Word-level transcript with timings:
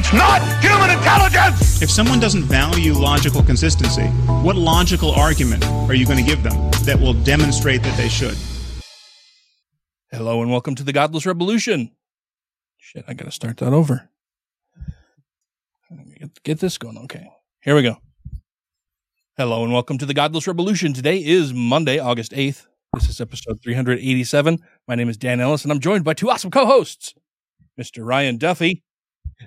It's 0.00 0.12
not 0.12 0.40
human 0.62 0.90
intelligence! 0.96 1.82
If 1.82 1.90
someone 1.90 2.20
doesn't 2.20 2.44
value 2.44 2.92
logical 2.92 3.42
consistency, 3.42 4.06
what 4.44 4.54
logical 4.54 5.10
argument 5.10 5.66
are 5.66 5.94
you 5.94 6.06
going 6.06 6.18
to 6.18 6.22
give 6.24 6.44
them 6.44 6.70
that 6.84 7.00
will 7.00 7.14
demonstrate 7.14 7.82
that 7.82 7.96
they 7.96 8.08
should? 8.08 8.36
Hello 10.12 10.40
and 10.40 10.52
welcome 10.52 10.76
to 10.76 10.84
the 10.84 10.92
Godless 10.92 11.26
Revolution. 11.26 11.90
Shit, 12.76 13.06
I 13.08 13.14
gotta 13.14 13.32
start 13.32 13.56
that 13.56 13.72
over. 13.72 14.08
Get, 16.16 16.42
get 16.44 16.60
this 16.60 16.78
going. 16.78 16.96
Okay, 16.98 17.28
here 17.60 17.74
we 17.74 17.82
go. 17.82 17.96
Hello 19.36 19.64
and 19.64 19.72
welcome 19.72 19.98
to 19.98 20.06
the 20.06 20.14
Godless 20.14 20.46
Revolution. 20.46 20.92
Today 20.92 21.18
is 21.24 21.52
Monday, 21.52 21.98
August 21.98 22.30
8th. 22.30 22.68
This 22.94 23.08
is 23.08 23.20
episode 23.20 23.60
387. 23.64 24.58
My 24.86 24.94
name 24.94 25.08
is 25.08 25.16
Dan 25.16 25.40
Ellis 25.40 25.64
and 25.64 25.72
I'm 25.72 25.80
joined 25.80 26.04
by 26.04 26.14
two 26.14 26.30
awesome 26.30 26.52
co 26.52 26.66
hosts, 26.66 27.14
Mr. 27.76 28.06
Ryan 28.06 28.36
Duffy 28.36 28.84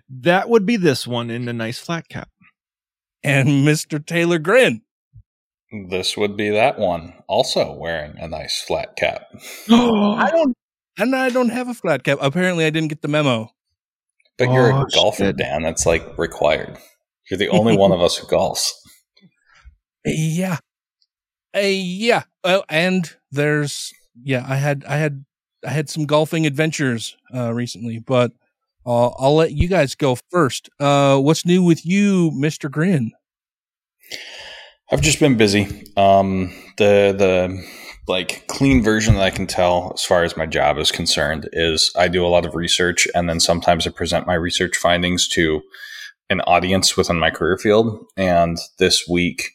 That 0.10 0.50
would 0.50 0.66
be 0.66 0.78
this 0.78 1.06
one 1.08 1.30
in 1.30 1.48
a 1.48 1.54
nice 1.54 1.80
flat 1.80 2.08
cap. 2.10 2.30
and 3.24 3.48
Mr. 3.68 4.04
Taylor 4.06 4.40
Grin. 4.40 4.82
This 5.90 6.18
would 6.18 6.36
be 6.36 6.50
that 6.50 6.78
one, 6.80 7.14
also 7.28 7.74
wearing 7.74 8.18
a 8.20 8.28
nice 8.28 8.62
flat 8.62 8.96
cap. 8.98 9.28
I 9.70 10.30
don't, 10.32 10.56
and 10.98 11.16
I 11.16 11.30
don't 11.30 11.50
have 11.50 11.68
a 11.70 11.74
flat 11.74 12.04
cap. 12.04 12.18
Apparently, 12.22 12.66
I 12.66 12.70
didn't 12.72 12.90
get 12.90 13.02
the 13.02 13.08
memo. 13.08 13.50
But 14.38 14.52
you're 14.52 14.74
Oh, 14.74 14.82
a 14.82 14.88
golfer, 14.94 15.26
shit. 15.26 15.38
Dan. 15.38 15.64
That's 15.64 15.86
like 15.86 16.18
required. 16.18 16.78
You're 17.30 17.38
the 17.38 17.50
only 17.50 17.78
one 17.78 17.92
of 17.92 18.02
us 18.02 18.18
who 18.18 18.28
golfs. 18.28 18.68
Yeah. 20.06 20.58
Uh, 21.56 21.60
yeah. 21.60 22.24
Oh, 22.44 22.64
and 22.70 23.08
there's 23.32 23.94
yeah, 24.24 24.44
I 24.50 24.56
had 24.56 24.84
I 24.88 24.98
had 24.98 25.26
I 25.64 25.70
had 25.70 25.90
some 25.92 26.06
golfing 26.08 26.48
adventures 26.48 27.16
uh 27.36 27.54
recently, 27.54 28.00
but 28.00 28.32
uh, 28.86 29.08
I'll 29.10 29.36
let 29.36 29.54
you 29.54 29.68
guys 29.68 29.96
go 29.96 30.18
first. 30.30 30.70
Uh 30.80 31.18
what's 31.20 31.46
new 31.46 31.64
with 31.64 31.86
you, 31.86 32.32
Mr. 32.32 32.70
Grin? 32.70 33.12
I've 34.92 35.02
just 35.02 35.20
been 35.20 35.38
busy. 35.38 35.86
Um, 35.96 36.54
the 36.78 37.16
the 37.18 37.64
like 38.08 38.46
clean 38.48 38.84
version 38.84 39.16
that 39.16 39.24
I 39.24 39.30
can 39.30 39.48
tell 39.48 39.92
as 39.94 40.04
far 40.04 40.24
as 40.24 40.36
my 40.36 40.46
job 40.46 40.78
is 40.78 40.92
concerned 40.92 41.48
is 41.54 41.92
I 41.96 42.08
do 42.10 42.26
a 42.26 42.28
lot 42.28 42.46
of 42.46 42.56
research 42.56 43.08
and 43.16 43.30
then 43.30 43.40
sometimes 43.40 43.88
I 43.88 43.92
present 43.92 44.28
my 44.28 44.34
research 44.34 44.76
findings 44.76 45.28
to 45.30 45.62
an 46.30 46.42
audience 46.42 46.98
within 46.98 47.20
my 47.20 47.30
career 47.30 47.58
field. 47.58 48.06
And 48.18 48.58
this 48.80 49.08
week, 49.08 49.52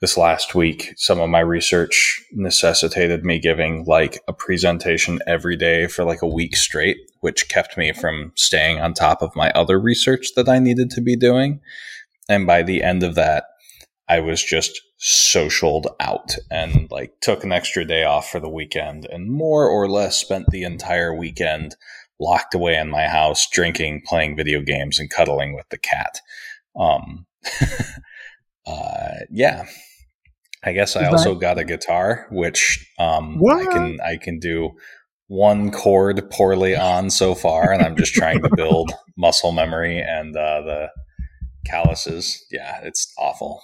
this 0.00 0.16
last 0.16 0.54
week, 0.54 0.92
some 0.96 1.20
of 1.20 1.30
my 1.30 1.40
research 1.40 2.22
necessitated 2.32 3.24
me 3.24 3.38
giving 3.38 3.84
like 3.84 4.20
a 4.28 4.32
presentation 4.32 5.20
every 5.26 5.56
day 5.56 5.86
for 5.86 6.04
like 6.04 6.22
a 6.22 6.28
week 6.28 6.56
straight, 6.56 6.98
which 7.20 7.48
kept 7.48 7.78
me 7.78 7.92
from 7.92 8.32
staying 8.34 8.80
on 8.80 8.92
top 8.92 9.22
of 9.22 9.36
my 9.36 9.50
other 9.50 9.78
research 9.78 10.34
that 10.36 10.48
I 10.48 10.58
needed 10.58 10.90
to 10.90 11.00
be 11.00 11.16
doing. 11.16 11.60
And 12.28 12.46
by 12.46 12.62
the 12.62 12.82
end 12.82 13.02
of 13.02 13.14
that, 13.14 13.44
I 14.08 14.20
was 14.20 14.42
just 14.42 14.80
socialed 15.00 15.86
out 16.00 16.36
and 16.50 16.90
like 16.90 17.12
took 17.20 17.44
an 17.44 17.52
extra 17.52 17.84
day 17.84 18.04
off 18.04 18.30
for 18.30 18.40
the 18.40 18.48
weekend 18.48 19.06
and 19.06 19.30
more 19.30 19.68
or 19.68 19.88
less 19.88 20.16
spent 20.16 20.46
the 20.50 20.64
entire 20.64 21.14
weekend 21.14 21.76
locked 22.20 22.54
away 22.54 22.76
in 22.76 22.90
my 22.90 23.06
house, 23.06 23.48
drinking, 23.50 24.02
playing 24.06 24.36
video 24.36 24.60
games, 24.60 24.98
and 24.98 25.10
cuddling 25.10 25.54
with 25.54 25.68
the 25.70 25.78
cat. 25.78 26.20
Um, 26.78 27.26
uh, 28.66 29.24
yeah. 29.30 29.64
I 30.66 30.72
guess 30.72 30.96
I 30.96 31.02
Is 31.02 31.08
also 31.08 31.34
got 31.34 31.58
a 31.58 31.64
guitar, 31.64 32.26
which 32.30 32.90
um, 32.98 33.38
I 33.50 33.66
can 33.66 33.98
I 34.00 34.16
can 34.16 34.38
do 34.38 34.70
one 35.26 35.70
chord 35.70 36.22
poorly 36.30 36.74
on 36.74 37.10
so 37.10 37.34
far, 37.34 37.70
and 37.70 37.82
I'm 37.82 37.96
just 37.96 38.14
trying 38.14 38.42
to 38.42 38.50
build 38.56 38.90
muscle 39.16 39.52
memory 39.52 39.98
and 40.00 40.34
uh, 40.34 40.62
the 40.62 40.88
calluses. 41.66 42.44
Yeah, 42.50 42.80
it's 42.82 43.12
awful. 43.18 43.60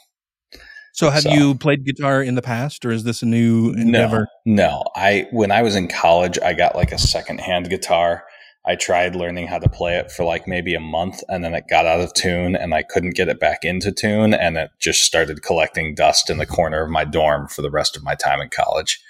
So 0.93 1.09
have 1.09 1.23
So- 1.23 1.31
you 1.31 1.55
played 1.55 1.85
guitar 1.87 2.23
in 2.23 2.35
the 2.35 2.43
past 2.43 2.85
or 2.85 2.91
is 2.91 3.05
this 3.05 3.23
a 3.23 3.27
new 3.27 3.73
endeavor? 3.73 4.27
No, 4.45 4.67
no. 4.67 4.85
I 4.95 5.27
when 5.31 5.51
I 5.51 5.63
was 5.63 5.77
in 5.77 5.89
college, 5.89 6.39
I 6.45 6.53
got 6.53 6.77
like 6.77 6.93
a 6.93 6.99
secondhand 6.99 7.71
guitar. 7.71 8.25
I 8.67 8.77
tried 8.77 9.17
learning 9.17 9.47
how 9.47 9.59
to 9.59 9.69
play 9.69 9.97
it 9.97 10.13
for 10.13 10.25
like 10.25 10.47
maybe 10.47 10.75
a 10.75 10.81
month, 10.81 11.23
and 11.29 11.43
then 11.43 11.55
it 11.55 11.65
got 11.69 11.87
out 11.87 12.01
of 12.01 12.13
tune, 12.13 12.55
and 12.55 12.75
I 12.75 12.83
couldn't 12.83 13.15
get 13.17 13.29
it 13.29 13.41
back 13.41 13.65
into 13.65 13.91
tune, 13.91 14.35
and 14.35 14.57
it 14.57 14.71
just 14.79 15.03
started 15.03 15.43
collecting 15.43 15.95
dust 15.95 16.29
in 16.29 16.39
the 16.39 16.47
corner 16.47 16.83
of 16.83 16.91
my 16.91 17.05
dorm 17.05 17.49
for 17.49 17.63
the 17.63 17.71
rest 17.71 17.97
of 17.97 18.05
my 18.05 18.15
time 18.15 18.41
in 18.41 18.49
college. 18.51 19.01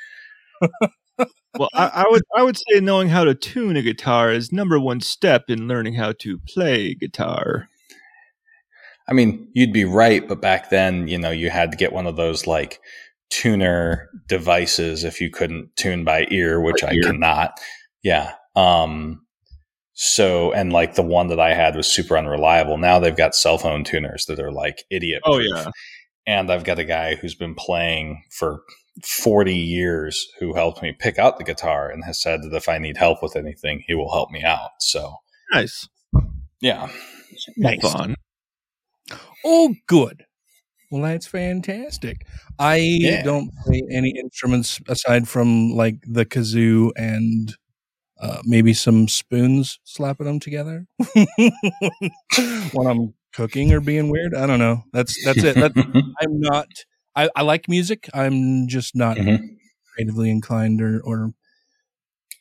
Well, 1.58 1.68
I, 1.74 1.90
I 1.94 2.04
would 2.08 2.22
I 2.36 2.42
would 2.42 2.56
say 2.56 2.80
knowing 2.80 3.08
how 3.08 3.24
to 3.24 3.34
tune 3.34 3.76
a 3.76 3.82
guitar 3.82 4.30
is 4.30 4.52
number 4.52 4.78
one 4.78 5.00
step 5.00 5.44
in 5.48 5.66
learning 5.66 5.94
how 5.94 6.12
to 6.20 6.38
play 6.38 6.94
guitar. 6.94 7.68
I 9.08 9.12
mean, 9.12 9.48
you'd 9.52 9.72
be 9.72 9.84
right, 9.84 10.26
but 10.26 10.40
back 10.40 10.70
then, 10.70 11.08
you 11.08 11.18
know, 11.18 11.32
you 11.32 11.50
had 11.50 11.72
to 11.72 11.76
get 11.76 11.92
one 11.92 12.06
of 12.06 12.14
those 12.14 12.46
like 12.46 12.80
tuner 13.30 14.08
devices 14.28 15.02
if 15.02 15.20
you 15.20 15.30
couldn't 15.30 15.74
tune 15.76 16.04
by 16.04 16.28
ear, 16.30 16.60
which 16.60 16.84
I 16.84 16.96
cannot. 17.02 17.58
Yeah. 18.04 18.34
Um, 18.54 19.22
so, 20.02 20.50
and 20.52 20.72
like 20.72 20.94
the 20.94 21.02
one 21.02 21.26
that 21.26 21.38
I 21.38 21.52
had 21.52 21.76
was 21.76 21.86
super 21.86 22.16
unreliable. 22.16 22.78
Now 22.78 22.98
they've 22.98 23.14
got 23.14 23.34
cell 23.34 23.58
phone 23.58 23.84
tuners 23.84 24.24
that 24.28 24.40
are 24.40 24.50
like 24.50 24.84
idiot. 24.88 25.20
Oh 25.26 25.38
yeah, 25.40 25.66
And 26.26 26.50
I've 26.50 26.64
got 26.64 26.78
a 26.78 26.84
guy 26.84 27.16
who's 27.16 27.34
been 27.34 27.54
playing 27.54 28.22
for 28.30 28.62
40 29.04 29.54
years 29.54 30.26
who 30.38 30.54
helped 30.54 30.80
me 30.82 30.96
pick 30.98 31.18
out 31.18 31.36
the 31.36 31.44
guitar 31.44 31.90
and 31.90 32.02
has 32.04 32.18
said 32.18 32.42
that 32.42 32.54
if 32.56 32.66
I 32.66 32.78
need 32.78 32.96
help 32.96 33.22
with 33.22 33.36
anything, 33.36 33.84
he 33.86 33.94
will 33.94 34.10
help 34.10 34.30
me 34.30 34.42
out. 34.42 34.70
So, 34.80 35.16
nice, 35.52 35.86
yeah. 36.62 36.88
Nice. 37.58 37.82
Fun. 37.82 38.14
Oh, 39.44 39.74
good. 39.86 40.24
Well, 40.90 41.02
that's 41.02 41.26
fantastic. 41.26 42.26
I 42.58 42.76
Yeah. 42.76 43.22
don't 43.22 43.50
play 43.66 43.82
any 43.92 44.14
instruments 44.18 44.80
aside 44.88 45.28
from 45.28 45.72
like 45.72 45.96
the 46.06 46.24
kazoo 46.24 46.90
and 46.96 47.54
uh, 48.20 48.42
maybe 48.44 48.74
some 48.74 49.08
spoons 49.08 49.78
slapping 49.84 50.26
them 50.26 50.40
together 50.40 50.86
when 52.72 52.86
I'm 52.86 53.14
cooking 53.32 53.72
or 53.72 53.80
being 53.80 54.10
weird. 54.10 54.34
I 54.34 54.46
don't 54.46 54.58
know. 54.58 54.84
That's 54.92 55.22
that's 55.24 55.42
it. 55.42 55.56
That, 55.56 55.72
I'm 56.20 56.40
not. 56.40 56.66
I, 57.16 57.28
I 57.34 57.42
like 57.42 57.68
music. 57.68 58.08
I'm 58.14 58.68
just 58.68 58.94
not 58.94 59.16
Mhm. 59.16 59.56
creatively 59.94 60.30
inclined 60.30 60.80
or 60.82 61.00
or 61.04 61.32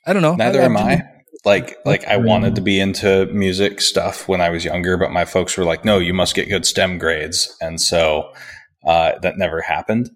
I 0.06 0.14
don't 0.14 0.22
know. 0.22 0.36
Neither 0.36 0.62
I, 0.62 0.66
am 0.66 0.78
I. 0.78 1.02
Like, 1.46 1.78
like 1.86 2.06
I 2.06 2.18
wanted 2.18 2.56
to 2.56 2.62
be 2.62 2.80
into 2.80 3.26
music 3.28 3.80
stuff 3.80 4.28
when 4.28 4.42
I 4.42 4.50
was 4.50 4.66
younger, 4.66 4.98
but 4.98 5.12
my 5.12 5.24
folks 5.26 5.56
were 5.58 5.64
like, 5.64 5.86
"No, 5.86 5.98
you 6.00 6.14
must 6.14 6.36
get 6.36 6.50
good 6.50 6.66
STEM 6.66 6.98
grades," 6.98 7.56
and 7.62 7.80
so 7.80 8.34
uh, 8.86 9.14
that 9.22 9.38
never 9.38 9.62
happened. 9.62 10.10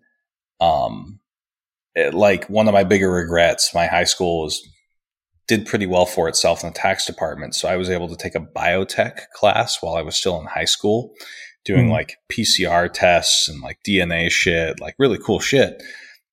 Um, 0.60 1.20
it- 1.96 2.14
like 2.14 2.50
one 2.50 2.68
of 2.68 2.74
my 2.74 2.84
bigger 2.84 3.10
regrets, 3.10 3.74
my 3.74 3.86
high 3.86 4.04
school 4.04 4.42
was 4.44 4.68
did 5.48 5.66
pretty 5.66 5.86
well 5.86 6.06
for 6.06 6.28
itself 6.30 6.64
in 6.64 6.70
the 6.70 6.76
tax 6.76 7.06
department, 7.06 7.56
so 7.56 7.68
I 7.68 7.78
was 7.78 7.90
able 7.90 8.08
to 8.10 8.16
take 8.16 8.36
a 8.36 8.40
biotech 8.40 9.30
class 9.34 9.82
while 9.82 9.96
I 9.96 10.02
was 10.02 10.16
still 10.16 10.40
in 10.40 10.48
high 10.48 10.66
school, 10.66 11.14
doing 11.66 11.86
Hmm. 11.88 11.92
like 11.92 12.18
PCR 12.32 12.92
tests 12.92 13.48
and 13.48 13.62
like 13.62 13.80
DNA 13.88 14.32
shit, 14.32 14.80
like 14.80 14.96
really 14.98 15.18
cool 15.18 15.40
shit 15.40 15.82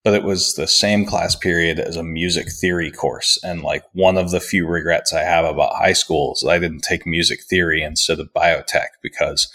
but 0.03 0.15
it 0.15 0.23
was 0.23 0.55
the 0.55 0.67
same 0.67 1.05
class 1.05 1.37
period 1.37 1.79
as 1.79 1.95
a 1.97 2.03
music 2.03 2.51
theory 2.51 2.91
course. 2.91 3.39
And 3.45 3.63
like 3.63 3.85
one 3.93 4.17
of 4.17 4.31
the 4.31 4.41
few 4.41 4.67
regrets 4.67 5.13
I 5.13 5.21
have 5.25 5.45
about 5.45 5.75
high 5.77 5.93
school 5.93 6.33
is 6.33 6.45
I 6.49 6.59
didn't 6.59 6.81
take 6.81 7.07
music 7.07 7.41
theory 7.43 7.83
instead 7.83 8.19
of 8.19 8.33
biotech 8.35 8.89
because 9.03 9.53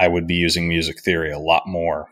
I 0.00 0.08
would 0.08 0.26
be 0.26 0.34
using 0.34 0.68
music 0.68 1.00
theory 1.00 1.30
a 1.30 1.38
lot 1.38 1.68
more 1.68 2.08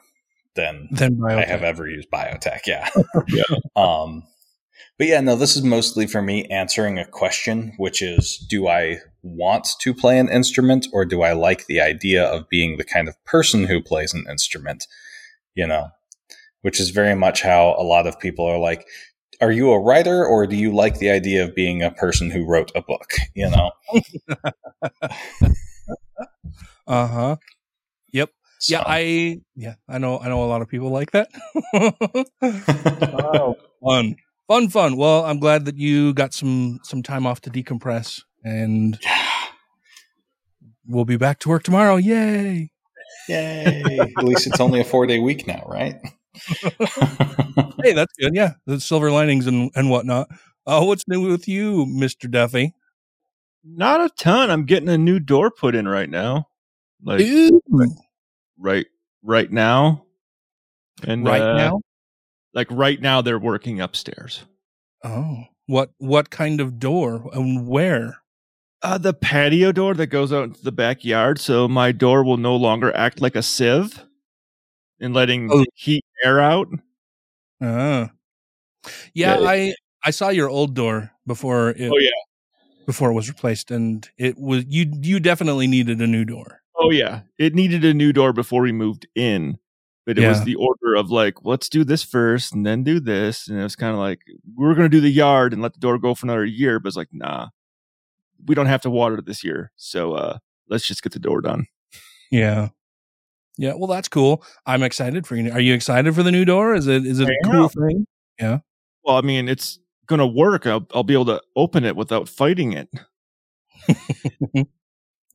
than 0.54 0.88
Then 0.92 1.20
I 1.26 1.44
have 1.44 1.64
ever 1.64 1.88
used 1.88 2.08
biotech. 2.10 2.60
Yeah. 2.66 2.88
Yeah. 3.26 3.42
Um, 3.74 4.22
but 4.98 5.06
yeah, 5.06 5.20
no, 5.20 5.36
this 5.36 5.56
is 5.56 5.62
mostly 5.62 6.06
for 6.06 6.22
me 6.22 6.44
answering 6.46 6.98
a 6.98 7.06
question, 7.06 7.74
which 7.76 8.02
is 8.02 8.38
do 8.48 8.68
I 8.68 8.98
want 9.22 9.68
to 9.80 9.94
play 9.94 10.18
an 10.18 10.28
instrument 10.28 10.86
or 10.92 11.04
do 11.04 11.22
I 11.22 11.32
like 11.32 11.66
the 11.66 11.80
idea 11.80 12.24
of 12.24 12.48
being 12.48 12.76
the 12.76 12.84
kind 12.84 13.08
of 13.08 13.22
person 13.24 13.64
who 13.64 13.82
plays 13.82 14.14
an 14.14 14.24
instrument? 14.28 14.86
You 15.54 15.66
know, 15.66 15.88
which 16.62 16.80
is 16.80 16.90
very 16.90 17.14
much 17.14 17.42
how 17.42 17.74
a 17.78 17.82
lot 17.82 18.06
of 18.06 18.18
people 18.18 18.44
are 18.44 18.58
like, 18.58 18.86
are 19.40 19.52
you 19.52 19.70
a 19.70 19.80
writer 19.80 20.24
or 20.24 20.46
do 20.46 20.56
you 20.56 20.74
like 20.74 20.98
the 20.98 21.10
idea 21.10 21.44
of 21.44 21.54
being 21.54 21.82
a 21.82 21.90
person 21.90 22.30
who 22.30 22.46
wrote 22.46 22.72
a 22.74 22.82
book? 22.82 23.14
You 23.34 23.50
know? 23.50 23.70
Uh 26.86 27.06
huh. 27.06 27.36
Yep. 28.12 28.30
Yeah, 28.68 28.82
I 28.86 29.40
yeah, 29.56 29.74
I 29.88 29.98
know 29.98 30.18
I 30.18 30.28
know 30.28 30.44
a 30.44 30.46
lot 30.46 30.62
of 30.62 30.68
people 30.68 30.90
like 30.90 31.10
that. 31.10 31.28
oh, 33.12 33.56
fun. 33.84 34.16
Fun, 34.48 34.68
fun. 34.68 34.96
Well, 34.96 35.24
I'm 35.24 35.40
glad 35.40 35.64
that 35.64 35.76
you 35.76 36.14
got 36.14 36.32
some 36.32 36.80
some 36.84 37.02
time 37.02 37.26
off 37.26 37.40
to 37.42 37.50
decompress 37.50 38.22
and 38.44 38.98
we'll 40.86 41.04
be 41.04 41.16
back 41.16 41.40
to 41.40 41.48
work 41.48 41.64
tomorrow. 41.64 41.96
Yay. 41.96 42.70
Yay. 43.28 43.82
At 44.18 44.24
least 44.24 44.46
it's 44.46 44.60
only 44.60 44.80
a 44.80 44.84
four 44.84 45.06
day 45.06 45.18
week 45.18 45.46
now, 45.46 45.64
right? 45.66 45.96
hey, 47.82 47.92
that's 47.92 48.12
good. 48.18 48.34
Yeah. 48.34 48.52
The 48.66 48.80
silver 48.80 49.10
linings 49.10 49.46
and, 49.46 49.70
and 49.74 49.90
whatnot. 49.90 50.28
Uh, 50.66 50.82
what's 50.84 51.06
new 51.08 51.28
with 51.28 51.48
you, 51.48 51.86
Mr. 51.86 52.30
Duffy? 52.30 52.72
Not 53.64 54.00
a 54.00 54.10
ton. 54.10 54.50
I'm 54.50 54.64
getting 54.64 54.88
a 54.88 54.98
new 54.98 55.18
door 55.18 55.50
put 55.50 55.74
in 55.74 55.88
right 55.88 56.08
now. 56.08 56.48
Like 57.02 57.20
Ooh. 57.20 57.60
right 58.58 58.86
right 59.22 59.50
now. 59.50 60.04
And 61.02 61.24
right 61.24 61.42
uh, 61.42 61.56
now? 61.56 61.80
Like 62.56 62.66
right 62.70 63.00
now 63.00 63.20
they're 63.22 63.38
working 63.38 63.80
upstairs. 63.80 64.44
Oh. 65.04 65.44
What 65.66 65.90
what 65.98 66.30
kind 66.30 66.60
of 66.60 66.78
door 66.80 67.28
and 67.32 67.68
where? 67.68 68.22
Uh, 68.82 68.98
the 68.98 69.12
patio 69.12 69.72
door 69.72 69.94
that 69.94 70.06
goes 70.08 70.32
out 70.32 70.44
into 70.44 70.62
the 70.64 70.72
backyard, 70.72 71.38
so 71.38 71.68
my 71.68 71.92
door 71.92 72.24
will 72.24 72.36
no 72.38 72.56
longer 72.56 72.94
act 72.96 73.20
like 73.20 73.36
a 73.36 73.42
sieve 73.42 74.04
in 75.00 75.12
letting 75.12 75.50
Oh. 75.52 75.64
heat 75.74 76.04
air 76.24 76.40
out. 76.40 76.68
Uh. 77.60 78.08
Yeah, 79.14 79.38
Yeah, 79.40 79.48
I 79.48 79.74
I 80.04 80.10
saw 80.10 80.28
your 80.30 80.48
old 80.48 80.74
door 80.74 81.10
before 81.26 81.70
it 81.70 81.90
Oh 81.92 81.98
yeah. 81.98 82.10
before 82.86 83.10
it 83.10 83.14
was 83.14 83.28
replaced 83.28 83.70
and 83.70 84.08
it 84.16 84.38
was 84.38 84.64
you 84.68 84.90
you 85.02 85.20
definitely 85.20 85.66
needed 85.66 86.00
a 86.00 86.06
new 86.06 86.24
door. 86.24 86.60
Oh 86.78 86.90
yeah. 86.90 87.20
It 87.38 87.54
needed 87.54 87.84
a 87.84 87.92
new 87.92 88.12
door 88.14 88.32
before 88.32 88.62
we 88.62 88.72
moved 88.72 89.06
in. 89.14 89.58
But 90.06 90.18
it 90.18 90.28
was 90.28 90.44
the 90.44 90.54
order 90.54 90.94
of 90.96 91.10
like, 91.10 91.44
let's 91.44 91.68
do 91.68 91.82
this 91.82 92.04
first 92.04 92.54
and 92.54 92.64
then 92.64 92.84
do 92.84 93.00
this. 93.00 93.48
And 93.48 93.58
it 93.58 93.62
was 93.64 93.74
kind 93.74 93.92
of 93.92 93.98
like, 93.98 94.20
we're 94.54 94.74
going 94.74 94.88
to 94.88 94.96
do 94.96 95.00
the 95.00 95.10
yard 95.10 95.52
and 95.52 95.60
let 95.60 95.74
the 95.74 95.80
door 95.80 95.98
go 95.98 96.14
for 96.14 96.26
another 96.26 96.44
year. 96.44 96.78
But 96.78 96.88
it's 96.88 96.96
like, 96.96 97.08
nah, 97.12 97.48
we 98.46 98.54
don't 98.54 98.66
have 98.66 98.82
to 98.82 98.90
water 98.90 99.16
it 99.18 99.26
this 99.26 99.42
year. 99.42 99.72
So 99.74 100.12
uh, 100.14 100.38
let's 100.68 100.86
just 100.86 101.02
get 101.02 101.12
the 101.12 101.18
door 101.18 101.40
done. 101.40 101.66
Yeah. 102.30 102.68
Yeah, 103.58 103.72
well 103.74 103.88
that's 103.88 104.06
cool. 104.08 104.44
I'm 104.64 104.82
excited 104.84 105.26
for 105.26 105.34
you. 105.34 105.50
Are 105.50 105.58
you 105.60 105.74
excited 105.74 106.14
for 106.14 106.22
the 106.22 106.30
new 106.30 106.44
door? 106.44 106.74
Is 106.74 106.86
it 106.86 107.04
is 107.06 107.18
it 107.20 107.28
a 107.28 107.32
I 107.32 107.50
cool 107.50 107.62
am. 107.64 107.68
thing? 107.70 108.06
Yeah. 108.38 108.58
Well, 109.02 109.16
I 109.16 109.22
mean, 109.22 109.48
it's 109.48 109.78
going 110.06 110.18
to 110.20 110.26
work. 110.26 110.66
I'll, 110.66 110.86
I'll 110.94 111.02
be 111.04 111.14
able 111.14 111.24
to 111.26 111.40
open 111.56 111.82
it 111.84 111.96
without 111.96 112.28
fighting 112.28 112.74
it. 112.74 112.88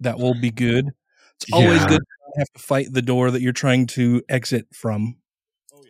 That 0.01 0.17
will 0.17 0.33
be 0.33 0.49
good. 0.49 0.87
It's 1.39 1.51
always 1.53 1.79
Yeah. 1.81 1.87
good 1.89 2.01
have 2.37 2.51
to 2.55 2.61
fight 2.61 2.87
the 2.91 3.01
door 3.01 3.31
that 3.31 3.41
you're 3.41 3.53
trying 3.53 3.87
to 3.87 4.21
exit 4.29 4.67
from. 4.73 5.17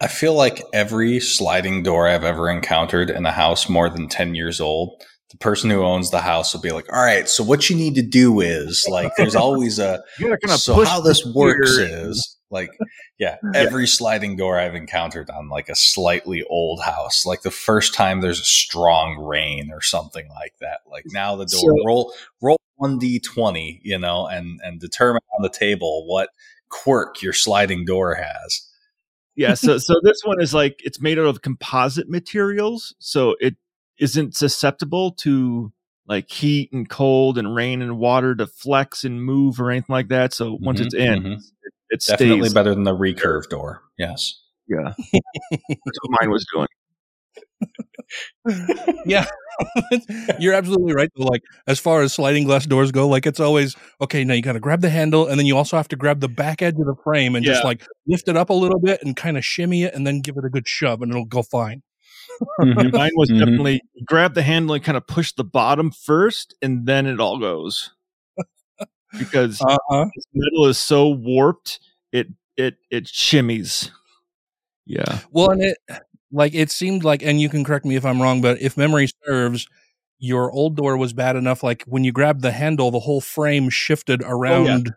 I 0.01 0.07
feel 0.07 0.33
like 0.33 0.63
every 0.73 1.19
sliding 1.19 1.83
door 1.83 2.07
I've 2.07 2.23
ever 2.23 2.49
encountered 2.49 3.09
in 3.11 3.25
a 3.25 3.31
house 3.31 3.69
more 3.69 3.89
than 3.89 4.07
10 4.07 4.33
years 4.33 4.59
old, 4.59 5.03
the 5.29 5.38
person 5.38 5.69
who 5.69 5.83
owns 5.83 6.09
the 6.09 6.21
house 6.21 6.53
will 6.53 6.61
be 6.61 6.71
like, 6.71 6.91
all 6.91 7.03
right, 7.03 7.29
so 7.29 7.43
what 7.43 7.69
you 7.69 7.75
need 7.75 7.95
to 7.95 8.01
do 8.01 8.41
is 8.41 8.85
like, 8.89 9.11
there's 9.15 9.35
always 9.45 9.77
a, 9.79 10.01
You 10.17 10.27
gotta 10.27 10.39
kind 10.39 10.59
so 10.59 10.83
how 10.83 11.01
this 11.01 11.23
works 11.25 11.69
is 11.77 12.38
like, 12.49 12.71
yeah, 13.19 13.37
every 13.53 13.87
sliding 13.87 14.35
door 14.37 14.59
I've 14.59 14.75
encountered 14.75 15.29
on 15.29 15.49
like 15.49 15.69
a 15.69 15.75
slightly 15.75 16.44
old 16.49 16.81
house, 16.81 17.25
like 17.25 17.44
the 17.44 17.51
first 17.51 17.94
time 17.94 18.21
there's 18.21 18.39
a 18.39 18.45
strong 18.45 19.23
rain 19.23 19.69
or 19.71 19.81
something 19.81 20.27
like 20.29 20.53
that, 20.61 20.79
like 20.89 21.03
now 21.07 21.35
the 21.35 21.45
door 21.45 21.77
So- 21.77 21.85
roll, 21.85 22.13
roll 22.41 22.57
1d20, 22.81 23.80
you 23.83 23.98
know, 24.00 24.28
and, 24.28 24.60
and 24.63 24.80
determine 24.80 25.22
on 25.38 25.42
the 25.44 25.50
table 25.50 26.06
what 26.07 26.30
quirk 26.69 27.22
your 27.22 27.33
sliding 27.33 27.86
door 27.86 28.16
has. 28.16 28.62
yeah 29.36 29.54
so 29.54 29.78
so 29.78 29.95
this 30.04 30.22
one 30.24 30.42
is 30.42 30.54
like 30.54 30.80
it's 30.83 31.01
made 31.01 31.19
out 31.19 31.25
of 31.25 31.42
composite 31.42 32.10
materials 32.10 32.94
so 33.00 33.36
it 33.42 33.56
isn't 34.00 34.36
susceptible 34.36 35.12
to 35.12 35.72
like 36.07 36.30
heat 36.30 36.72
and 36.74 36.89
cold 36.89 37.38
and 37.38 37.54
rain 37.56 37.81
and 37.81 37.98
water 37.98 38.33
to 38.36 38.48
flex 38.48 39.04
and 39.04 39.24
move 39.24 39.60
or 39.60 39.69
anything 39.69 39.94
like 39.94 40.07
that 40.10 40.33
so 40.33 40.57
once 40.62 40.80
Mhm, 40.80 40.86
it's 40.86 40.95
in 40.95 41.24
mhm. 41.24 41.33
it, 41.38 41.74
it 41.89 42.06
Definitely 42.07 42.39
stays 42.44 42.54
better 42.54 42.74
than 42.74 42.83
the 42.83 42.95
recurve 42.95 43.50
door. 43.50 43.81
Yes. 43.98 44.39
yeah 44.68 44.94
that's 45.51 46.00
what 46.01 46.18
mine 46.22 46.30
was 46.31 46.45
doing 46.54 46.68
yeah. 49.06 49.25
you're 50.39 50.54
absolutely 50.54 50.94
right. 50.94 51.10
Though. 51.16 51.25
Like 51.25 51.44
as 51.68 51.80
far 51.80 52.01
as 52.01 52.13
sliding 52.13 52.45
glass 52.45 52.66
doors 52.66 52.92
go, 52.92 53.07
like 53.07 53.25
it's 53.25 53.39
always 53.39 53.75
okay, 54.01 54.24
now 54.24 54.33
you 54.33 54.42
gotta 54.42 54.60
grab 54.60 54.81
the 54.81 54.89
handle 54.89 55.28
and 55.28 55.38
then 55.39 55.45
you 55.45 55.56
also 55.57 55.78
have 55.78 55.88
to 55.89 55.95
grab 55.95 56.19
the 56.19 56.30
back 56.30 56.62
edge 56.62 56.75
of 56.80 56.86
the 56.86 56.95
frame 57.04 57.36
and 57.36 57.45
just 57.45 57.63
like 57.63 57.86
lift 58.07 58.28
it 58.28 58.36
up 58.38 58.50
a 58.50 58.54
little 58.54 58.80
bit 58.80 59.01
and 59.04 59.16
kind 59.16 59.38
of 59.38 59.45
shimmy 59.45 59.83
it 59.83 59.94
and 59.94 60.06
then 60.07 60.22
give 60.22 60.36
it 60.38 60.45
a 60.45 60.50
good 60.50 60.68
shove 60.68 61.01
and 61.01 61.12
it'll 61.12 61.25
go 61.25 61.44
fine. 61.44 61.83
And 62.57 62.75
mine 62.94 63.12
was 63.16 63.30
Mhm. 63.30 63.39
definitely 63.39 63.81
grab 64.06 64.33
the 64.33 64.42
handle 64.42 64.74
and 64.74 64.83
kind 64.83 64.98
of 64.98 65.06
push 65.06 65.31
the 65.33 65.44
bottom 65.44 65.92
first 65.92 66.56
and 66.62 66.86
then 66.88 67.06
it 67.06 67.19
all 67.19 67.38
goes 67.38 67.92
because 69.19 69.62
Uh-huh. 69.62 70.06
this 70.16 70.25
metal 70.33 70.66
is 70.68 70.78
so 70.80 71.07
warped 71.10 71.80
it 72.12 72.28
it 72.57 72.78
it 72.89 73.06
shimmies 73.06 73.92
yeah 74.86 75.19
Well, 75.31 75.51
and 75.51 75.62
it 75.63 75.78
like 76.31 76.54
it 76.54 76.72
seemed 76.72 77.04
like, 77.04 77.24
and 77.24 77.39
you 77.42 77.50
can 77.50 77.63
correct 77.63 77.86
me 77.86 77.95
if 77.95 78.06
I'm 78.06 78.22
wrong, 78.22 78.42
but 78.42 78.62
if 78.62 78.78
memory 78.78 79.07
serves, 79.25 79.68
your 80.19 80.51
old 80.51 80.75
door 80.78 80.98
was 80.98 81.13
bad 81.13 81.36
enough. 81.36 81.63
Like 81.63 81.83
when 81.83 82.04
you 82.04 82.12
grabbed 82.12 82.42
the 82.42 82.51
handle, 82.51 82.92
the 82.92 83.00
whole 83.00 83.22
frame 83.22 83.69
shifted 83.69 84.22
around 84.24 84.94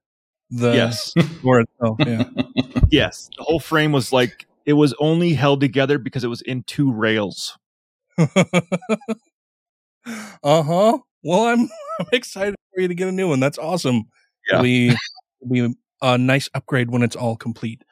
the 0.50 0.72
yes 0.72 1.12
door 1.42 1.60
itself. 1.60 1.98
Yeah. 2.06 2.24
Yes, 2.90 3.28
the 3.36 3.42
whole 3.42 3.58
frame 3.58 3.90
was 3.90 4.12
like 4.12 4.46
it 4.66 4.74
was 4.74 4.94
only 5.00 5.32
held 5.32 5.60
together 5.60 5.98
because 5.98 6.22
it 6.22 6.28
was 6.28 6.42
in 6.42 6.62
two 6.62 6.92
rails. 6.92 7.58
uh 8.18 8.28
huh. 10.44 10.98
Well, 11.24 11.46
I'm 11.46 11.68
I'm 11.98 12.06
excited 12.12 12.54
for 12.72 12.80
you 12.80 12.88
to 12.88 12.94
get 12.94 13.08
a 13.08 13.12
new 13.12 13.28
one. 13.28 13.40
That's 13.40 13.58
awesome. 13.58 14.04
Yeah. 14.48 14.56
It'll 14.56 14.62
be, 14.62 14.88
it'll 14.88 15.70
be 15.70 15.74
a 16.02 16.18
nice 16.18 16.48
upgrade 16.54 16.90
when 16.90 17.02
it's 17.02 17.16
all 17.16 17.36
complete. 17.36 17.82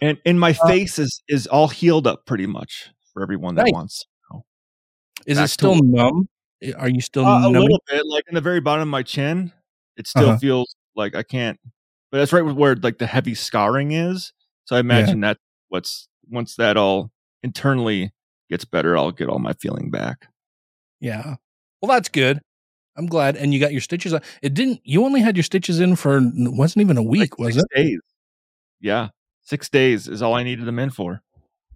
And 0.00 0.18
and 0.24 0.40
my 0.40 0.50
Uh, 0.62 0.66
face 0.68 0.98
is 0.98 1.22
is 1.28 1.46
all 1.46 1.68
healed 1.68 2.06
up 2.06 2.24
pretty 2.26 2.46
much 2.46 2.90
for 3.12 3.22
everyone 3.22 3.54
that 3.56 3.64
Nice. 3.64 3.72
wants. 3.72 4.06
Is 5.26 5.38
it 5.38 5.48
still 5.48 5.74
numb? 5.82 6.28
Are 6.78 6.88
you 6.88 7.00
still 7.02 7.26
Uh, 7.26 7.46
a 7.46 7.50
little 7.50 7.82
bit, 7.90 8.06
like 8.06 8.24
in 8.28 8.34
the 8.34 8.40
very 8.40 8.60
bottom 8.60 8.82
of 8.82 8.88
my 8.88 9.02
chin, 9.02 9.52
it 9.96 10.06
still 10.06 10.30
Uh-huh. 10.30 10.38
feels 10.38 10.74
like 10.96 11.14
I 11.14 11.22
can't. 11.22 11.58
But 12.10 12.18
that's 12.18 12.32
right 12.32 12.40
where 12.42 12.74
like 12.76 12.96
the 12.98 13.06
heavy 13.06 13.34
scarring 13.34 13.92
is. 13.92 14.32
So 14.64 14.76
I 14.76 14.80
imagine 14.80 15.20
that 15.20 15.36
what's 15.68 16.08
once 16.30 16.56
that 16.56 16.76
all 16.78 17.10
internally 17.42 18.12
gets 18.48 18.64
better, 18.64 18.96
I'll 18.96 19.12
get 19.12 19.28
all 19.28 19.38
my 19.38 19.52
feeling 19.52 19.90
back. 19.90 20.28
Yeah. 21.00 21.36
Well, 21.82 21.90
that's 21.90 22.08
good. 22.08 22.40
I'm 22.96 23.06
glad. 23.06 23.36
And 23.36 23.52
you 23.54 23.60
got 23.60 23.72
your 23.72 23.80
stitches. 23.80 24.12
on. 24.14 24.22
It 24.42 24.54
didn't. 24.54 24.80
You 24.84 25.04
only 25.04 25.20
had 25.20 25.36
your 25.36 25.44
stitches 25.44 25.80
in 25.80 25.96
for 25.96 26.20
wasn't 26.34 26.82
even 26.82 26.96
a 26.96 27.02
week, 27.02 27.38
Like 27.38 27.46
was 27.46 27.56
it? 27.58 27.64
Days. 27.74 28.00
Yeah, 28.80 29.08
six 29.50 29.68
days 29.68 30.08
is 30.08 30.22
all 30.22 30.34
I 30.34 30.42
needed 30.44 30.64
them 30.64 30.78
in 30.78 30.90
for. 30.90 31.22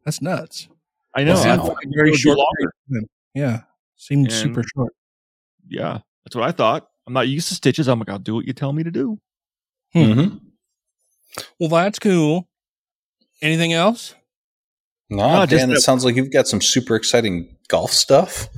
That's 0.04 0.22
nuts. 0.22 0.68
I 1.14 1.24
know. 1.24 1.34
It 1.34 1.38
seemed 1.38 1.60
I- 1.60 1.64
like 1.64 1.86
very 1.94 2.14
short. 2.14 2.38
Yeah. 3.34 3.62
Seemed 3.96 4.26
And- 4.26 4.34
super 4.34 4.62
short. 4.74 4.92
Yeah, 5.68 5.98
that's 6.24 6.36
what 6.36 6.44
I 6.48 6.52
thought. 6.52 6.88
I'm 7.06 7.12
not 7.12 7.28
used 7.28 7.48
to 7.48 7.54
stitches. 7.54 7.88
I'm 7.88 7.98
like, 7.98 8.08
I'll 8.08 8.18
do 8.18 8.34
what 8.34 8.46
you 8.46 8.52
tell 8.52 8.72
me 8.72 8.82
to 8.82 8.90
do. 8.90 9.18
Hmm. 9.92 9.98
Mm-hmm. 9.98 10.36
Well, 11.58 11.68
that's 11.70 11.98
cool. 11.98 12.48
Anything 13.42 13.72
else? 13.72 14.14
No, 15.10 15.40
No, 15.40 15.46
Dan, 15.46 15.70
it 15.70 15.80
sounds 15.80 16.04
like 16.04 16.16
you've 16.16 16.32
got 16.32 16.46
some 16.48 16.60
super 16.60 16.96
exciting 16.96 17.56
golf 17.68 17.90
stuff. 17.92 18.48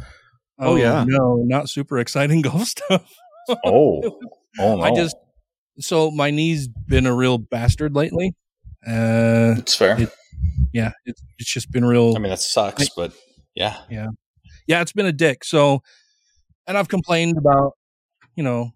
Oh, 0.58 0.76
yeah. 0.76 1.04
No, 1.06 1.37
not 1.44 1.68
super 1.68 1.99
exciting 1.99 2.40
golf 2.49 2.64
stuff. 2.68 3.12
Oh, 3.49 3.56
oh 4.58 4.76
no. 4.76 4.80
I 4.80 4.94
just 4.94 5.16
so 5.78 6.11
my 6.11 6.30
knee's 6.30 6.68
been 6.68 7.06
a 7.06 7.14
real 7.14 7.38
bastard 7.38 7.94
lately. 7.94 8.35
Uh, 8.87 9.55
it's 9.59 9.75
fair. 9.75 10.00
it- 10.00 10.12
yeah, 10.73 10.93
it's 11.05 11.23
it's 11.38 11.50
just 11.52 11.71
been 11.71 11.85
real. 11.85 12.14
I 12.16 12.19
mean, 12.19 12.31
that 12.31 12.40
sucks, 12.40 12.88
but 12.90 13.12
yeah, 13.55 13.78
yeah. 13.90 14.09
yeah, 14.66 14.81
it's 14.83 14.93
been 14.93 15.07
a 15.07 15.12
dick. 15.12 15.45
So, 15.45 15.83
and 16.66 16.76
I've 16.76 16.88
complained 16.88 17.38
about, 17.38 17.73
you 18.35 18.43
know, 18.43 18.73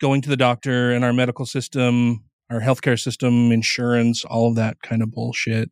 going 0.00 0.20
to 0.22 0.28
the 0.28 0.36
doctor 0.36 0.92
and 0.92 1.04
our 1.04 1.12
medical 1.12 1.46
system, 1.46 2.24
our 2.50 2.60
healthcare 2.60 3.00
system, 3.00 3.52
insurance, 3.52 4.24
all 4.24 4.48
of 4.48 4.56
that 4.56 4.82
kind 4.82 5.02
of 5.02 5.12
bullshit. 5.12 5.70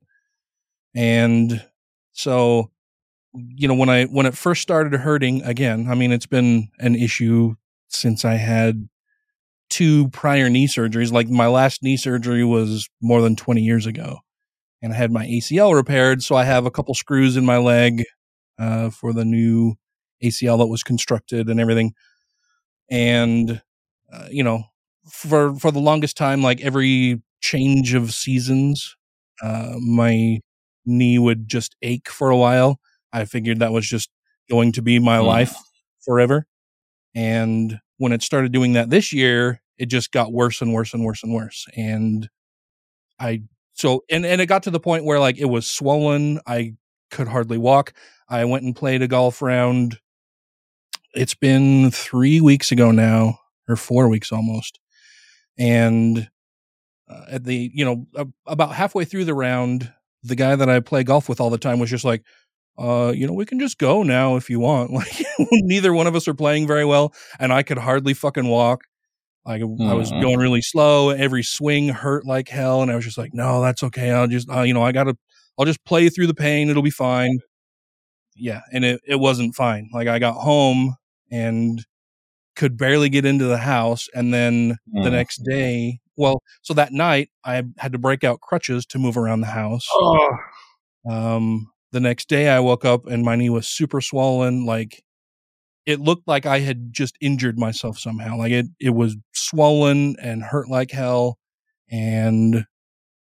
And 0.95 1.65
so, 2.13 2.71
you 3.35 3.67
know, 3.67 3.75
when 3.75 3.89
I 3.89 4.05
when 4.05 4.27
it 4.27 4.37
first 4.37 4.63
started 4.63 4.99
hurting 5.01 5.43
again, 5.43 5.89
I 5.91 5.95
mean, 5.95 6.13
it's 6.13 6.27
been 6.27 6.69
an 6.79 6.95
issue 6.95 7.55
since 7.89 8.25
I 8.25 8.35
had 8.35 8.89
two 9.71 10.09
prior 10.11 10.49
knee 10.51 10.67
surgeries. 10.69 11.13
Like 11.13 11.29
my 11.29 11.47
last 11.47 11.83
knee 11.83 11.97
surgery 11.97 12.45
was 12.45 12.89
more 13.03 13.21
than 13.23 13.37
20 13.37 13.63
years 13.63 13.87
ago. 13.87 14.19
And 14.83 14.93
I 14.93 14.97
had 14.97 15.13
my 15.13 15.25
ACL 15.27 15.75
repaired, 15.75 16.23
so 16.23 16.37
I 16.37 16.45
have 16.45 16.67
a 16.67 16.71
couple 16.71 16.95
screws 16.95 17.37
in 17.37 17.45
my 17.47 17.57
leg 17.57 18.05
uh, 18.59 18.91
for 18.91 19.13
the 19.13 19.25
new 19.25 19.75
ACL 20.23 20.59
that 20.59 20.67
was 20.67 20.83
constructed 20.83 21.49
and 21.49 21.59
everything. 21.61 21.95
And 22.91 23.63
uh, 24.13 24.29
you 24.31 24.43
know, 24.45 24.65
for 25.11 25.55
for 25.57 25.71
the 25.71 25.81
longest 25.81 26.17
time, 26.17 26.43
like 26.43 26.61
every 26.61 27.23
change 27.41 27.95
of 27.95 28.13
seasons, 28.15 28.97
uh, 29.43 29.75
my 29.81 30.41
knee 30.87 31.19
would 31.19 31.49
just 31.49 31.77
ache 31.83 32.09
for 32.09 32.31
a 32.31 32.37
while. 32.37 32.79
I 33.13 33.25
figured 33.25 33.59
that 33.61 33.73
was 33.73 33.87
just 33.87 34.11
going 34.51 34.73
to 34.73 34.83
be 34.83 34.99
my 34.99 35.19
Mm. 35.19 35.27
life 35.27 35.57
forever. 36.05 36.47
And 37.15 37.81
when 37.99 38.13
it 38.13 38.23
started 38.23 38.53
doing 38.53 38.73
that 38.75 38.91
this 38.91 39.13
year, 39.13 39.61
it 39.79 39.87
just 39.87 40.13
got 40.13 40.33
worse 40.33 40.61
and 40.61 40.73
worse 40.73 40.95
and 40.95 41.05
worse 41.05 41.23
and 41.23 41.35
worse. 41.35 41.67
And 41.77 42.29
I 43.19 43.43
so 43.73 44.05
and 44.11 44.25
and 44.25 44.41
it 44.41 44.47
got 44.47 44.63
to 44.65 44.71
the 44.71 44.81
point 44.81 45.05
where 45.05 45.21
like 45.21 45.39
it 45.39 45.47
was 45.47 45.67
swollen. 45.67 46.41
I 46.47 46.75
could 47.11 47.29
hardly 47.29 47.59
walk. 47.59 47.93
I 48.29 48.45
went 48.45 48.65
and 48.65 48.75
played 48.75 49.03
a 49.03 49.09
golf 49.09 49.43
round. 49.43 49.99
It's 51.15 51.35
been 51.35 51.91
three 51.91 52.41
weeks 52.41 52.73
ago 52.73 52.91
now, 52.91 53.39
or 53.69 53.77
four 53.77 54.09
weeks 54.09 54.33
almost. 54.33 54.81
And 55.57 56.29
uh, 57.09 57.25
at 57.31 57.45
the 57.45 57.71
you 57.73 57.85
know 57.85 58.07
about 58.47 58.75
halfway 58.75 59.05
through 59.05 59.25
the 59.27 59.35
round, 59.35 59.93
the 60.23 60.35
guy 60.35 60.57
that 60.57 60.69
I 60.69 60.81
play 60.81 61.05
golf 61.05 61.29
with 61.29 61.41
all 61.41 61.51
the 61.51 61.59
time 61.59 61.79
was 61.79 61.91
just 61.91 62.05
like, 62.05 62.25
uh, 62.79 63.13
you 63.15 63.27
know, 63.27 63.33
we 63.35 63.47
can 63.47 63.61
just 63.61 63.79
go 63.79 64.03
now 64.03 64.37
if 64.37 64.51
you 64.51 64.61
want. 64.61 64.91
Like 64.95 65.25
neither 65.53 65.93
one 65.93 66.07
of 66.07 66.17
us 66.17 66.29
are 66.29 66.35
playing 66.35 66.67
very 66.67 66.85
well, 66.85 67.15
and 67.39 67.53
I 67.53 67.63
could 67.63 67.79
hardly 67.79 68.15
fucking 68.15 68.49
walk. 68.49 68.85
Like 69.47 69.63
I 69.63 69.95
was 69.95 70.13
Mhm. 70.13 70.21
going 70.23 70.39
really 70.41 70.63
slow. 70.63 71.11
Every 71.11 71.43
swing 71.45 71.89
hurt 71.91 72.27
like 72.27 72.49
hell, 72.49 72.83
and 72.83 72.91
I 72.91 72.97
was 72.97 73.05
just 73.05 73.19
like, 73.19 73.35
no, 73.35 73.63
that's 73.63 73.83
okay. 73.85 74.11
I'll 74.13 74.27
just, 74.29 74.49
uh, 74.51 74.63
you 74.63 74.75
know, 74.75 74.83
I 74.83 74.93
gotta, 74.93 75.17
I'll 75.59 75.67
just 75.67 75.85
play 75.85 76.09
through 76.11 76.29
the 76.29 76.35
pain. 76.35 76.71
It'll 76.71 76.83
be 76.83 76.91
fine. 76.91 77.39
Yeah, 78.37 78.63
and 78.73 78.85
it 78.85 79.01
it 79.07 79.17
wasn't 79.17 79.55
fine. 79.55 79.91
Like 79.93 80.09
I 80.09 80.19
got 80.19 80.35
home 80.37 80.97
and 81.31 81.85
could 82.57 82.77
barely 82.79 83.09
get 83.11 83.25
into 83.27 83.47
the 83.47 83.59
house, 83.59 84.09
and 84.15 84.35
then 84.35 84.79
the 84.93 85.11
Mm. 85.11 85.13
next 85.13 85.39
day, 85.45 86.01
well, 86.17 86.43
so 86.63 86.75
that 86.75 86.93
night 86.93 87.31
I 87.45 87.65
had 87.79 87.93
to 87.93 87.99
break 87.99 88.25
out 88.25 88.41
crutches 88.41 88.87
to 88.89 88.99
move 88.99 89.17
around 89.19 89.41
the 89.43 89.49
house. 89.49 89.87
Oh, 89.93 90.39
Um, 91.11 91.71
the 91.95 92.01
next 92.01 92.29
day 92.29 92.49
I 92.51 92.61
woke 92.61 92.85
up 92.85 93.07
and 93.07 93.25
my 93.25 93.37
knee 93.37 93.51
was 93.51 93.69
super 93.69 94.03
swollen. 94.03 94.67
Like 94.67 95.05
it 95.87 96.01
looked 96.01 96.29
like 96.29 96.47
I 96.47 96.61
had 96.61 96.93
just 96.93 97.17
injured 97.21 97.59
myself 97.59 97.99
somehow. 97.99 98.39
Like 98.39 98.53
it, 98.53 98.67
it 98.81 98.91
was 98.91 99.17
swollen 99.33 100.17
and 100.21 100.43
hurt 100.43 100.69
like 100.69 100.91
hell. 100.91 101.39
And, 101.91 102.67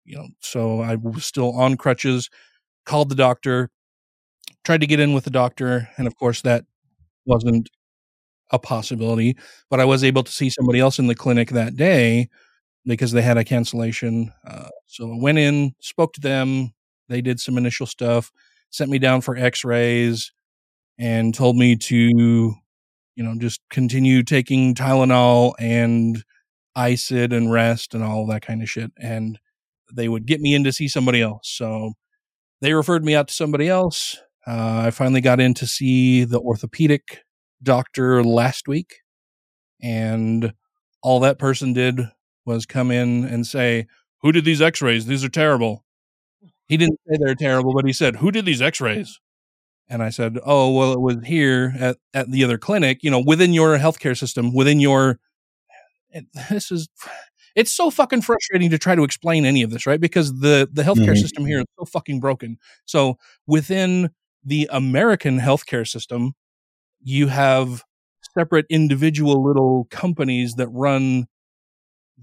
you 0.04 0.16
know, 0.16 0.28
so 0.40 0.80
I 0.80 0.96
was 0.96 1.26
still 1.26 1.52
on 1.52 1.76
crutches, 1.76 2.30
called 2.86 3.10
the 3.10 3.16
doctor, 3.16 3.70
tried 4.64 4.80
to 4.82 4.86
get 4.86 5.00
in 5.00 5.14
with 5.14 5.24
the 5.24 5.30
doctor. 5.30 5.88
And 5.98 6.06
of 6.06 6.16
course 6.16 6.42
that 6.42 6.64
wasn't 7.26 7.70
a 8.50 8.58
possibility, 8.58 9.36
but 9.70 9.80
I 9.80 9.84
was 9.84 10.04
able 10.04 10.22
to 10.24 10.32
see 10.32 10.50
somebody 10.50 10.80
else 10.80 10.98
in 10.98 11.06
the 11.06 11.14
clinic 11.14 11.50
that 11.50 11.76
day 11.76 12.28
because 12.86 13.12
they 13.12 13.22
had 13.22 13.38
a 13.38 13.44
cancellation. 13.44 14.32
Uh, 14.46 14.68
so 14.86 15.12
I 15.12 15.18
went 15.20 15.38
in, 15.38 15.74
spoke 15.80 16.14
to 16.14 16.20
them. 16.20 16.72
They 17.08 17.22
did 17.22 17.40
some 17.40 17.58
initial 17.58 17.86
stuff, 17.86 18.32
sent 18.70 18.90
me 18.90 18.98
down 18.98 19.20
for 19.20 19.36
x 19.36 19.64
rays, 19.64 20.32
and 20.98 21.34
told 21.34 21.56
me 21.56 21.76
to, 21.76 21.96
you 21.96 22.54
know, 23.16 23.34
just 23.38 23.60
continue 23.70 24.22
taking 24.22 24.74
Tylenol 24.74 25.54
and 25.58 26.22
ICID 26.76 27.32
and 27.32 27.50
rest 27.50 27.94
and 27.94 28.04
all 28.04 28.26
that 28.26 28.42
kind 28.42 28.62
of 28.62 28.70
shit. 28.70 28.92
And 28.98 29.38
they 29.92 30.08
would 30.08 30.26
get 30.26 30.40
me 30.40 30.54
in 30.54 30.64
to 30.64 30.72
see 30.72 30.88
somebody 30.88 31.22
else. 31.22 31.48
So 31.48 31.92
they 32.60 32.74
referred 32.74 33.04
me 33.04 33.14
out 33.14 33.28
to 33.28 33.34
somebody 33.34 33.68
else. 33.68 34.18
Uh, 34.46 34.84
I 34.86 34.90
finally 34.90 35.20
got 35.20 35.40
in 35.40 35.54
to 35.54 35.66
see 35.66 36.24
the 36.24 36.40
orthopedic 36.40 37.20
doctor 37.62 38.22
last 38.22 38.68
week. 38.68 38.96
And 39.82 40.52
all 41.02 41.20
that 41.20 41.38
person 41.38 41.72
did 41.72 42.00
was 42.44 42.66
come 42.66 42.90
in 42.90 43.24
and 43.24 43.46
say, 43.46 43.86
Who 44.22 44.32
did 44.32 44.44
these 44.44 44.60
x 44.60 44.82
rays? 44.82 45.06
These 45.06 45.24
are 45.24 45.30
terrible. 45.30 45.84
He 46.70 46.76
didn't 46.76 47.00
say 47.08 47.18
they're 47.20 47.34
terrible, 47.34 47.74
but 47.74 47.84
he 47.84 47.92
said, 47.92 48.16
Who 48.16 48.30
did 48.30 48.46
these 48.46 48.62
x 48.62 48.80
rays? 48.80 49.18
And 49.88 50.04
I 50.04 50.10
said, 50.10 50.38
Oh, 50.46 50.72
well, 50.72 50.92
it 50.92 51.00
was 51.00 51.16
here 51.26 51.74
at, 51.78 51.98
at 52.14 52.30
the 52.30 52.44
other 52.44 52.58
clinic, 52.58 53.00
you 53.02 53.10
know, 53.10 53.18
within 53.26 53.52
your 53.52 53.76
healthcare 53.76 54.16
system, 54.16 54.54
within 54.54 54.78
your. 54.80 55.18
This 56.50 56.70
is. 56.70 56.88
It's 57.56 57.72
so 57.72 57.90
fucking 57.90 58.22
frustrating 58.22 58.70
to 58.70 58.78
try 58.78 58.94
to 58.94 59.02
explain 59.02 59.44
any 59.44 59.62
of 59.62 59.70
this, 59.70 59.84
right? 59.84 60.00
Because 60.00 60.38
the 60.40 60.68
the 60.72 60.84
healthcare 60.84 61.14
Mhm. 61.14 61.18
system 61.18 61.46
here 61.46 61.58
is 61.58 61.66
so 61.76 61.84
fucking 61.84 62.20
broken. 62.20 62.58
So 62.84 63.18
within 63.48 64.10
the 64.44 64.68
American 64.72 65.40
healthcare 65.40 65.86
system, 65.86 66.34
you 67.02 67.26
have 67.26 67.82
separate 68.38 68.66
individual 68.70 69.42
little 69.44 69.88
companies 69.90 70.54
that 70.54 70.68
run 70.68 71.26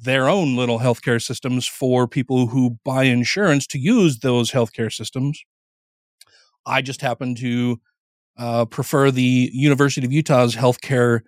their 0.03 0.29
own 0.29 0.55
little 0.55 0.79
healthcare 0.79 1.21
systems 1.21 1.67
for 1.67 2.07
people 2.07 2.47
who 2.47 2.77
buy 2.83 3.03
insurance 3.03 3.65
to 3.67 3.79
use 3.79 4.19
those 4.19 4.51
healthcare 4.51 4.91
systems. 4.91 5.41
I 6.65 6.81
just 6.81 7.01
happen 7.01 7.35
to 7.35 7.79
uh, 8.37 8.65
prefer 8.65 9.09
the 9.11 9.49
University 9.53 10.05
of 10.05 10.13
Utah's 10.13 10.55
healthcare 10.55 11.21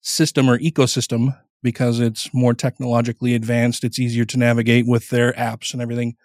system 0.00 0.50
or 0.50 0.58
ecosystem 0.58 1.38
because 1.62 2.00
it's 2.00 2.32
more 2.34 2.54
technologically 2.54 3.34
advanced. 3.34 3.84
It's 3.84 3.98
easier 3.98 4.24
to 4.26 4.38
navigate 4.38 4.86
with 4.86 5.08
their 5.10 5.32
apps 5.34 5.72
and 5.72 5.80
everything. 5.80 6.16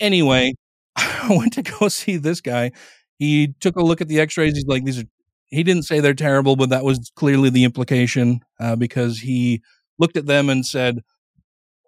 Anyway, 0.00 0.54
I 0.96 1.28
went 1.30 1.52
to 1.54 1.62
go 1.62 1.88
see 1.88 2.16
this 2.16 2.40
guy. 2.40 2.72
He 3.18 3.54
took 3.60 3.76
a 3.76 3.82
look 3.82 4.00
at 4.00 4.08
the 4.08 4.20
x 4.20 4.36
rays. 4.36 4.54
He's 4.54 4.66
like, 4.66 4.84
these 4.84 4.98
are, 4.98 5.04
he 5.48 5.62
didn't 5.62 5.84
say 5.84 6.00
they're 6.00 6.14
terrible, 6.14 6.56
but 6.56 6.70
that 6.70 6.84
was 6.84 7.10
clearly 7.14 7.50
the 7.50 7.64
implication 7.64 8.40
uh, 8.58 8.76
because 8.76 9.20
he 9.20 9.62
looked 10.00 10.16
at 10.16 10.26
them 10.26 10.48
and 10.48 10.66
said, 10.66 11.02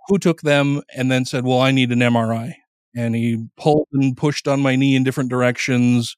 who 0.08 0.18
took 0.18 0.42
them? 0.42 0.82
And 0.94 1.10
then 1.10 1.24
said, 1.24 1.44
well, 1.44 1.60
I 1.60 1.70
need 1.70 1.90
an 1.90 2.00
MRI. 2.00 2.54
And 2.94 3.14
he 3.14 3.46
pulled 3.56 3.88
and 3.92 4.16
pushed 4.16 4.46
on 4.46 4.60
my 4.60 4.76
knee 4.76 4.94
in 4.94 5.04
different 5.04 5.30
directions, 5.30 6.16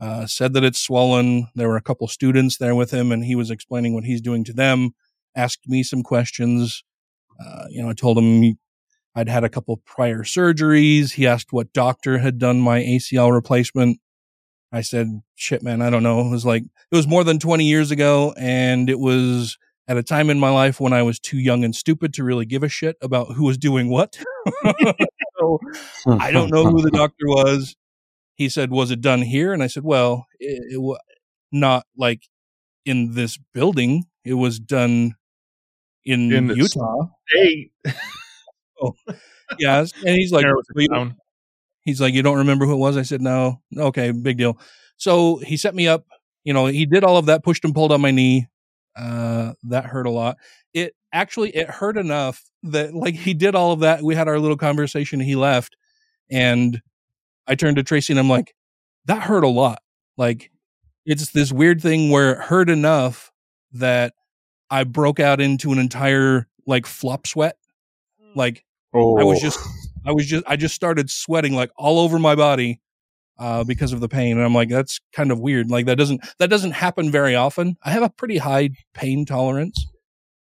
uh, 0.00 0.26
said 0.26 0.54
that 0.54 0.64
it's 0.64 0.80
swollen. 0.80 1.48
There 1.54 1.68
were 1.68 1.76
a 1.76 1.82
couple 1.82 2.08
students 2.08 2.56
there 2.56 2.74
with 2.74 2.90
him, 2.90 3.12
and 3.12 3.24
he 3.24 3.36
was 3.36 3.50
explaining 3.50 3.94
what 3.94 4.04
he's 4.04 4.20
doing 4.20 4.42
to 4.44 4.52
them, 4.52 4.90
asked 5.36 5.68
me 5.68 5.82
some 5.82 6.02
questions. 6.02 6.82
Uh, 7.38 7.66
you 7.70 7.82
know, 7.82 7.90
I 7.90 7.92
told 7.92 8.18
him 8.18 8.58
I'd 9.14 9.28
had 9.28 9.44
a 9.44 9.48
couple 9.48 9.76
prior 9.76 10.20
surgeries. 10.20 11.12
He 11.12 11.26
asked 11.26 11.52
what 11.52 11.72
doctor 11.72 12.18
had 12.18 12.38
done 12.38 12.60
my 12.60 12.80
ACL 12.80 13.32
replacement. 13.32 14.00
I 14.72 14.82
said, 14.82 15.20
shit, 15.34 15.62
man, 15.62 15.82
I 15.82 15.90
don't 15.90 16.02
know. 16.02 16.20
It 16.20 16.30
was 16.30 16.46
like, 16.46 16.62
it 16.62 16.96
was 16.96 17.08
more 17.08 17.24
than 17.24 17.38
20 17.38 17.64
years 17.64 17.90
ago, 17.90 18.34
and 18.36 18.88
it 18.88 18.98
was 18.98 19.58
at 19.90 19.96
a 19.96 20.02
time 20.04 20.30
in 20.30 20.38
my 20.38 20.50
life 20.50 20.78
when 20.78 20.92
I 20.92 21.02
was 21.02 21.18
too 21.18 21.36
young 21.36 21.64
and 21.64 21.74
stupid 21.74 22.14
to 22.14 22.22
really 22.22 22.44
give 22.44 22.62
a 22.62 22.68
shit 22.68 22.96
about 23.02 23.34
who 23.34 23.44
was 23.44 23.58
doing 23.58 23.90
what. 23.90 24.16
so 25.40 25.58
I 26.06 26.30
don't 26.30 26.48
know 26.52 26.64
who 26.64 26.80
the 26.80 26.92
doctor 26.92 27.26
was. 27.26 27.74
He 28.36 28.48
said, 28.48 28.70
"Was 28.70 28.92
it 28.92 29.00
done 29.00 29.22
here?" 29.22 29.52
And 29.52 29.64
I 29.64 29.66
said, 29.66 29.82
"Well, 29.82 30.26
it, 30.38 30.74
it 30.74 30.78
was 30.78 31.00
not 31.50 31.86
like 31.96 32.28
in 32.86 33.14
this 33.14 33.36
building. 33.52 34.04
It 34.24 34.34
was 34.34 34.60
done 34.60 35.16
in, 36.04 36.32
In 36.32 36.48
Utah." 36.50 37.08
hey, 37.32 37.70
oh, 38.80 38.94
Yes, 39.58 39.92
and 40.06 40.16
he's 40.16 40.30
like, 40.30 40.44
"Well, 40.46 41.12
he's 41.82 42.00
like, 42.00 42.14
you 42.14 42.22
don't 42.22 42.38
remember 42.38 42.64
who 42.64 42.74
it 42.74 42.76
was? 42.76 42.96
I 42.96 43.02
said, 43.02 43.20
no. 43.20 43.60
Okay, 43.76 44.12
big 44.12 44.38
deal. 44.38 44.56
So 44.96 45.38
he 45.38 45.56
set 45.56 45.74
me 45.74 45.88
up. 45.88 46.06
You 46.44 46.54
know, 46.54 46.66
he 46.66 46.86
did 46.86 47.04
all 47.04 47.16
of 47.16 47.26
that, 47.26 47.42
pushed 47.42 47.64
and 47.64 47.74
pulled 47.74 47.92
on 47.92 48.00
my 48.00 48.12
knee. 48.12 48.46
Uh, 48.96 49.52
that 49.64 49.86
hurt 49.86 50.06
a 50.06 50.10
lot. 50.10 50.36
It 50.74 50.94
actually 51.12 51.50
it 51.50 51.68
hurt 51.68 51.96
enough 51.96 52.44
that 52.64 52.94
like 52.94 53.14
he 53.14 53.34
did 53.34 53.54
all 53.54 53.72
of 53.72 53.80
that. 53.80 54.02
We 54.02 54.14
had 54.14 54.28
our 54.28 54.38
little 54.38 54.56
conversation. 54.56 55.20
He 55.20 55.36
left, 55.36 55.76
and 56.30 56.80
I 57.46 57.54
turned 57.54 57.76
to 57.76 57.82
Tracy 57.82 58.12
and 58.12 58.20
I'm 58.20 58.28
like, 58.28 58.54
that 59.06 59.22
hurt 59.22 59.44
a 59.44 59.48
lot. 59.48 59.82
Like 60.16 60.50
it's 61.06 61.30
this 61.30 61.52
weird 61.52 61.80
thing 61.80 62.10
where 62.10 62.32
it 62.32 62.38
hurt 62.38 62.70
enough 62.70 63.32
that 63.72 64.14
I 64.70 64.84
broke 64.84 65.20
out 65.20 65.40
into 65.40 65.72
an 65.72 65.78
entire 65.78 66.46
like 66.66 66.86
flop 66.86 67.26
sweat. 67.26 67.56
Like 68.34 68.64
Oh, 68.92 69.18
I 69.18 69.24
was 69.24 69.40
just, 69.40 69.58
I 70.04 70.12
was 70.12 70.26
just, 70.26 70.44
I 70.46 70.56
just 70.56 70.74
started 70.74 71.10
sweating 71.10 71.54
like 71.54 71.70
all 71.76 72.00
over 72.00 72.18
my 72.18 72.34
body 72.34 72.80
uh, 73.40 73.64
because 73.64 73.92
of 73.92 74.00
the 74.00 74.08
pain, 74.08 74.36
and 74.36 74.44
I'm 74.46 74.54
like, 74.54 74.68
that's 74.68 75.00
kind 75.12 75.32
of 75.32 75.40
weird. 75.40 75.70
Like 75.70 75.86
that 75.86 75.96
doesn't, 75.98 76.20
that 76.38 76.50
doesn't 76.50 76.72
happen 76.72 77.10
very 77.10 77.34
often. 77.34 77.76
I 77.82 77.90
have 77.90 78.02
a 78.04 78.10
pretty 78.10 78.38
high 78.38 78.70
pain 78.94 79.24
tolerance, 79.26 79.84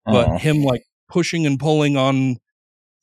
but 0.04 0.28
Oh. 0.28 0.36
him 0.38 0.62
like 0.62 0.82
pushing 1.08 1.46
and 1.46 1.58
pulling 1.58 1.96
on 1.96 2.36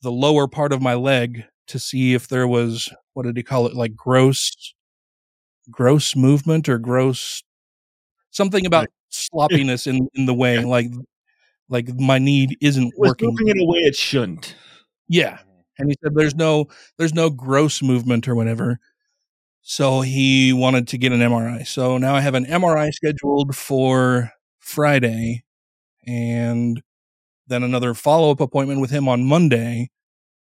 the 0.02 0.12
lower 0.12 0.46
part 0.46 0.72
of 0.72 0.80
my 0.80 0.94
leg 0.94 1.42
to 1.68 1.78
see 1.80 2.14
if 2.14 2.28
there 2.28 2.46
was 2.46 2.88
what 3.14 3.24
did 3.26 3.36
he 3.36 3.42
call 3.42 3.66
it, 3.66 3.74
like 3.74 3.96
gross, 3.96 4.52
gross 5.70 6.14
movement 6.14 6.68
or 6.68 6.78
gross 6.78 7.42
something 8.30 8.66
about 8.66 8.88
sloppiness 9.08 9.86
in 9.86 10.08
in 10.14 10.26
the 10.26 10.34
way, 10.34 10.62
like 10.64 10.86
like 11.68 11.88
my 11.98 12.18
knee 12.18 12.48
isn't 12.60 12.92
working. 12.96 13.30
moving 13.30 13.48
in 13.48 13.58
a 13.58 13.64
way 13.64 13.78
it 13.78 13.96
shouldn't. 13.96 14.54
Yeah. 15.08 15.38
And 15.78 15.90
he 15.90 15.96
said 16.02 16.14
there's 16.14 16.34
no 16.34 16.66
there's 16.98 17.14
no 17.14 17.30
gross 17.30 17.82
movement 17.82 18.28
or 18.28 18.34
whatever. 18.34 18.78
So 19.68 20.00
he 20.00 20.52
wanted 20.52 20.86
to 20.88 20.98
get 20.98 21.10
an 21.10 21.18
MRI. 21.18 21.66
So 21.66 21.98
now 21.98 22.14
I 22.14 22.20
have 22.20 22.34
an 22.34 22.44
MRI 22.44 22.92
scheduled 22.92 23.56
for 23.56 24.30
Friday 24.60 25.42
and 26.06 26.80
then 27.48 27.64
another 27.64 27.92
follow-up 27.92 28.40
appointment 28.40 28.80
with 28.80 28.90
him 28.90 29.08
on 29.08 29.24
Monday 29.24 29.90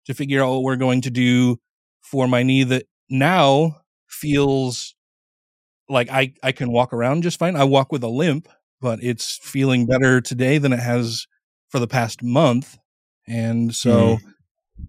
to 0.05 0.13
figure 0.13 0.43
out 0.43 0.51
what 0.51 0.61
we're 0.61 0.75
going 0.75 1.01
to 1.01 1.09
do 1.09 1.57
for 2.01 2.27
my 2.27 2.43
knee 2.43 2.63
that 2.65 2.85
now 3.09 3.77
feels 4.07 4.93
like 5.89 6.07
I, 6.11 6.35
I 6.43 6.51
can 6.51 6.71
walk 6.71 6.93
around 6.93 7.23
just 7.23 7.39
fine. 7.39 7.55
I 7.55 7.63
walk 7.63 7.91
with 7.91 8.03
a 8.03 8.07
limp, 8.07 8.47
but 8.79 8.99
it's 9.01 9.39
feeling 9.41 9.87
better 9.87 10.21
today 10.21 10.59
than 10.59 10.71
it 10.71 10.79
has 10.79 11.25
for 11.69 11.79
the 11.79 11.87
past 11.87 12.21
month. 12.21 12.77
And 13.27 13.73
so 13.73 14.17
mm-hmm. 14.17 14.83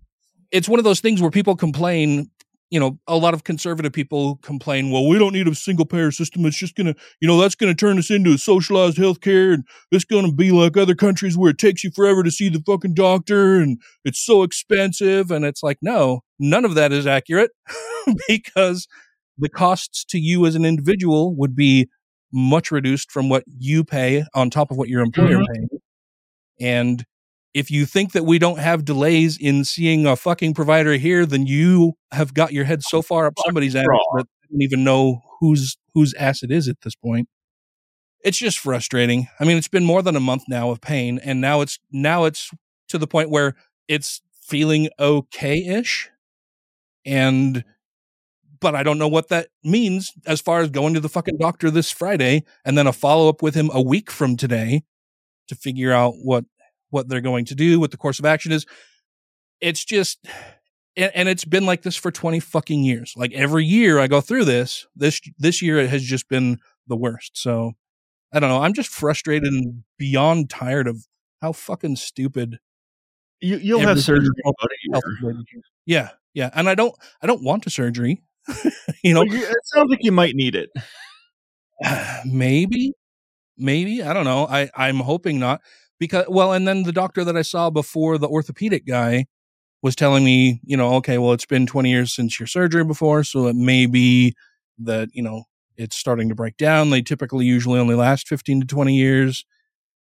it's 0.50 0.68
one 0.68 0.78
of 0.78 0.84
those 0.84 1.00
things 1.00 1.22
where 1.22 1.30
people 1.30 1.56
complain, 1.56 2.30
you 2.70 2.80
know, 2.80 2.98
a 3.06 3.16
lot 3.16 3.32
of 3.32 3.44
conservative 3.44 3.92
people 3.92 4.36
complain, 4.42 4.90
well, 4.90 5.06
we 5.06 5.18
don't 5.18 5.32
need 5.32 5.46
a 5.46 5.54
single 5.54 5.86
payer 5.86 6.10
system. 6.10 6.44
It's 6.46 6.56
just 6.56 6.74
going 6.74 6.88
to, 6.88 6.96
you 7.20 7.28
know, 7.28 7.40
that's 7.40 7.54
going 7.54 7.72
to 7.72 7.76
turn 7.76 7.98
us 7.98 8.10
into 8.10 8.32
a 8.32 8.38
socialized 8.38 8.96
healthcare 8.96 9.54
and 9.54 9.64
it's 9.92 10.04
going 10.04 10.26
to 10.26 10.32
be 10.32 10.50
like 10.50 10.76
other 10.76 10.94
countries 10.94 11.38
where 11.38 11.50
it 11.50 11.58
takes 11.58 11.84
you 11.84 11.90
forever 11.90 12.24
to 12.24 12.30
see 12.30 12.48
the 12.48 12.62
fucking 12.66 12.94
doctor 12.94 13.60
and 13.60 13.80
it's 14.04 14.18
so 14.18 14.42
expensive. 14.42 15.30
And 15.30 15.44
it's 15.44 15.62
like, 15.62 15.78
no, 15.80 16.22
none 16.40 16.64
of 16.64 16.74
that 16.74 16.92
is 16.92 17.06
accurate 17.06 17.52
because 18.28 18.88
the 19.38 19.48
costs 19.48 20.04
to 20.06 20.18
you 20.18 20.44
as 20.44 20.56
an 20.56 20.64
individual 20.64 21.36
would 21.36 21.54
be 21.54 21.88
much 22.32 22.72
reduced 22.72 23.12
from 23.12 23.28
what 23.28 23.44
you 23.46 23.84
pay 23.84 24.24
on 24.34 24.50
top 24.50 24.72
of 24.72 24.76
what 24.76 24.88
your 24.88 25.02
employer 25.02 25.36
mm-hmm. 25.36 25.52
pays. 25.52 25.80
And 26.60 27.04
if 27.56 27.70
you 27.70 27.86
think 27.86 28.12
that 28.12 28.26
we 28.26 28.38
don't 28.38 28.58
have 28.58 28.84
delays 28.84 29.38
in 29.38 29.64
seeing 29.64 30.04
a 30.04 30.14
fucking 30.14 30.52
provider 30.52 30.92
here, 30.92 31.24
then 31.24 31.46
you 31.46 31.94
have 32.12 32.34
got 32.34 32.52
your 32.52 32.66
head 32.66 32.82
so 32.82 33.00
far 33.00 33.24
up 33.24 33.32
somebody's 33.46 33.74
ass 33.74 33.86
that 34.14 34.26
you 34.42 34.58
don't 34.58 34.62
even 34.62 34.84
know 34.84 35.22
whose 35.40 35.78
whose 35.94 36.12
ass 36.14 36.42
it 36.42 36.50
is 36.50 36.68
at 36.68 36.82
this 36.82 36.94
point. 36.94 37.30
It's 38.22 38.36
just 38.36 38.58
frustrating. 38.58 39.28
I 39.40 39.46
mean, 39.46 39.56
it's 39.56 39.68
been 39.68 39.86
more 39.86 40.02
than 40.02 40.16
a 40.16 40.20
month 40.20 40.42
now 40.50 40.68
of 40.68 40.82
pain, 40.82 41.18
and 41.24 41.40
now 41.40 41.62
it's 41.62 41.78
now 41.90 42.24
it's 42.24 42.50
to 42.90 42.98
the 42.98 43.06
point 43.06 43.30
where 43.30 43.54
it's 43.88 44.20
feeling 44.42 44.90
okay-ish. 45.00 46.10
And 47.06 47.64
but 48.60 48.74
I 48.74 48.82
don't 48.82 48.98
know 48.98 49.08
what 49.08 49.28
that 49.28 49.48
means 49.64 50.12
as 50.26 50.42
far 50.42 50.60
as 50.60 50.68
going 50.68 50.92
to 50.92 51.00
the 51.00 51.08
fucking 51.08 51.38
doctor 51.38 51.70
this 51.70 51.90
Friday 51.90 52.44
and 52.66 52.76
then 52.76 52.86
a 52.86 52.92
follow 52.92 53.30
up 53.30 53.40
with 53.40 53.54
him 53.54 53.70
a 53.72 53.80
week 53.80 54.10
from 54.10 54.36
today 54.36 54.82
to 55.48 55.54
figure 55.54 55.92
out 55.92 56.16
what 56.22 56.44
what 56.90 57.08
they're 57.08 57.20
going 57.20 57.44
to 57.46 57.54
do, 57.54 57.80
what 57.80 57.90
the 57.90 57.96
course 57.96 58.18
of 58.18 58.24
action 58.24 58.52
is. 58.52 58.66
It's 59.60 59.84
just 59.84 60.26
and, 60.96 61.12
and 61.14 61.28
it's 61.28 61.44
been 61.44 61.66
like 61.66 61.82
this 61.82 61.96
for 61.96 62.10
20 62.10 62.40
fucking 62.40 62.82
years. 62.84 63.14
Like 63.16 63.32
every 63.32 63.64
year 63.64 63.98
I 63.98 64.06
go 64.06 64.20
through 64.20 64.44
this, 64.44 64.86
this 64.96 65.20
this 65.38 65.62
year 65.62 65.78
it 65.78 65.90
has 65.90 66.02
just 66.02 66.28
been 66.28 66.58
the 66.86 66.96
worst. 66.96 67.36
So 67.38 67.72
I 68.32 68.40
don't 68.40 68.50
know. 68.50 68.60
I'm 68.62 68.74
just 68.74 68.90
frustrated 68.90 69.52
and 69.52 69.84
beyond 69.98 70.50
tired 70.50 70.88
of 70.88 71.06
how 71.42 71.52
fucking 71.52 71.96
stupid 71.96 72.58
You, 73.40 73.56
you'll 73.58 73.80
have 73.80 74.00
surgery. 74.00 74.28
health- 74.44 74.54
in 74.60 74.66
about 74.66 74.70
a 74.72 74.92
health 74.92 75.04
year. 75.20 75.28
related 75.30 75.46
is. 75.56 75.62
Yeah, 75.86 76.08
yeah. 76.34 76.50
And 76.54 76.68
I 76.68 76.74
don't 76.74 76.94
I 77.22 77.26
don't 77.26 77.42
want 77.42 77.66
a 77.66 77.70
surgery. 77.70 78.22
you 79.02 79.12
know, 79.14 79.22
it 79.26 79.64
sounds 79.64 79.90
like 79.90 80.02
you 80.02 80.12
might 80.12 80.34
need 80.34 80.54
it. 80.54 80.70
maybe 82.24 82.92
maybe 83.58 84.02
i 84.02 84.12
don't 84.12 84.24
know 84.24 84.46
i 84.48 84.70
i'm 84.74 84.96
hoping 85.00 85.38
not 85.38 85.60
because 85.98 86.26
well 86.28 86.52
and 86.52 86.66
then 86.66 86.82
the 86.82 86.92
doctor 86.92 87.24
that 87.24 87.36
i 87.36 87.42
saw 87.42 87.70
before 87.70 88.18
the 88.18 88.28
orthopedic 88.28 88.86
guy 88.86 89.26
was 89.82 89.96
telling 89.96 90.24
me 90.24 90.60
you 90.64 90.76
know 90.76 90.94
okay 90.94 91.18
well 91.18 91.32
it's 91.32 91.46
been 91.46 91.66
20 91.66 91.90
years 91.90 92.14
since 92.14 92.38
your 92.40 92.46
surgery 92.46 92.84
before 92.84 93.22
so 93.24 93.46
it 93.46 93.56
may 93.56 93.86
be 93.86 94.34
that 94.78 95.08
you 95.12 95.22
know 95.22 95.44
it's 95.76 95.96
starting 95.96 96.28
to 96.28 96.34
break 96.34 96.56
down. 96.56 96.90
They 96.90 97.02
typically 97.02 97.44
usually 97.44 97.78
only 97.78 97.94
last 97.94 98.28
15 98.28 98.60
to 98.60 98.66
20 98.66 98.94
years. 98.96 99.44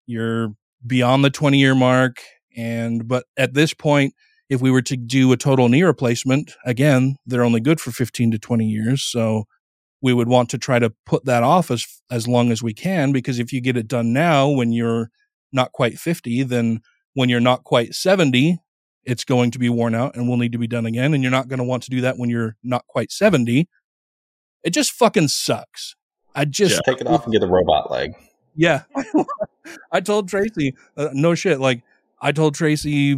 You're 0.06 0.54
beyond 0.86 1.26
the 1.26 1.30
20 1.30 1.58
year 1.58 1.74
mark 1.74 2.22
and 2.56 3.08
but 3.08 3.26
at 3.38 3.56
this 3.56 3.74
point 3.74 4.14
if 4.50 4.62
we 4.62 4.70
were 4.70 4.84
to 4.84 4.96
do 4.96 5.32
a 5.32 5.38
total 5.38 5.68
knee 5.68 5.82
replacement 5.82 6.54
again 6.64 7.16
they're 7.26 7.44
only 7.44 7.60
good 7.60 7.82
for 7.82 7.90
15 7.90 8.30
to 8.30 8.38
20 8.38 8.68
years 8.68 9.02
so 9.02 9.46
we 10.04 10.14
would 10.14 10.28
want 10.28 10.48
to 10.48 10.60
try 10.60 10.78
to 10.78 10.94
put 11.08 11.26
that 11.26 11.42
off 11.42 11.72
as 11.72 11.88
as 12.12 12.28
long 12.28 12.52
as 12.52 12.62
we 12.62 12.72
can 12.72 13.12
because 13.12 13.40
if 13.40 13.52
you 13.52 13.62
get 13.62 13.76
it 13.76 13.88
done 13.88 14.14
now 14.14 14.48
when 14.48 14.72
you're 14.72 15.10
not 15.52 15.72
quite 15.72 15.98
50 15.98 16.44
then 16.44 16.82
when 17.14 17.30
you're 17.30 17.40
not 17.40 17.64
quite 17.64 17.94
70 17.96 18.60
it's 19.04 19.24
going 19.24 19.52
to 19.52 19.60
be 19.60 19.70
worn 19.70 19.94
out 19.96 20.16
and 20.16 20.28
will 20.28 20.38
need 20.38 20.52
to 20.52 20.58
be 20.58 20.68
done 20.68 20.86
again 20.86 21.14
and 21.14 21.24
you're 21.24 21.32
not 21.32 21.48
going 21.48 21.60
to 21.60 21.64
want 21.64 21.84
to 21.84 21.90
do 21.90 22.02
that 22.02 22.18
when 22.18 22.30
you're 22.30 22.56
not 22.64 22.86
quite 22.88 23.12
70 23.12 23.68
it 24.64 24.70
just 24.72 24.92
fucking 24.92 25.28
sucks 25.28 25.96
i 26.34 26.44
just 26.46 26.82
Take 26.86 27.02
it 27.02 27.08
off 27.08 27.24
and 27.26 27.34
get 27.34 27.44
a 27.44 27.48
robot 27.48 27.92
leg. 27.92 28.14
yeah. 28.56 28.84
I 29.92 30.00
told 30.02 30.28
Tracy, 30.30 30.76
uh, 30.98 31.10
no 31.14 31.36
shit. 31.36 31.60
Like, 31.60 31.82
I 32.22 32.32
told 32.32 32.56
Tracy 32.56 33.16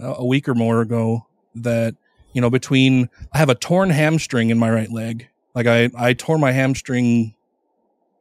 uh, 0.00 0.14
a 0.18 0.24
week 0.24 0.48
or 0.48 0.54
more 0.54 0.80
ago 0.80 1.26
that, 1.56 1.96
you 2.32 2.40
know, 2.40 2.50
between, 2.50 3.08
I 3.32 3.38
have 3.38 3.48
a 3.48 3.54
torn 3.54 3.90
hamstring 3.90 4.50
in 4.50 4.58
my 4.58 4.70
right 4.70 4.90
leg. 4.90 5.28
Like, 5.54 5.66
I, 5.66 5.90
I 5.96 6.12
tore 6.12 6.38
my 6.38 6.52
hamstring, 6.52 7.34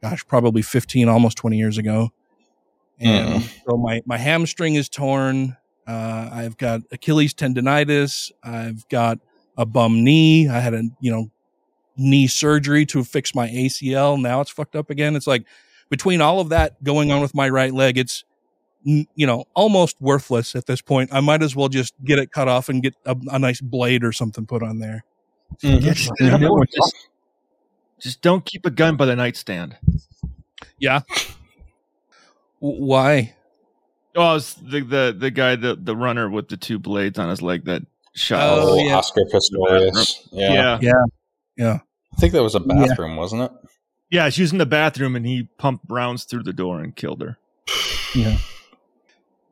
gosh, 0.01 0.25
probably 0.27 0.61
15, 0.61 1.07
almost 1.07 1.37
20 1.37 1.57
years 1.57 1.77
ago. 1.77 2.11
And 2.99 3.43
so 3.67 3.77
my, 3.77 4.01
my 4.05 4.17
hamstring 4.17 4.75
is 4.75 4.89
torn. 4.89 5.55
Uh, 5.85 6.29
I've 6.31 6.57
got 6.57 6.81
Achilles 6.91 7.33
tendonitis. 7.33 8.31
I've 8.43 8.87
got 8.89 9.19
a 9.57 9.65
bum 9.65 10.03
knee. 10.03 10.49
I 10.49 10.59
had 10.59 10.73
a, 10.73 10.83
you 10.99 11.11
know, 11.11 11.31
knee 11.95 12.27
surgery 12.27 12.85
to 12.87 13.03
fix 13.03 13.33
my 13.33 13.47
ACL. 13.47 14.19
Now 14.19 14.41
it's 14.41 14.51
fucked 14.51 14.75
up 14.75 14.89
again. 14.89 15.15
It's 15.15 15.27
like, 15.27 15.45
between 15.89 16.21
all 16.21 16.39
of 16.39 16.49
that 16.49 16.83
going 16.83 17.11
on 17.11 17.21
with 17.21 17.33
my 17.33 17.49
right 17.49 17.73
leg, 17.73 17.97
it's 17.97 18.23
you 18.83 19.27
know 19.27 19.45
almost 19.53 19.97
worthless 19.99 20.55
at 20.55 20.65
this 20.65 20.81
point. 20.81 21.09
I 21.13 21.19
might 21.19 21.41
as 21.41 21.55
well 21.55 21.67
just 21.67 21.93
get 22.03 22.19
it 22.19 22.31
cut 22.31 22.47
off 22.47 22.69
and 22.69 22.81
get 22.81 22.95
a, 23.05 23.15
a 23.27 23.39
nice 23.39 23.59
blade 23.59 24.03
or 24.03 24.11
something 24.11 24.45
put 24.45 24.63
on 24.63 24.79
there. 24.79 25.03
Just, 25.59 25.81
just, 25.81 26.11
just 27.99 28.21
don't 28.21 28.45
keep 28.45 28.65
a 28.65 28.69
gun 28.69 28.95
by 28.95 29.05
the 29.05 29.15
nightstand. 29.15 29.77
Yeah. 30.79 31.01
W- 32.61 32.83
why? 32.83 33.35
Oh, 34.15 34.35
it's 34.35 34.55
the 34.55 34.81
the 34.81 35.15
the 35.17 35.31
guy, 35.31 35.55
the 35.55 35.75
the 35.75 35.95
runner 35.95 36.29
with 36.29 36.47
the 36.49 36.57
two 36.57 36.79
blades 36.79 37.19
on 37.19 37.29
his 37.29 37.41
leg 37.41 37.65
that 37.65 37.83
shot. 38.15 38.41
Oh, 38.41 38.71
Oh, 38.71 38.75
yeah. 38.83 38.95
Oscar 38.95 39.21
Pistorius. 39.31 40.27
Yeah. 40.31 40.53
yeah, 40.53 40.79
Yeah. 40.81 41.03
Yeah. 41.55 41.79
I 42.15 42.19
think 42.19 42.33
that 42.33 42.41
was 42.43 42.55
a 42.55 42.59
bathroom, 42.59 43.15
wasn't 43.15 43.43
it? 43.43 43.51
yeah. 44.09 44.29
She 44.29 44.41
was 44.41 44.51
in 44.51 44.57
the 44.57 44.65
bathroom 44.65 45.15
and 45.15 45.25
he 45.25 45.49
pumped 45.57 45.85
rounds 45.89 46.23
through 46.23 46.43
the 46.43 46.53
door 46.53 46.79
and 46.79 46.95
killed 46.95 47.21
her. 47.21 47.37
Yeah. 48.15 48.37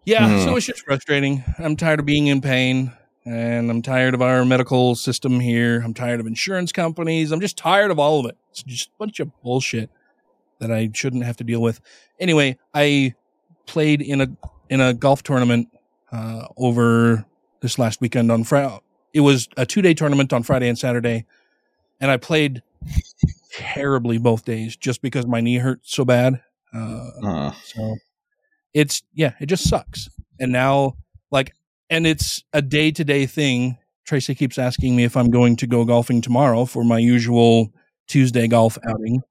Yeah. 0.05 0.27
Hmm. 0.29 0.43
So 0.43 0.55
it's 0.55 0.65
just 0.65 0.83
frustrating. 0.85 1.43
I'm 1.59 1.75
tired 1.75 1.99
of 1.99 2.05
being 2.07 2.27
in 2.27 2.41
pain 2.41 2.91
and 3.25 3.69
I'm 3.69 3.81
tired 3.83 4.13
of 4.15 4.21
our 4.21 4.45
medical 4.45 4.95
system 4.95 5.39
here. 5.39 5.81
I'm 5.83 5.93
tired 5.93 6.19
of 6.19 6.25
insurance 6.27 6.71
companies. 6.71 7.31
I'm 7.31 7.39
just 7.41 7.57
tired 7.57 7.91
of 7.91 7.99
all 7.99 8.19
of 8.19 8.25
it. 8.27 8.37
It's 8.51 8.63
just 8.63 8.89
a 8.89 8.97
bunch 8.97 9.19
of 9.19 9.29
bullshit 9.43 9.89
that 10.59 10.71
I 10.71 10.89
shouldn't 10.93 11.23
have 11.23 11.37
to 11.37 11.43
deal 11.43 11.61
with. 11.61 11.79
Anyway, 12.19 12.57
I 12.73 13.13
played 13.65 14.01
in 14.01 14.21
a 14.21 14.27
in 14.69 14.81
a 14.81 14.93
golf 14.93 15.23
tournament 15.23 15.67
uh, 16.11 16.47
over 16.57 17.25
this 17.61 17.77
last 17.79 18.01
weekend 18.01 18.31
on 18.31 18.43
Friday. 18.43 18.79
It 19.13 19.21
was 19.21 19.47
a 19.57 19.65
two 19.65 19.81
day 19.81 19.93
tournament 19.93 20.33
on 20.33 20.43
Friday 20.43 20.67
and 20.67 20.77
Saturday, 20.77 21.25
and 21.99 22.11
I 22.11 22.17
played 22.17 22.61
terribly 23.51 24.17
both 24.17 24.45
days 24.45 24.75
just 24.75 25.01
because 25.01 25.25
my 25.25 25.41
knee 25.41 25.57
hurt 25.57 25.79
so 25.83 26.05
bad. 26.05 26.41
Uh, 26.73 27.09
Hmm. 27.21 27.49
so 27.63 27.95
it's 28.73 29.01
yeah, 29.13 29.33
it 29.39 29.45
just 29.45 29.67
sucks. 29.69 30.09
And 30.39 30.51
now 30.51 30.95
like 31.31 31.53
and 31.89 32.05
it's 32.05 32.43
a 32.53 32.61
day 32.61 32.91
to 32.91 33.03
day 33.03 33.25
thing. 33.25 33.77
Tracy 34.05 34.35
keeps 34.35 34.57
asking 34.59 34.95
me 34.95 35.03
if 35.03 35.17
I'm 35.17 35.31
going 35.31 35.55
to 35.57 35.67
go 35.67 35.83
golfing 35.85 36.21
tomorrow 36.21 36.65
for 36.65 36.83
my 36.83 36.99
usual 36.99 37.71
Tuesday 38.07 38.47
golf 38.47 38.77
outing. 38.87 39.21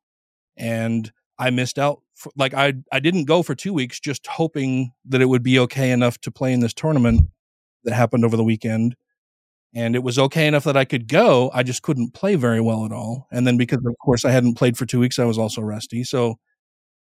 And 0.57 1.11
I 1.39 1.51
missed 1.51 1.79
out 1.79 2.01
for, 2.15 2.33
like 2.37 2.55
I 2.55 2.75
I 2.93 3.01
didn't 3.01 3.25
go 3.25 3.43
for 3.43 3.55
2 3.55 3.73
weeks 3.73 4.01
just 4.01 4.27
hoping 4.27 4.93
that 5.07 5.21
it 5.23 5.27
would 5.27 5.43
be 5.43 5.59
okay 5.61 5.91
enough 5.91 6.19
to 6.23 6.31
play 6.31 6.53
in 6.53 6.61
this 6.61 6.75
tournament 6.75 7.29
that 7.85 7.95
happened 7.95 8.25
over 8.25 8.37
the 8.37 8.45
weekend. 8.45 8.97
And 9.75 9.97
it 9.97 10.05
was 10.05 10.19
okay 10.19 10.47
enough 10.47 10.65
that 10.65 10.77
I 10.77 10.85
could 10.85 11.09
go. 11.09 11.51
I 11.55 11.63
just 11.65 11.83
couldn't 11.83 12.15
play 12.15 12.37
very 12.37 12.61
well 12.61 12.85
at 12.87 12.93
all. 12.93 13.27
And 13.33 13.47
then 13.47 13.57
because 13.57 13.85
of 13.87 13.97
course 14.05 14.25
I 14.25 14.31
hadn't 14.31 14.55
played 14.55 14.79
for 14.79 14.87
2 14.87 15.01
weeks, 15.01 15.19
I 15.19 15.25
was 15.25 15.39
also 15.39 15.63
rusty. 15.63 16.05
So 16.05 16.37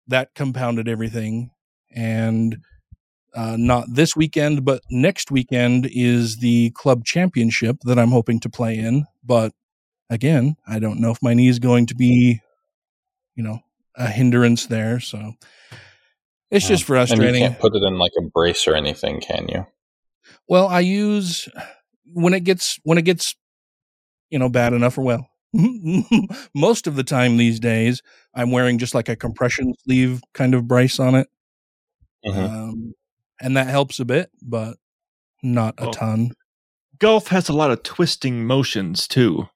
that 0.08 0.34
compounded 0.34 0.88
everything 0.88 1.50
and 1.94 2.58
uh, 3.34 3.56
not 3.58 3.86
this 3.92 4.16
weekend, 4.16 4.64
but 4.64 4.82
next 4.90 5.30
weekend 5.30 5.88
is 5.92 6.38
the 6.38 6.70
club 6.70 7.04
championship 7.04 7.76
that 7.84 7.98
I'm 7.98 8.10
hoping 8.10 8.40
to 8.40 8.50
play 8.50 8.76
in. 8.76 9.06
But 9.24 9.52
again, 10.08 10.56
I 10.66 10.78
don't 10.78 11.00
know 11.00 11.10
if 11.10 11.18
my 11.22 11.34
knee 11.34 11.48
is 11.48 11.58
going 11.58 11.86
to 11.86 11.94
be, 11.94 12.40
you 13.34 13.42
know, 13.42 13.60
a 13.96 14.06
hindrance 14.08 14.66
there. 14.66 15.00
So 15.00 15.32
it's 16.50 16.66
just 16.66 16.84
frustrating. 16.84 16.84
And 16.84 17.20
frustrating. 17.20 17.42
you 17.42 17.48
can't 17.50 17.60
put 17.60 17.74
it 17.76 17.82
in 17.82 17.98
like 17.98 18.12
a 18.18 18.22
brace 18.22 18.66
or 18.66 18.74
anything, 18.74 19.20
can 19.20 19.48
you? 19.48 19.66
Well, 20.48 20.68
I 20.68 20.80
use 20.80 21.48
when 22.12 22.34
it 22.34 22.44
gets 22.44 22.78
when 22.82 22.98
it 22.98 23.02
gets 23.02 23.34
you 24.30 24.38
know 24.38 24.48
bad 24.48 24.72
enough 24.72 24.98
or 24.98 25.02
well. 25.02 25.26
Most 26.54 26.86
of 26.86 26.94
the 26.96 27.02
time 27.04 27.36
these 27.36 27.58
days, 27.60 28.02
I'm 28.34 28.50
wearing 28.52 28.78
just 28.78 28.94
like 28.94 29.08
a 29.08 29.16
compression 29.16 29.74
sleeve 29.84 30.22
kind 30.34 30.54
of 30.54 30.68
brace 30.68 31.00
on 31.00 31.14
it. 31.16 31.28
Mhm. 32.24 32.36
um, 32.50 32.94
and 33.40 33.56
that 33.56 33.66
helps 33.68 33.98
a 33.98 34.04
bit, 34.04 34.30
but 34.42 34.76
not 35.42 35.74
a 35.78 35.90
ton. 35.90 36.32
golf 36.98 37.28
has 37.28 37.48
a 37.48 37.52
lot 37.54 37.70
of 37.70 37.82
twisting 37.82 38.44
motions 38.46 39.08
too. 39.08 39.48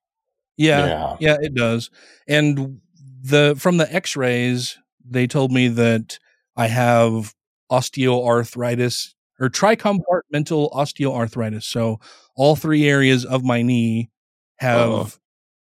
Yeah, 0.56 0.87
Yeah. 0.87 1.16
yeah, 1.20 1.37
it 1.42 1.54
does. 1.54 1.90
And 2.26 2.80
the 3.24 3.54
from 3.58 3.78
the 3.78 3.92
X-rays, 3.92 4.76
they 5.08 5.26
told 5.26 5.50
me 5.50 5.68
that 5.68 6.18
I 6.56 6.66
have 6.68 7.34
osteoarthritis 7.72 9.14
or 9.40 9.48
tricompartmental 9.48 10.70
osteoarthritis. 10.72 11.64
So 11.64 12.00
all 12.37 12.54
three 12.54 12.87
areas 12.88 13.24
of 13.24 13.42
my 13.42 13.62
knee 13.62 14.10
have 14.58 14.90
Oh, 14.90 15.10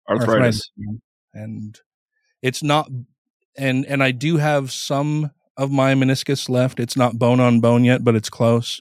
Arthritis. 0.09 0.71
and 1.33 1.77
it's 2.41 2.63
not 2.63 2.89
and 3.57 3.85
and 3.87 4.03
I 4.03 4.11
do 4.11 4.37
have 4.37 4.71
some 4.71 5.31
of 5.57 5.71
my 5.71 5.95
meniscus 5.95 6.47
left. 6.49 6.79
It's 6.79 6.95
not 6.95 7.17
bone 7.17 7.39
on 7.39 7.59
bone 7.59 7.83
yet, 7.83 8.03
but 8.03 8.15
it's 8.15 8.29
close. 8.29 8.79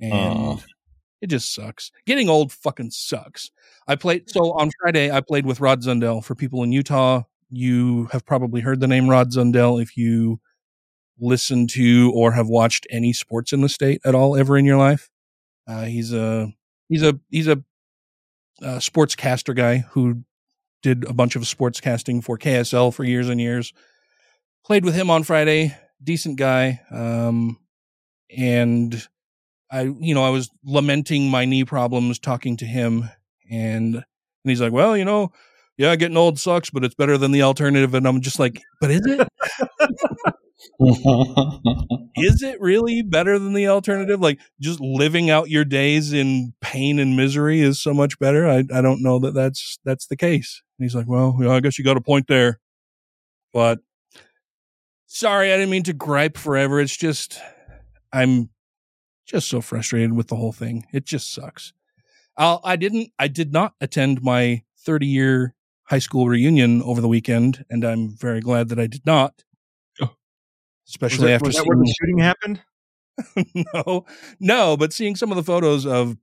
And 0.00 0.12
Oh. 0.12 0.60
it 1.22 1.28
just 1.28 1.54
sucks. 1.54 1.90
Getting 2.06 2.28
old 2.28 2.52
fucking 2.52 2.90
sucks. 2.90 3.50
I 3.88 3.96
played 3.96 4.28
so 4.30 4.52
on 4.52 4.70
Friday 4.80 5.10
I 5.10 5.20
played 5.22 5.46
with 5.46 5.60
Rod 5.60 5.80
Zundel 5.82 6.22
For 6.22 6.34
people 6.34 6.62
in 6.62 6.70
Utah, 6.72 7.22
you 7.56 8.08
have 8.12 8.24
probably 8.24 8.60
heard 8.60 8.80
the 8.80 8.88
name 8.88 9.08
Rod 9.08 9.30
Zundel 9.30 9.80
if 9.80 9.96
you 9.96 10.40
listen 11.18 11.66
to 11.68 12.12
or 12.14 12.32
have 12.32 12.48
watched 12.48 12.86
any 12.90 13.12
sports 13.12 13.52
in 13.52 13.60
the 13.60 13.68
state 13.68 14.00
at 14.04 14.14
all 14.14 14.36
ever 14.36 14.56
in 14.56 14.64
your 14.64 14.76
life. 14.76 15.10
Uh, 15.66 15.84
he's 15.84 16.12
a 16.12 16.52
he's 16.88 17.02
a 17.02 17.18
he's 17.30 17.48
a, 17.48 17.62
uh 18.62 18.78
sportscaster 18.78 19.54
guy 19.54 19.78
who 19.78 20.22
did 20.82 21.04
a 21.08 21.12
bunch 21.12 21.34
of 21.34 21.46
sports 21.46 21.80
casting 21.80 22.20
for 22.20 22.38
KSL 22.38 22.92
for 22.92 23.04
years 23.04 23.28
and 23.28 23.40
years. 23.40 23.72
Played 24.64 24.84
with 24.84 24.94
him 24.94 25.10
on 25.10 25.22
Friday, 25.22 25.76
decent 26.02 26.38
guy. 26.38 26.80
Um, 26.90 27.58
and 28.36 29.06
I, 29.70 29.82
you 29.82 30.14
know, 30.14 30.24
I 30.24 30.30
was 30.30 30.50
lamenting 30.64 31.30
my 31.30 31.46
knee 31.46 31.64
problems, 31.64 32.18
talking 32.18 32.56
to 32.58 32.66
him, 32.66 33.08
and 33.50 33.94
and 33.96 34.04
he's 34.44 34.60
like, 34.60 34.72
"Well, 34.72 34.96
you 34.96 35.04
know, 35.04 35.32
yeah, 35.76 35.96
getting 35.96 36.16
old 36.16 36.38
sucks, 36.38 36.70
but 36.70 36.84
it's 36.84 36.94
better 36.94 37.18
than 37.18 37.32
the 37.32 37.42
alternative." 37.42 37.94
And 37.94 38.06
I'm 38.06 38.20
just 38.20 38.38
like, 38.38 38.60
"But 38.80 38.90
is 38.90 39.02
it? 39.04 39.28
is 42.16 42.42
it 42.42 42.60
really 42.60 43.02
better 43.02 43.38
than 43.38 43.52
the 43.52 43.68
alternative? 43.68 44.20
Like 44.20 44.40
just 44.60 44.80
living 44.80 45.30
out 45.30 45.50
your 45.50 45.64
days 45.64 46.12
in 46.12 46.54
pain 46.60 46.98
and 46.98 47.16
misery 47.16 47.60
is 47.60 47.80
so 47.80 47.94
much 47.94 48.18
better. 48.18 48.48
I, 48.48 48.64
I 48.72 48.80
don't 48.80 49.02
know 49.02 49.18
that 49.20 49.34
that's, 49.34 49.78
that's 49.84 50.06
the 50.06 50.16
case. 50.16 50.62
And 50.78 50.84
he's 50.84 50.94
like, 50.94 51.06
well, 51.06 51.36
yeah, 51.40 51.50
I 51.50 51.60
guess 51.60 51.78
you 51.78 51.84
got 51.84 51.96
a 51.96 52.02
point 52.02 52.26
there, 52.28 52.60
but 53.52 53.80
sorry, 55.06 55.52
I 55.52 55.56
didn't 55.56 55.70
mean 55.70 55.84
to 55.84 55.92
gripe 55.92 56.36
forever. 56.36 56.80
It's 56.80 56.96
just, 56.96 57.38
I'm 58.12 58.50
just 59.26 59.48
so 59.48 59.60
frustrated 59.60 60.12
with 60.12 60.28
the 60.28 60.36
whole 60.36 60.52
thing. 60.52 60.86
It 60.92 61.04
just 61.04 61.32
sucks. 61.32 61.72
I'll, 62.36 62.60
I 62.64 62.76
didn't, 62.76 63.10
I 63.18 63.28
did 63.28 63.52
not 63.52 63.74
attend 63.80 64.22
my 64.22 64.62
30 64.84 65.06
year 65.06 65.54
high 65.84 65.98
school 65.98 66.28
reunion 66.28 66.82
over 66.82 67.00
the 67.00 67.08
weekend, 67.08 67.64
and 67.70 67.84
I'm 67.84 68.16
very 68.16 68.40
glad 68.40 68.68
that 68.68 68.78
I 68.78 68.86
did 68.86 69.04
not. 69.06 69.44
Oh. 70.00 70.10
Especially 70.88 71.28
that, 71.28 71.34
after 71.34 71.50
that 71.50 71.66
where 71.66 71.76
the 71.76 71.94
shooting 72.00 72.18
happened? 72.18 72.62
no, 73.74 74.04
no, 74.40 74.76
but 74.76 74.92
seeing 74.92 75.16
some 75.16 75.30
of 75.30 75.36
the 75.36 75.42
photos 75.42 75.86
of 75.86 76.16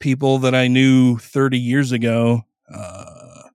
people 0.00 0.38
that 0.38 0.54
I 0.54 0.68
knew 0.68 1.18
30 1.18 1.58
years 1.58 1.92
ago, 1.92 2.42
uh, 2.72 3.48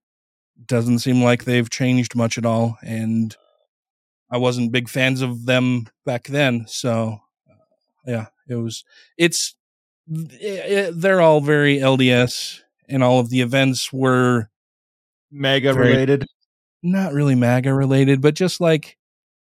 doesn't 0.65 0.99
seem 0.99 1.21
like 1.21 1.43
they've 1.43 1.69
changed 1.69 2.15
much 2.15 2.37
at 2.37 2.45
all. 2.45 2.77
And 2.81 3.35
I 4.31 4.37
wasn't 4.37 4.71
big 4.71 4.89
fans 4.89 5.21
of 5.21 5.45
them 5.45 5.87
back 6.05 6.27
then. 6.27 6.65
So, 6.67 7.19
uh, 7.49 7.53
yeah, 8.05 8.25
it 8.47 8.55
was, 8.55 8.83
it's, 9.17 9.55
it, 10.07 10.93
they're 10.99 11.21
all 11.21 11.41
very 11.41 11.77
LDS 11.77 12.61
and 12.87 13.03
all 13.03 13.19
of 13.19 13.29
the 13.29 13.41
events 13.41 13.91
were 13.91 14.49
Mega 15.31 15.73
Very- 15.73 15.89
related. 15.89 16.25
not 16.83 17.13
really 17.13 17.35
MAGA 17.35 17.73
related, 17.73 18.21
but 18.21 18.33
just 18.33 18.59
like 18.59 18.97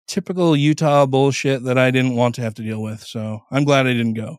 typical 0.09 0.57
Utah 0.57 1.07
bullshit 1.07 1.63
that 1.65 1.79
I 1.79 1.91
didn't 1.93 2.17
want 2.17 2.35
to 2.35 2.43
have 2.43 2.55
to 2.55 2.63
deal 2.63 2.83
with. 2.83 3.03
So 3.03 3.41
I'm 3.53 3.63
glad 3.65 3.87
I 3.87 3.93
didn't 3.93 4.15
go. 4.15 4.39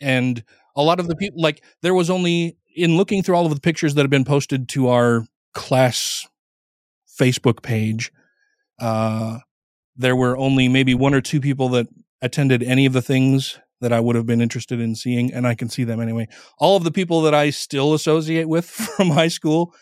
And 0.00 0.42
a 0.74 0.82
lot 0.82 1.00
of 1.00 1.06
the 1.08 1.16
people, 1.16 1.40
like, 1.40 1.62
there 1.82 1.94
was 1.94 2.08
only 2.10 2.56
in 2.74 2.96
looking 2.96 3.22
through 3.22 3.34
all 3.36 3.46
of 3.46 3.54
the 3.54 3.60
pictures 3.60 3.94
that 3.94 4.02
have 4.02 4.10
been 4.10 4.24
posted 4.24 4.68
to 4.70 4.88
our 4.88 5.26
class 5.54 6.26
Facebook 7.20 7.62
page, 7.62 8.10
uh, 8.80 9.38
there 9.96 10.16
were 10.16 10.36
only 10.36 10.68
maybe 10.68 10.94
one 10.94 11.14
or 11.14 11.20
two 11.22 11.40
people 11.40 11.68
that 11.70 11.86
attended 12.20 12.62
any 12.62 12.84
of 12.86 12.92
the 12.92 13.00
things 13.02 13.58
that 13.80 13.92
I 13.92 14.00
would 14.00 14.16
have 14.16 14.26
been 14.26 14.40
interested 14.40 14.80
in 14.80 14.94
seeing, 14.94 15.32
and 15.32 15.46
I 15.46 15.54
can 15.54 15.68
see 15.68 15.84
them 15.84 16.00
anyway. 16.00 16.28
All 16.58 16.76
of 16.76 16.84
the 16.84 16.90
people 16.90 17.22
that 17.22 17.34
I 17.34 17.50
still 17.50 17.94
associate 17.94 18.48
with 18.48 18.64
from 18.96 19.10
high 19.10 19.28
school 19.28 19.74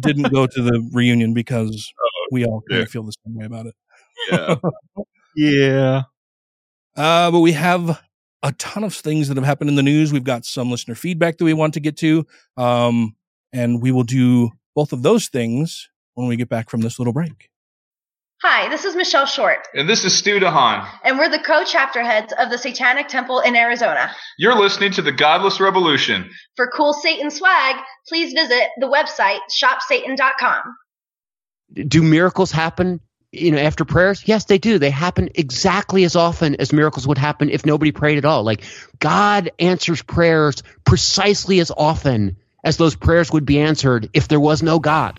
didn't 0.00 0.32
go 0.32 0.46
to 0.46 0.62
the 0.62 0.88
reunion 0.92 1.34
because 1.34 1.92
we 2.32 2.44
all 2.44 2.62
kind 2.68 2.78
yeah. 2.78 2.82
of 2.84 2.90
feel 2.90 3.04
the 3.04 3.12
same 3.24 3.36
way 3.36 3.46
about 3.46 3.66
it. 3.66 3.74
Yeah. 4.30 4.56
yeah. 5.36 6.02
Uh, 6.96 7.30
but 7.30 7.40
we 7.40 7.52
have 7.52 8.00
a 8.42 8.52
ton 8.52 8.84
of 8.84 8.94
things 8.94 9.28
that 9.28 9.36
have 9.36 9.46
happened 9.46 9.70
in 9.70 9.76
the 9.76 9.82
news. 9.82 10.12
We've 10.12 10.24
got 10.24 10.44
some 10.44 10.70
listener 10.70 10.94
feedback 10.94 11.38
that 11.38 11.44
we 11.44 11.52
want 11.52 11.74
to 11.74 11.80
get 11.80 11.96
to. 11.98 12.26
Um, 12.56 13.16
and 13.52 13.82
we 13.82 13.92
will 13.92 14.04
do 14.04 14.50
both 14.74 14.92
of 14.92 15.02
those 15.02 15.28
things 15.28 15.88
when 16.14 16.26
we 16.26 16.36
get 16.36 16.48
back 16.48 16.70
from 16.70 16.80
this 16.80 16.98
little 16.98 17.12
break. 17.12 17.50
Hi, 18.48 18.68
this 18.68 18.84
is 18.84 18.94
Michelle 18.94 19.26
Shortt, 19.26 19.58
And 19.74 19.88
this 19.88 20.04
is 20.04 20.16
Stu 20.16 20.38
DeHaan. 20.38 20.86
and 21.02 21.18
we're 21.18 21.28
the 21.28 21.40
co-chapter 21.40 22.04
heads 22.04 22.32
of 22.38 22.48
the 22.48 22.56
Satanic 22.56 23.08
Temple 23.08 23.40
in 23.40 23.56
Arizona. 23.56 24.12
You're 24.38 24.54
listening 24.54 24.92
to 24.92 25.02
the 25.02 25.10
Godless 25.10 25.58
Revolution. 25.58 26.30
For 26.54 26.68
cool 26.68 26.92
Satan 26.92 27.32
swag, 27.32 27.74
please 28.06 28.32
visit 28.34 28.68
the 28.78 28.86
website 28.86 29.40
shopsatan.com. 29.50 30.62
do 31.88 32.02
miracles 32.04 32.52
happen 32.52 33.00
you 33.32 33.50
know 33.50 33.58
after 33.58 33.84
prayers 33.84 34.22
yes 34.28 34.44
they 34.44 34.58
do 34.58 34.78
they 34.78 34.90
happen 34.90 35.28
exactly 35.34 36.04
as 36.04 36.14
often 36.14 36.54
as 36.60 36.72
miracles 36.72 37.04
would 37.04 37.18
happen 37.18 37.50
if 37.50 37.66
nobody 37.66 37.90
prayed 37.90 38.16
at 38.16 38.24
all 38.24 38.44
like 38.44 38.62
god 39.00 39.50
answers 39.58 40.02
prayers 40.02 40.62
precisely 40.84 41.58
as 41.58 41.72
often 41.76 42.36
as 42.62 42.76
those 42.76 42.94
prayers 42.94 43.32
would 43.32 43.44
be 43.44 43.58
answered 43.58 44.08
if 44.12 44.28
there 44.28 44.38
was 44.38 44.62
no 44.62 44.78
god 44.78 45.18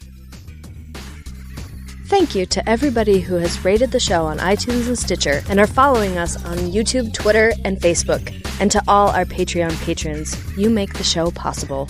Thank 2.08 2.36
you 2.36 2.46
to 2.48 2.67
everybody 2.70 3.20
who 3.20 3.36
has 3.36 3.63
rated 3.65 3.91
the 3.91 4.00
show 4.00 4.26
on 4.26 4.38
iTunes 4.38 4.88
and 4.88 4.98
Stitcher 4.98 5.41
and 5.50 5.60
are 5.60 5.67
following 5.67 6.17
us 6.17 6.41
on 6.46 6.58
YouTube, 6.58 7.13
Twitter, 7.13 7.52
and 7.65 7.78
Facebook. 7.78 8.34
And 8.62 8.72
to 8.72 8.82
all 8.88 9.10
our 9.10 9.26
Patreon 9.26 9.78
patrons, 9.84 10.36
you 10.58 10.70
make 10.70 10.93
the 10.93 11.04
show 11.04 11.32
possible. 11.32 11.89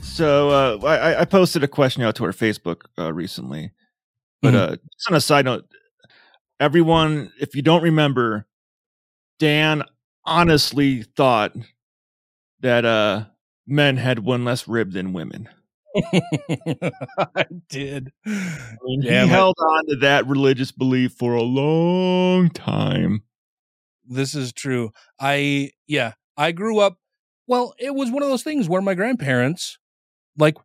So 0.00 0.50
uh, 0.50 0.86
I, 0.86 1.20
I 1.20 1.24
posted 1.26 1.62
a 1.62 1.68
question 1.68 2.02
out 2.02 2.16
to 2.16 2.24
our 2.24 2.32
Facebook 2.32 2.82
uh, 2.98 3.12
recently, 3.12 3.72
but 4.40 4.54
Mhm. 4.54 4.56
uh, 4.56 4.76
just 4.76 5.10
on 5.10 5.16
a 5.16 5.20
side 5.20 5.44
note, 5.44 5.66
everyone, 6.58 7.32
if 7.38 7.54
you 7.54 7.60
don't 7.62 7.82
remember, 7.82 8.46
Dan 9.38 9.82
honestly 10.24 11.02
thought 11.02 11.54
that 12.60 12.84
uh, 12.86 13.24
men 13.66 13.96
had 13.98 14.20
one 14.20 14.44
less 14.44 14.66
rib 14.66 14.92
than 14.92 15.12
women. 15.12 15.48
I 17.36 17.44
did. 17.68 18.12
I 18.26 18.30
mean, 18.84 19.02
he 19.02 19.08
held 19.08 19.56
on 19.58 19.86
to 19.88 19.96
that 19.96 20.26
religious 20.26 20.72
belief 20.72 21.12
for 21.12 21.34
a 21.34 21.42
long 21.42 22.50
time. 22.50 23.22
This 24.04 24.34
is 24.34 24.52
true. 24.52 24.92
I, 25.20 25.70
yeah, 25.86 26.14
I 26.36 26.52
grew 26.52 26.78
up, 26.78 26.98
well, 27.46 27.74
it 27.78 27.94
was 27.94 28.10
one 28.10 28.22
of 28.22 28.28
those 28.28 28.42
things 28.42 28.68
where 28.68 28.82
my 28.82 28.94
grandparents, 28.94 29.78
like 30.36 30.56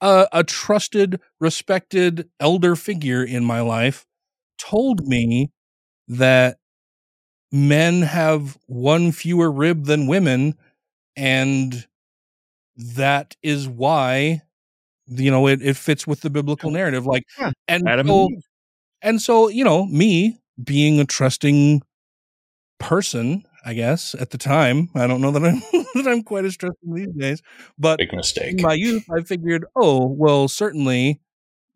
a, 0.00 0.28
a 0.32 0.44
trusted, 0.44 1.20
respected 1.40 2.28
elder 2.40 2.76
figure 2.76 3.22
in 3.24 3.44
my 3.44 3.60
life, 3.60 4.06
told 4.58 5.06
me 5.06 5.50
that 6.08 6.58
men 7.50 8.02
have 8.02 8.58
one 8.66 9.12
fewer 9.12 9.50
rib 9.50 9.86
than 9.86 10.06
women. 10.06 10.54
And 11.16 11.86
that 12.76 13.36
is 13.42 13.68
why, 13.68 14.42
you 15.06 15.30
know, 15.30 15.46
it, 15.46 15.62
it 15.62 15.76
fits 15.76 16.06
with 16.06 16.20
the 16.20 16.30
biblical 16.30 16.70
narrative. 16.70 17.06
Like, 17.06 17.24
Yeah, 17.38 17.52
and 17.68 17.88
Adam 17.88 18.06
so, 18.06 18.28
and 19.02 19.20
so, 19.20 19.48
you 19.48 19.64
know, 19.64 19.86
me 19.86 20.40
being 20.62 21.00
a 21.00 21.04
trusting 21.04 21.82
person, 22.78 23.44
I 23.64 23.74
guess 23.74 24.14
at 24.14 24.30
the 24.30 24.38
time, 24.38 24.90
I 24.94 25.06
don't 25.06 25.20
know 25.20 25.30
that 25.32 25.44
I'm 25.44 25.60
that 25.94 26.08
I'm 26.08 26.22
quite 26.22 26.44
as 26.44 26.56
trusting 26.56 26.94
these 26.94 27.12
days, 27.16 27.42
but 27.78 27.98
Big 27.98 28.12
mistake. 28.12 28.58
in 28.58 28.62
my 28.62 28.74
youth, 28.74 29.04
I 29.10 29.22
figured, 29.22 29.64
oh, 29.76 30.06
well, 30.06 30.48
certainly, 30.48 31.20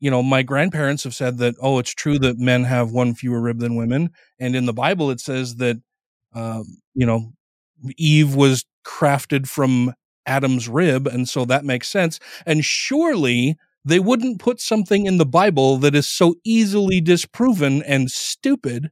you 0.00 0.10
know, 0.10 0.22
my 0.22 0.42
grandparents 0.42 1.04
have 1.04 1.14
said 1.14 1.38
that, 1.38 1.54
oh, 1.60 1.78
it's 1.78 1.94
true 1.94 2.18
that 2.20 2.38
men 2.38 2.64
have 2.64 2.90
one 2.90 3.14
fewer 3.14 3.40
rib 3.40 3.58
than 3.58 3.76
women, 3.76 4.10
and 4.38 4.56
in 4.56 4.66
the 4.66 4.72
Bible 4.72 5.10
it 5.10 5.20
says 5.20 5.56
that, 5.56 5.76
um, 6.34 6.64
you 6.94 7.06
know, 7.06 7.32
Eve 7.96 8.34
was 8.34 8.64
crafted 8.84 9.46
from 9.46 9.92
Adam's 10.26 10.68
rib, 10.68 11.06
and 11.06 11.28
so 11.28 11.44
that 11.44 11.64
makes 11.64 11.88
sense. 11.88 12.18
And 12.44 12.64
surely 12.64 13.56
they 13.84 14.00
wouldn't 14.00 14.40
put 14.40 14.60
something 14.60 15.06
in 15.06 15.18
the 15.18 15.26
Bible 15.26 15.76
that 15.78 15.94
is 15.94 16.08
so 16.08 16.34
easily 16.44 17.00
disproven 17.00 17.82
and 17.82 18.10
stupid. 18.10 18.90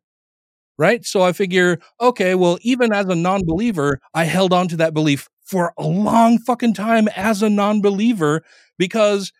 Right. 0.77 1.05
So 1.05 1.23
I 1.23 1.33
figure, 1.33 1.79
okay, 2.01 2.35
well, 2.35 2.59
even 2.63 2.93
as 2.93 3.07
a 3.07 3.15
non 3.15 3.43
believer, 3.45 4.01
I 4.13 4.25
held 4.25 4.53
on 4.53 4.67
to 4.69 4.77
that 4.79 4.93
belief 4.93 5.29
for 5.45 5.75
a 5.79 5.87
long 5.87 6.39
fucking 6.39 6.75
time 6.75 7.07
as 7.09 7.43
a 7.43 7.51
non-believer 7.51 8.43
because 8.79 9.33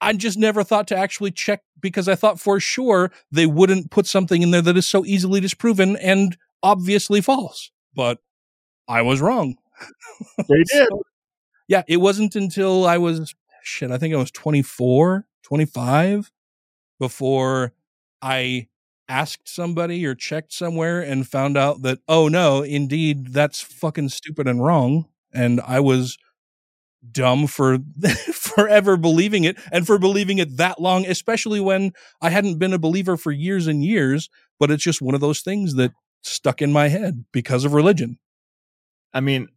I 0.00 0.12
just 0.12 0.38
never 0.38 0.62
thought 0.62 0.88
to 0.88 0.96
actually 0.96 1.32
check 1.32 1.62
because 1.80 2.08
I 2.08 2.14
thought 2.14 2.40
for 2.40 2.60
sure 2.60 3.10
they 3.30 3.46
wouldn't 3.46 3.90
put 3.90 4.06
something 4.06 4.42
in 4.42 4.52
there 4.52 4.62
that 4.62 4.76
is 4.76 4.88
so 4.88 5.04
easily 5.04 5.40
disproven 5.40 5.96
and 5.96 6.36
obviously 6.62 7.20
false. 7.20 7.70
But 7.94 8.18
I 8.86 9.02
was 9.02 9.20
wrong. 9.20 9.56
They 10.48 10.62
did. 10.72 10.88
So, 10.88 11.02
yeah, 11.68 11.82
it 11.88 11.98
wasn't 11.98 12.36
until 12.36 12.86
I 12.86 12.98
was 12.98 13.34
shit, 13.62 13.90
I 13.90 13.98
think 13.98 14.14
I 14.14 14.18
was 14.18 14.30
24, 14.30 15.26
25 15.42 16.30
before 16.98 17.72
I 18.22 18.68
asked 19.08 19.48
somebody 19.48 20.04
or 20.06 20.14
checked 20.14 20.52
somewhere 20.52 21.00
and 21.00 21.26
found 21.28 21.56
out 21.56 21.82
that 21.82 21.98
oh 22.08 22.28
no, 22.28 22.62
indeed 22.62 23.28
that's 23.32 23.60
fucking 23.60 24.10
stupid 24.10 24.46
and 24.48 24.62
wrong 24.62 25.06
and 25.32 25.60
I 25.62 25.80
was 25.80 26.18
dumb 27.12 27.46
for 27.46 27.78
forever 28.32 28.96
believing 28.96 29.44
it 29.44 29.56
and 29.72 29.86
for 29.86 29.98
believing 29.98 30.38
it 30.38 30.56
that 30.56 30.80
long 30.80 31.06
especially 31.06 31.60
when 31.60 31.92
I 32.20 32.30
hadn't 32.30 32.58
been 32.58 32.72
a 32.72 32.78
believer 32.78 33.16
for 33.16 33.30
years 33.30 33.66
and 33.66 33.84
years 33.84 34.28
but 34.58 34.70
it's 34.70 34.82
just 34.82 35.00
one 35.00 35.14
of 35.14 35.20
those 35.20 35.40
things 35.40 35.74
that 35.76 35.92
stuck 36.22 36.60
in 36.60 36.72
my 36.72 36.88
head 36.88 37.24
because 37.32 37.64
of 37.64 37.72
religion. 37.74 38.18
I 39.14 39.20
mean, 39.20 39.48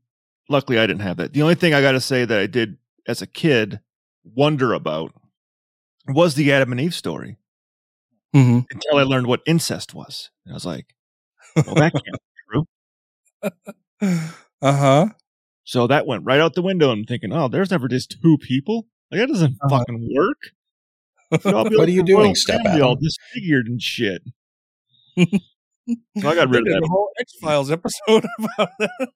luckily 0.51 0.77
I 0.79 0.85
didn't 0.87 1.01
have 1.01 1.17
that. 1.17 1.33
The 1.33 1.41
only 1.41 1.55
thing 1.55 1.73
I 1.73 1.81
got 1.81 1.93
to 1.93 2.01
say 2.01 2.25
that 2.25 2.39
I 2.39 2.45
did 2.47 2.77
as 3.07 3.21
a 3.21 3.27
kid 3.27 3.79
wonder 4.23 4.73
about 4.73 5.13
was 6.07 6.35
the 6.35 6.51
Adam 6.51 6.71
and 6.71 6.81
Eve 6.81 6.93
story 6.95 7.37
Mm-hmm. 8.35 8.59
until 8.71 8.97
I 8.97 9.03
learned 9.03 9.27
what 9.27 9.41
incest 9.45 9.93
was. 9.93 10.29
And 10.45 10.53
I 10.53 10.55
was 10.55 10.65
like, 10.65 10.85
well, 11.55 11.75
that 11.75 11.91
can't 11.93 12.05
be 12.05 13.49
true. 14.01 14.21
Uh 14.63 14.77
huh. 14.77 15.05
So 15.63 15.87
that 15.87 16.05
went 16.05 16.23
right 16.25 16.39
out 16.39 16.53
the 16.53 16.61
window. 16.61 16.91
I'm 16.91 17.03
thinking, 17.03 17.33
oh, 17.33 17.47
there's 17.47 17.71
never 17.71 17.87
just 17.87 18.15
two 18.21 18.37
people. 18.37 18.87
Like 19.11 19.21
that 19.21 19.27
doesn't 19.27 19.57
Uh-huh. 19.61 19.79
fucking 19.79 20.09
work. 20.15 20.37
You'd 21.45 21.53
all 21.53 21.63
be 21.63 21.69
What 21.75 21.79
like 21.79 21.87
are 21.87 21.91
you 21.91 22.03
doing, 22.03 22.35
Step 22.35 22.61
family, 22.63 22.81
all 22.81 22.95
disfigured 22.95 23.67
and 23.67 23.81
shit. 23.81 24.21
so 25.17 25.25
I 26.29 26.35
got 26.35 26.49
rid 26.49 26.61
of 26.67 26.73
that. 26.73 26.81
a 26.83 26.87
whole 26.89 27.09
X 27.19 27.33
Files 27.41 27.69
episode 27.71 28.25
about 28.39 28.69
that. 28.79 29.09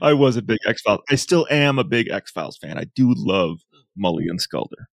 I 0.00 0.12
was 0.12 0.36
a 0.36 0.42
big 0.42 0.58
X 0.66 0.82
Files. 0.82 1.00
I 1.10 1.14
still 1.14 1.46
am 1.50 1.78
a 1.78 1.84
big 1.84 2.08
X 2.08 2.30
Files 2.30 2.56
fan. 2.56 2.78
I 2.78 2.84
do 2.94 3.12
love 3.16 3.60
Mully 3.98 4.28
and 4.28 4.40
Sculder. 4.40 4.88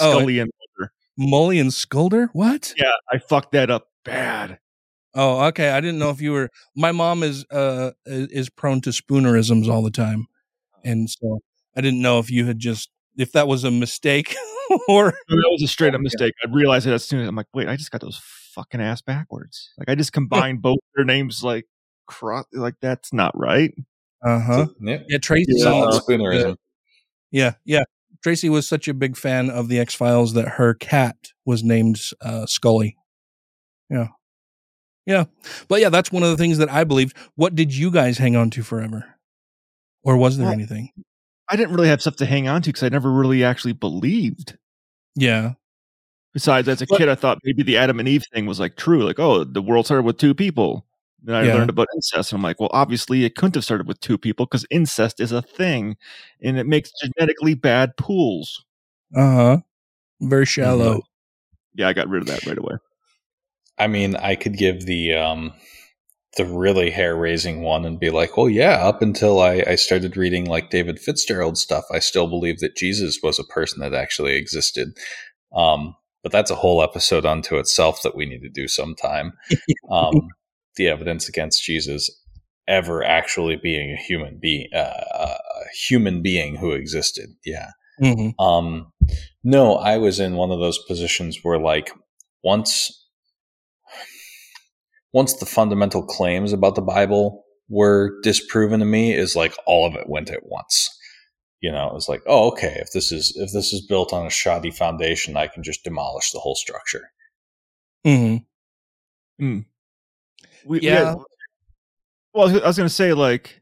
Oh, 0.00 0.18
and 0.20 0.28
Mulder. 0.28 0.92
Mully 1.18 1.60
and 1.60 1.70
Skulder? 1.70 2.28
What? 2.32 2.74
Yeah, 2.76 2.92
I 3.10 3.18
fucked 3.18 3.52
that 3.52 3.70
up 3.70 3.88
bad. 4.04 4.58
Oh, 5.14 5.46
okay. 5.46 5.70
I 5.70 5.80
didn't 5.80 5.98
know 5.98 6.10
if 6.10 6.20
you 6.20 6.32
were. 6.32 6.50
My 6.76 6.92
mom 6.92 7.22
is 7.22 7.44
uh 7.50 7.92
is 8.06 8.50
prone 8.50 8.80
to 8.82 8.90
spoonerisms 8.90 9.68
all 9.68 9.82
the 9.82 9.90
time, 9.90 10.26
and 10.84 11.08
so 11.08 11.40
I 11.76 11.80
didn't 11.80 12.02
know 12.02 12.18
if 12.18 12.30
you 12.30 12.46
had 12.46 12.58
just 12.58 12.90
if 13.16 13.32
that 13.32 13.48
was 13.48 13.64
a 13.64 13.70
mistake 13.70 14.36
or 14.88 15.12
that 15.28 15.48
was 15.50 15.62
a 15.62 15.68
straight 15.68 15.94
up 15.94 16.00
mistake. 16.00 16.34
I 16.44 16.50
realized 16.50 16.86
it 16.86 16.92
as 16.92 17.04
soon 17.04 17.20
as 17.20 17.28
I'm 17.28 17.34
like, 17.34 17.46
wait, 17.54 17.68
I 17.68 17.76
just 17.76 17.90
got 17.90 18.00
those 18.00 18.20
fucking 18.54 18.80
ass 18.80 19.02
backwards. 19.02 19.70
Like 19.78 19.88
I 19.88 19.94
just 19.94 20.12
combined 20.12 20.62
both 20.62 20.78
their 20.94 21.04
names 21.04 21.42
like 21.42 21.66
cross 22.06 22.46
like 22.52 22.74
that's 22.80 23.12
not 23.12 23.36
right. 23.36 23.74
Uh 24.24 24.40
huh. 24.40 24.66
Yeah. 24.80 24.98
Yeah, 25.08 25.18
Tracy. 25.18 25.52
Yeah. 25.56 25.64
Solid 25.64 26.02
spoonerism. 26.02 26.56
yeah, 27.30 27.54
yeah. 27.64 27.84
Tracy 28.22 28.48
was 28.48 28.68
such 28.68 28.88
a 28.88 28.94
big 28.94 29.16
fan 29.16 29.48
of 29.50 29.68
the 29.68 29.78
X 29.78 29.94
Files 29.94 30.34
that 30.34 30.48
her 30.48 30.74
cat 30.74 31.16
was 31.46 31.62
named 31.62 32.00
uh, 32.20 32.46
Scully. 32.46 32.96
Yeah, 33.90 34.08
yeah. 35.06 35.24
But 35.68 35.80
yeah, 35.80 35.88
that's 35.88 36.10
one 36.12 36.22
of 36.24 36.30
the 36.30 36.36
things 36.36 36.58
that 36.58 36.70
I 36.70 36.84
believed. 36.84 37.16
What 37.36 37.54
did 37.54 37.74
you 37.74 37.90
guys 37.90 38.18
hang 38.18 38.34
on 38.36 38.50
to 38.50 38.62
forever, 38.62 39.04
or 40.02 40.16
was 40.16 40.36
there 40.36 40.46
Well, 40.46 40.52
anything? 40.54 40.90
I 41.48 41.56
didn't 41.56 41.74
really 41.74 41.88
have 41.88 42.00
stuff 42.02 42.16
to 42.16 42.26
hang 42.26 42.48
on 42.48 42.60
to 42.62 42.68
because 42.70 42.82
I 42.82 42.88
never 42.90 43.10
really 43.10 43.44
actually 43.44 43.72
believed. 43.72 44.58
Yeah. 45.14 45.52
Besides, 46.34 46.68
as 46.68 46.82
a 46.82 46.86
But- 46.86 46.98
kid, 46.98 47.08
I 47.08 47.14
thought 47.14 47.38
maybe 47.44 47.62
the 47.62 47.78
Adam 47.78 47.98
and 48.00 48.08
Eve 48.08 48.24
thing 48.34 48.44
was 48.46 48.60
like 48.60 48.76
true. 48.76 49.02
Like, 49.04 49.18
oh, 49.18 49.44
the 49.44 49.62
world 49.62 49.86
started 49.86 50.02
with 50.04 50.18
two 50.18 50.34
people. 50.34 50.84
Then 51.22 51.34
I 51.34 51.44
Yeah. 51.44 51.54
learned 51.54 51.70
about 51.70 51.88
incest, 51.94 52.32
and 52.32 52.38
I'm 52.38 52.42
like, 52.42 52.60
well, 52.60 52.70
obviously 52.72 53.24
it 53.24 53.34
couldn't 53.34 53.56
have 53.56 53.64
started 53.64 53.88
with 53.88 54.00
two 54.00 54.18
people 54.18 54.46
because 54.46 54.66
incest 54.70 55.20
is 55.20 55.32
a 55.32 55.42
thing, 55.42 55.96
and 56.42 56.58
it 56.58 56.66
makes 56.66 56.92
genetically 57.02 57.54
bad 57.54 57.96
pools. 57.96 58.64
Uh 59.14 59.34
huh. 59.34 59.56
Very 60.20 60.46
shallow. 60.46 61.00
Yeah, 61.74 61.88
I 61.88 61.92
got 61.92 62.08
rid 62.08 62.22
of 62.22 62.28
that 62.28 62.46
right 62.46 62.58
away. 62.58 62.76
I 63.78 63.86
mean, 63.86 64.16
I 64.16 64.34
could 64.34 64.56
give 64.56 64.86
the 64.86 65.14
um 65.14 65.52
the 66.36 66.44
really 66.44 66.90
hair 66.90 67.16
raising 67.16 67.62
one 67.62 67.84
and 67.84 67.98
be 67.98 68.10
like, 68.10 68.36
well, 68.36 68.48
yeah, 68.48 68.86
up 68.86 69.02
until 69.02 69.40
I, 69.40 69.64
I 69.66 69.74
started 69.74 70.16
reading 70.16 70.44
like 70.46 70.70
David 70.70 71.00
Fitzgerald 71.00 71.58
stuff, 71.58 71.84
I 71.90 71.98
still 71.98 72.28
believe 72.28 72.60
that 72.60 72.76
Jesus 72.76 73.18
was 73.22 73.38
a 73.38 73.44
person 73.44 73.80
that 73.80 73.94
actually 73.94 74.36
existed. 74.36 74.96
Um, 75.52 75.96
but 76.22 76.30
that's 76.30 76.50
a 76.50 76.56
whole 76.56 76.82
episode 76.82 77.24
unto 77.24 77.56
itself 77.56 78.02
that 78.02 78.14
we 78.14 78.26
need 78.26 78.42
to 78.42 78.48
do 78.50 78.68
sometime. 78.68 79.32
Um, 79.90 80.28
the 80.78 80.88
evidence 80.88 81.28
against 81.28 81.62
Jesus 81.62 82.10
ever 82.66 83.04
actually 83.04 83.56
being 83.56 83.92
a 83.92 84.02
human 84.02 84.38
being, 84.40 84.68
uh, 84.74 84.78
a 84.78 85.36
human 85.86 86.22
being 86.22 86.56
who 86.56 86.72
existed. 86.72 87.28
Yeah. 87.44 87.70
hmm 88.00 88.30
Um, 88.38 88.92
no, 89.44 89.76
I 89.76 89.98
was 89.98 90.20
in 90.20 90.34
one 90.36 90.50
of 90.50 90.60
those 90.60 90.78
positions 90.88 91.40
where, 91.42 91.58
like, 91.58 91.90
once 92.42 93.06
once 95.12 95.34
the 95.34 95.46
fundamental 95.46 96.02
claims 96.02 96.52
about 96.52 96.74
the 96.74 96.82
Bible 96.82 97.44
were 97.68 98.20
disproven 98.22 98.80
to 98.80 98.86
me, 98.86 99.14
is 99.14 99.36
like 99.36 99.54
all 99.66 99.86
of 99.86 99.94
it 99.94 100.08
went 100.08 100.30
at 100.30 100.46
once. 100.46 100.94
You 101.60 101.72
know, 101.72 101.88
it 101.88 101.94
was 101.94 102.08
like, 102.08 102.22
oh, 102.26 102.48
okay, 102.52 102.76
if 102.80 102.92
this 102.92 103.10
is 103.10 103.34
if 103.36 103.52
this 103.52 103.72
is 103.72 103.84
built 103.84 104.12
on 104.12 104.26
a 104.26 104.30
shoddy 104.30 104.70
foundation, 104.70 105.36
I 105.36 105.48
can 105.48 105.62
just 105.62 105.84
demolish 105.84 106.30
the 106.30 106.38
whole 106.38 106.54
structure. 106.54 107.10
hmm 108.04 108.36
We, 109.38 109.64
we 110.68 110.80
Yeah. 110.80 111.10
had- 111.10 111.18
well, 112.34 112.48
I 112.48 112.66
was- 112.66 112.76
going 112.76 112.88
to 112.88 112.94
say, 112.94 113.12
like, 113.14 113.60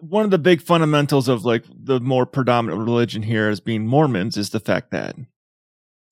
one 0.00 0.24
of 0.24 0.30
the 0.30 0.38
big 0.38 0.62
fundamentals 0.62 1.28
of 1.28 1.44
like 1.44 1.64
the 1.68 2.00
more 2.00 2.24
predominant 2.24 2.80
religion 2.82 3.22
here 3.22 3.48
as 3.50 3.60
being 3.60 3.86
Mormons 3.86 4.38
is 4.38 4.48
the 4.50 4.60
fact 4.60 4.90
that 4.92 5.14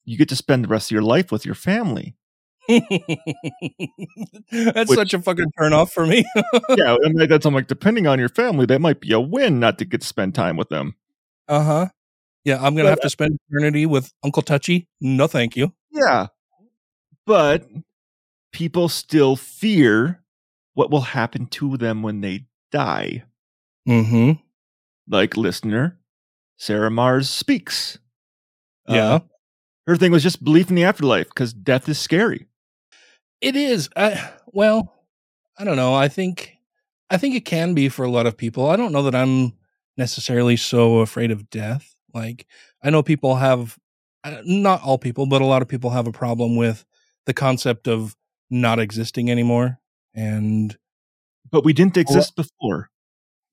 you 0.04 0.18
get 0.18 0.28
to 0.28 0.36
spend 0.36 0.64
the 0.64 0.68
rest 0.68 0.88
of 0.88 0.92
your 0.92 1.02
life 1.02 1.32
with 1.32 1.46
your 1.46 1.54
family. 1.54 2.14
That's 2.68 2.82
Which- 4.90 4.98
such 4.98 5.14
a 5.14 5.22
fucking 5.22 5.50
turn 5.58 5.72
off 5.72 5.92
for 5.92 6.06
me. 6.06 6.24
yeah, 6.76 6.96
and 7.02 7.18
like, 7.18 7.28
that's 7.30 7.46
I'm 7.46 7.54
like, 7.54 7.66
depending 7.66 8.06
on 8.06 8.18
your 8.18 8.28
family, 8.28 8.66
that 8.66 8.80
might 8.80 9.00
be 9.00 9.12
a 9.12 9.20
win 9.20 9.58
not 9.60 9.78
to 9.78 9.84
get 9.84 10.00
to 10.02 10.06
spend 10.06 10.34
time 10.34 10.56
with 10.56 10.68
them. 10.68 10.94
Uh 11.46 11.62
huh. 11.64 11.86
Yeah, 12.44 12.56
I'm 12.56 12.74
gonna 12.74 12.84
But- 12.84 12.90
have 12.90 13.00
to 13.00 13.10
spend 13.10 13.38
eternity 13.50 13.86
with 13.86 14.12
Uncle 14.22 14.42
Touchy. 14.42 14.88
No, 15.00 15.26
thank 15.26 15.56
you. 15.56 15.72
Yeah, 15.92 16.28
but 17.26 17.66
people 18.52 18.88
still 18.88 19.36
fear 19.36 20.22
what 20.74 20.90
will 20.90 21.00
happen 21.00 21.46
to 21.46 21.76
them 21.76 22.02
when 22.02 22.20
they 22.20 22.46
die. 22.70 23.24
Mm-hmm. 23.88 24.32
Like 25.08 25.36
listener 25.36 25.98
Sarah 26.58 26.90
Mars 26.90 27.30
speaks. 27.30 27.98
Yeah. 28.88 29.14
Uh, 29.14 29.20
her 29.86 29.96
thing 29.96 30.12
was 30.12 30.22
just 30.22 30.44
belief 30.44 30.68
in 30.68 30.74
the 30.76 30.84
afterlife 30.84 31.28
because 31.28 31.54
death 31.54 31.88
is 31.88 31.98
scary. 31.98 32.46
It 33.40 33.56
is. 33.56 33.88
I, 33.96 34.30
well, 34.46 34.92
I 35.56 35.64
don't 35.64 35.76
know. 35.76 35.94
I 35.94 36.08
think 36.08 36.56
I 37.08 37.16
think 37.16 37.34
it 37.34 37.44
can 37.44 37.74
be 37.74 37.88
for 37.88 38.04
a 38.04 38.10
lot 38.10 38.26
of 38.26 38.36
people. 38.36 38.68
I 38.68 38.76
don't 38.76 38.92
know 38.92 39.04
that 39.04 39.14
I'm 39.14 39.54
necessarily 39.96 40.56
so 40.56 40.98
afraid 40.98 41.30
of 41.30 41.48
death. 41.48 41.94
Like 42.12 42.46
I 42.82 42.90
know 42.90 43.02
people 43.02 43.36
have 43.36 43.78
uh, 44.24 44.42
not 44.44 44.82
all 44.82 44.98
people, 44.98 45.26
but 45.26 45.40
a 45.40 45.46
lot 45.46 45.62
of 45.62 45.68
people 45.68 45.90
have 45.90 46.06
a 46.06 46.12
problem 46.12 46.56
with 46.56 46.84
the 47.26 47.34
concept 47.34 47.86
of 47.86 48.16
not 48.50 48.78
existing 48.78 49.30
anymore. 49.30 49.78
And 50.14 50.76
But 51.50 51.64
we 51.64 51.72
didn't 51.72 51.96
exist 51.96 52.36
before. 52.36 52.90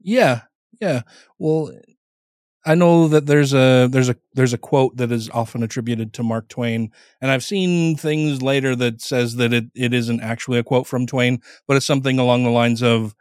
yeah, 0.01 0.41
yeah. 0.81 1.01
Well, 1.39 1.71
I 2.67 2.73
know 2.73 3.08
that 3.10 3.27
there's 3.27 3.53
a 3.53 3.88
there's 3.91 4.10
a 4.10 4.15
there's 4.34 4.53
a 4.53 4.58
quote 4.58 4.97
that 4.97 5.12
is 5.12 5.29
often 5.29 5.62
attributed 5.63 6.13
to 6.13 6.23
Mark 6.23 6.47
Twain, 6.49 6.91
and 7.21 7.29
I've 7.29 7.43
seen 7.43 7.95
things 7.95 8.41
later 8.41 8.75
that 8.77 9.01
says 9.01 9.36
that 9.36 9.53
it, 9.53 9.65
it 9.75 9.93
isn't 9.93 10.21
actually 10.21 10.58
a 10.58 10.63
quote 10.63 10.88
from 10.88 11.05
Twain, 11.05 11.41
but 11.67 11.77
it's 11.77 11.86
something 11.86 12.17
along 12.17 12.43
the 12.43 12.49
lines 12.49 12.81
of, 12.81 13.13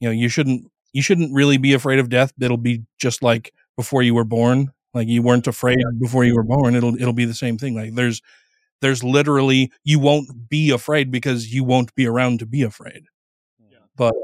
you 0.00 0.08
know, 0.08 0.12
you 0.12 0.28
shouldn't 0.30 0.70
you 0.94 1.02
shouldn't 1.02 1.34
really 1.34 1.58
be 1.58 1.74
afraid 1.74 1.98
of 1.98 2.08
death. 2.08 2.32
It'll 2.40 2.56
be 2.56 2.84
just 2.98 3.22
like 3.22 3.52
before 3.76 4.02
you 4.02 4.14
were 4.14 4.24
born. 4.24 4.72
Like 4.94 5.08
you 5.08 5.20
weren't 5.20 5.46
afraid 5.46 5.76
before 6.00 6.24
you 6.24 6.34
were 6.34 6.42
born. 6.42 6.74
It'll 6.74 6.94
it'll 6.94 7.12
be 7.12 7.26
the 7.26 7.34
same 7.34 7.58
thing. 7.58 7.74
Like 7.74 7.94
there's 7.94 8.22
there's 8.80 9.02
literally 9.02 9.72
you 9.84 9.98
won't 9.98 10.48
be 10.48 10.70
afraid 10.70 11.10
because 11.10 11.52
you 11.52 11.64
won't 11.64 11.94
be 11.94 12.06
around 12.06 12.40
to 12.40 12.46
be 12.46 12.62
afraid. 12.62 13.04
But 13.96 14.14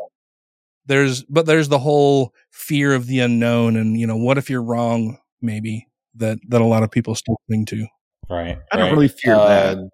there's 0.86 1.22
but 1.24 1.46
there's 1.46 1.68
the 1.68 1.78
whole 1.78 2.34
fear 2.50 2.94
of 2.94 3.06
the 3.06 3.20
unknown 3.20 3.76
and 3.76 3.98
you 3.98 4.06
know 4.06 4.16
what 4.16 4.36
if 4.36 4.50
you're 4.50 4.62
wrong 4.62 5.18
maybe 5.40 5.86
that 6.16 6.38
that 6.48 6.60
a 6.60 6.66
lot 6.66 6.82
of 6.82 6.90
people 6.90 7.14
still 7.14 7.40
cling 7.46 7.66
to. 7.66 7.86
Right. 8.28 8.58
I 8.70 8.76
don't 8.76 8.86
right. 8.86 8.92
really 8.92 9.08
fear 9.08 9.34
uh, 9.34 9.46
that. 9.48 9.90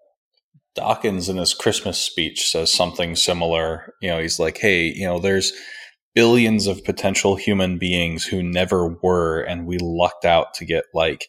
Dawkins 0.75 1.29
in 1.29 1.37
his 1.39 1.55
Christmas 1.55 1.99
speech 1.99 2.49
says 2.49 2.73
something 2.73 3.17
similar. 3.17 3.95
You 4.01 4.11
know, 4.11 4.21
he's 4.21 4.39
like, 4.39 4.59
"Hey, 4.59 4.85
you 4.85 5.07
know, 5.07 5.19
there's 5.19 5.53
billions 6.15 6.67
of 6.67 6.85
potential 6.85 7.37
human 7.37 7.79
beings 7.79 8.25
who 8.25 8.43
never 8.43 8.89
were, 9.03 9.41
and 9.41 9.67
we 9.67 9.79
lucked 9.79 10.25
out 10.25 10.55
to 10.55 10.65
get 10.65 10.85
like 10.95 11.29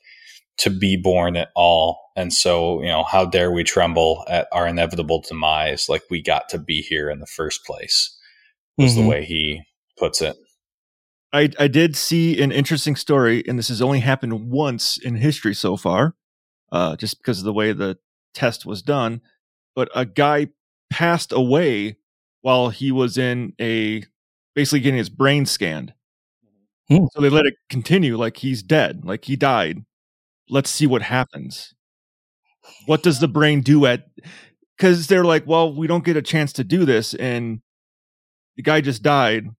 to 0.59 0.69
be 0.69 0.95
born 0.95 1.35
at 1.35 1.49
all. 1.55 1.99
And 2.15 2.33
so, 2.33 2.81
you 2.81 2.87
know, 2.87 3.03
how 3.03 3.25
dare 3.25 3.51
we 3.51 3.63
tremble 3.63 4.25
at 4.29 4.47
our 4.51 4.67
inevitable 4.67 5.21
demise? 5.27 5.89
Like 5.89 6.03
we 6.09 6.21
got 6.21 6.49
to 6.49 6.57
be 6.57 6.81
here 6.81 7.09
in 7.09 7.19
the 7.19 7.25
first 7.25 7.65
place, 7.65 8.17
was 8.77 8.93
Mhm. 8.93 8.95
the 8.95 9.07
way 9.07 9.25
he 9.25 9.61
puts 9.97 10.21
it. 10.21 10.35
I, 11.31 11.49
I 11.59 11.67
did 11.67 11.95
see 11.95 12.41
an 12.41 12.51
interesting 12.51 12.95
story, 12.95 13.43
and 13.47 13.57
this 13.57 13.67
has 13.67 13.81
only 13.81 13.99
happened 13.99 14.49
once 14.49 14.97
in 14.97 15.15
history 15.15 15.53
so 15.53 15.77
far, 15.77 16.15
uh, 16.71 16.95
just 16.95 17.19
because 17.19 17.39
of 17.39 17.45
the 17.45 17.53
way 17.53 17.71
the 17.71 17.97
test 18.33 18.65
was 18.65 18.81
done. 18.81 19.21
But 19.75 19.89
a 19.95 20.05
guy 20.05 20.47
passed 20.89 21.31
away 21.31 21.97
while 22.41 22.69
he 22.69 22.91
was 22.91 23.17
in 23.17 23.53
a 23.61 24.03
basically 24.55 24.79
getting 24.79 24.97
his 24.97 25.09
brain 25.09 25.45
scanned. 25.45 25.93
Hmm. 26.89 27.05
So 27.13 27.21
they 27.21 27.29
let 27.29 27.45
it 27.45 27.53
continue, 27.69 28.17
like 28.17 28.37
he's 28.37 28.63
dead, 28.63 29.05
like 29.05 29.25
he 29.25 29.35
died. 29.35 29.85
Let's 30.49 30.69
see 30.69 30.87
what 30.87 31.01
happens. 31.01 31.73
What 32.85 33.03
does 33.03 33.19
the 33.19 33.27
brain 33.39 33.61
do 33.61 33.85
at? 33.85 34.07
Because 34.77 35.07
they're 35.07 35.25
like, 35.25 35.45
well, 35.45 35.73
we 35.73 35.87
don't 35.87 36.05
get 36.05 36.17
a 36.17 36.21
chance 36.21 36.53
to 36.53 36.63
do 36.63 36.85
this, 36.85 37.13
and 37.13 37.61
the 38.55 38.63
guy 38.63 38.81
just 38.81 39.03
died 39.03 39.49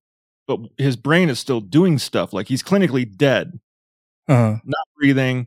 but 0.47 0.59
his 0.79 0.97
brain 0.97 1.29
is 1.29 1.39
still 1.39 1.61
doing 1.61 1.97
stuff. 1.97 2.33
Like 2.33 2.49
he's 2.49 2.61
clinically 2.65 3.07
dead, 3.17 3.61
Uh-huh. 4.27 4.57
not 4.65 4.89
breathing. 4.99 5.47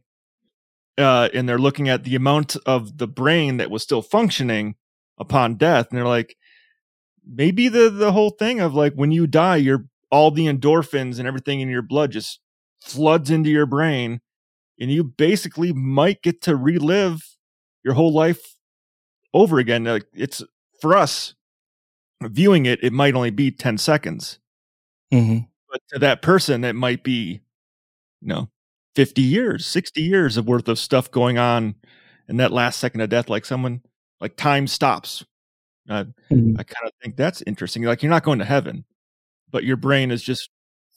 Uh, 0.98 1.28
and 1.34 1.50
they're 1.50 1.58
looking 1.60 1.90
at 1.90 2.06
the 2.06 2.16
amount 2.16 2.56
of 2.66 2.98
the 3.00 3.08
brain 3.08 3.58
that 3.58 3.70
was 3.70 3.84
still 3.84 4.02
functioning 4.02 4.76
upon 5.18 5.56
death, 5.56 5.88
and 5.90 5.98
they're 5.98 6.08
like, 6.08 6.38
maybe 7.26 7.68
the 7.68 7.90
the 7.90 8.14
whole 8.14 8.30
thing 8.30 8.62
of 8.62 8.74
like 8.76 8.94
when 8.94 9.12
you 9.12 9.28
die, 9.28 9.58
your 9.58 9.86
all 10.12 10.32
the 10.32 10.46
endorphins 10.48 11.20
and 11.20 11.28
everything 11.28 11.60
in 11.62 11.70
your 11.70 11.82
blood 11.82 12.12
just 12.12 12.40
floods 12.82 13.30
into 13.30 13.50
your 13.50 13.66
brain, 13.66 14.22
and 14.80 14.92
you 14.92 15.04
basically 15.04 15.74
might 15.74 16.22
get 16.22 16.42
to 16.44 16.56
relive 16.56 17.22
your 17.84 17.94
whole 17.94 18.14
life 18.14 18.56
over 19.34 19.60
again. 19.60 19.84
Like 19.84 20.06
it's 20.14 20.44
for 20.82 20.96
us 20.96 21.36
viewing 22.22 22.66
it, 22.66 22.84
it 22.84 22.94
might 22.94 23.16
only 23.16 23.32
be 23.32 23.52
ten 23.52 23.78
seconds. 23.78 24.40
Hmm 25.12 25.40
but 25.70 25.82
to 25.90 25.98
that 25.98 26.22
person 26.22 26.64
it 26.64 26.74
might 26.76 27.04
be 27.04 27.42
you 28.22 28.28
know 28.28 28.48
50 28.94 29.24
years 29.24 29.66
60 29.66 30.04
years 30.04 30.38
of 30.38 30.48
worth 30.48 30.68
of 30.68 30.78
stuff 30.78 31.10
going 31.10 31.40
on 31.40 31.74
in 32.30 32.38
that 32.38 32.52
last 32.52 32.78
second 32.80 33.02
of 33.02 33.10
death. 33.10 33.28
Like 33.28 33.44
someone 33.44 33.82
like 34.22 34.36
time 34.38 34.68
stops. 34.68 35.26
Uh, 35.90 36.06
Mhm. 36.32 36.56
i 36.60 36.64
kind 36.64 36.86
of 36.88 36.92
think 37.02 37.16
that's 37.18 37.42
interesting. 37.48 37.82
Like 37.84 38.04
you're 38.04 38.10
not 38.12 38.24
going 38.24 38.40
to 38.40 38.46
heaven 38.46 38.86
but 39.52 39.64
your 39.64 39.78
brain 39.78 40.10
is 40.12 40.24
just 40.24 40.50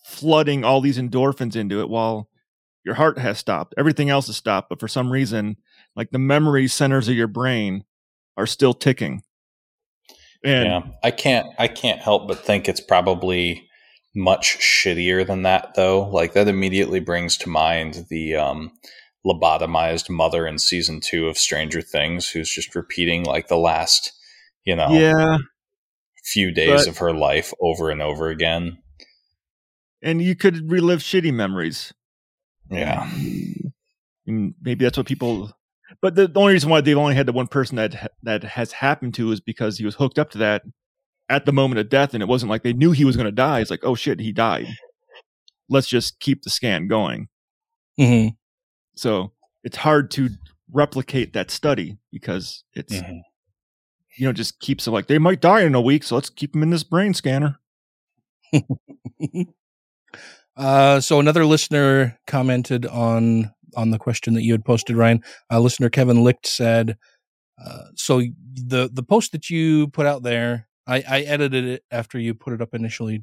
flooding 0.04 0.62
all 0.64 0.80
these 0.80 0.98
endorphins 0.98 1.56
into 1.56 1.80
it 1.80 1.88
while 1.88 2.28
your 2.86 2.94
heart 2.94 3.18
has 3.18 3.36
stopped 3.38 3.74
everything 3.76 4.08
else 4.08 4.28
has 4.28 4.36
stopped 4.36 4.70
but 4.70 4.80
for 4.80 4.88
some 4.88 5.10
reason 5.12 5.56
like 5.94 6.10
the 6.10 6.18
memory 6.18 6.66
centers 6.68 7.08
of 7.08 7.14
your 7.16 7.26
brain 7.26 7.84
are 8.38 8.46
still 8.46 8.72
ticking 8.72 9.22
and 10.44 10.66
yeah, 10.66 10.82
I 11.02 11.10
can't. 11.10 11.48
I 11.58 11.66
can't 11.66 12.00
help 12.00 12.28
but 12.28 12.38
think 12.38 12.68
it's 12.68 12.80
probably 12.80 13.68
much 14.14 14.58
shittier 14.58 15.26
than 15.26 15.42
that, 15.42 15.74
though. 15.74 16.08
Like 16.08 16.34
that 16.34 16.46
immediately 16.46 17.00
brings 17.00 17.36
to 17.38 17.48
mind 17.48 18.06
the 18.10 18.36
um, 18.36 18.70
lobotomized 19.26 20.08
mother 20.08 20.46
in 20.46 20.58
season 20.58 21.00
two 21.00 21.26
of 21.26 21.36
Stranger 21.38 21.80
Things, 21.82 22.28
who's 22.28 22.50
just 22.50 22.76
repeating 22.76 23.24
like 23.24 23.48
the 23.48 23.56
last, 23.56 24.12
you 24.64 24.76
know, 24.76 24.88
yeah 24.90 25.38
few 26.24 26.50
days 26.50 26.82
But- 26.82 26.88
of 26.88 26.98
her 26.98 27.12
life 27.12 27.52
over 27.60 27.90
and 27.90 28.02
over 28.02 28.28
again. 28.30 28.78
and 30.02 30.20
you 30.20 30.34
could 30.34 30.70
relive 30.70 31.00
shitty 31.00 31.32
memories 31.32 31.92
Yeah, 32.70 33.08
And 34.26 34.54
maybe 34.60 34.84
that's 34.84 34.96
what 34.96 35.06
people. 35.06 35.52
But 36.02 36.16
the, 36.16 36.26
the 36.26 36.40
only 36.40 36.54
reason 36.54 36.68
why 36.68 36.80
they've 36.80 36.96
only 36.98 37.14
had 37.14 37.26
the 37.26 37.32
one 37.32 37.46
person 37.46 37.76
that 37.76 38.10
that 38.24 38.42
has 38.42 38.72
happened 38.72 39.14
to 39.14 39.30
is 39.30 39.40
because 39.40 39.78
he 39.78 39.84
was 39.84 39.94
hooked 39.94 40.18
up 40.18 40.30
to 40.30 40.38
that 40.38 40.62
at 41.28 41.44
the 41.46 41.52
moment 41.52 41.78
of 41.78 41.88
death, 41.88 42.12
and 42.12 42.22
it 42.22 42.28
wasn't 42.28 42.50
like 42.50 42.62
they 42.62 42.72
knew 42.72 42.90
he 42.92 43.04
was 43.04 43.16
going 43.16 43.26
to 43.26 43.32
die. 43.32 43.60
It's 43.60 43.70
like, 43.70 43.84
oh 43.84 43.94
shit, 43.94 44.18
he 44.20 44.32
died. 44.32 44.66
Let's 45.68 45.86
just 45.88 46.18
keep 46.20 46.42
the 46.42 46.50
scan 46.50 46.88
going. 46.88 47.28
hmm 47.96 48.28
So 48.96 49.32
it's 49.64 49.76
hard 49.78 50.10
to 50.12 50.30
replicate 50.72 51.32
that 51.34 51.50
study 51.50 51.98
because 52.12 52.64
it's 52.74 52.94
Mhm. 52.94 53.20
you 54.18 54.26
know 54.26 54.32
just 54.32 54.58
keeps 54.58 54.86
it 54.86 54.90
like 54.90 55.06
they 55.06 55.18
might 55.18 55.40
die 55.40 55.62
in 55.62 55.74
a 55.76 55.80
week, 55.80 56.02
so 56.02 56.16
let's 56.16 56.30
keep 56.30 56.52
them 56.52 56.62
in 56.64 56.70
this 56.70 56.82
brain 56.84 57.14
scanner. 57.14 57.58
Uh, 60.56 61.00
so 61.00 61.20
another 61.20 61.44
listener 61.44 62.18
commented 62.26 62.86
on 62.86 63.52
on 63.76 63.90
the 63.90 63.98
question 63.98 64.34
that 64.34 64.42
you 64.42 64.52
had 64.52 64.64
posted, 64.64 64.96
Ryan. 64.96 65.22
Uh, 65.52 65.60
listener 65.60 65.90
Kevin 65.90 66.24
Licht 66.24 66.46
said, 66.46 66.96
uh, 67.62 67.82
"So 67.94 68.22
the 68.54 68.88
the 68.92 69.02
post 69.02 69.32
that 69.32 69.50
you 69.50 69.88
put 69.88 70.06
out 70.06 70.22
there, 70.22 70.66
I, 70.86 71.04
I 71.08 71.20
edited 71.22 71.64
it 71.64 71.84
after 71.90 72.18
you 72.18 72.34
put 72.34 72.54
it 72.54 72.62
up 72.62 72.74
initially 72.74 73.20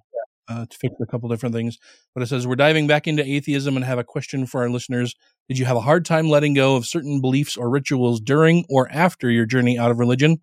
uh, 0.48 0.66
to 0.70 0.78
fix 0.78 0.94
a 1.02 1.08
couple 1.08 1.28
different 1.30 1.56
things. 1.56 1.80
But 2.14 2.22
it 2.22 2.28
says 2.28 2.46
we're 2.46 2.56
diving 2.56 2.86
back 2.86 3.08
into 3.08 3.26
atheism 3.26 3.76
and 3.76 3.86
have 3.86 3.98
a 4.00 4.04
question 4.04 4.46
for 4.46 4.62
our 4.62 4.70
listeners. 4.70 5.16
Did 5.50 5.58
you 5.58 5.66
have 5.66 5.78
a 5.78 5.82
hard 5.82 6.06
time 6.06 6.30
letting 6.30 6.54
go 6.54 6.76
of 6.76 6.86
certain 6.86 7.20
beliefs 7.20 7.58
or 7.58 7.70
rituals 7.70 8.22
during 8.22 8.66
or 8.70 8.92
after 8.92 9.32
your 9.32 9.46
journey 9.48 9.78
out 9.80 9.90
of 9.92 9.98
religion? 9.98 10.38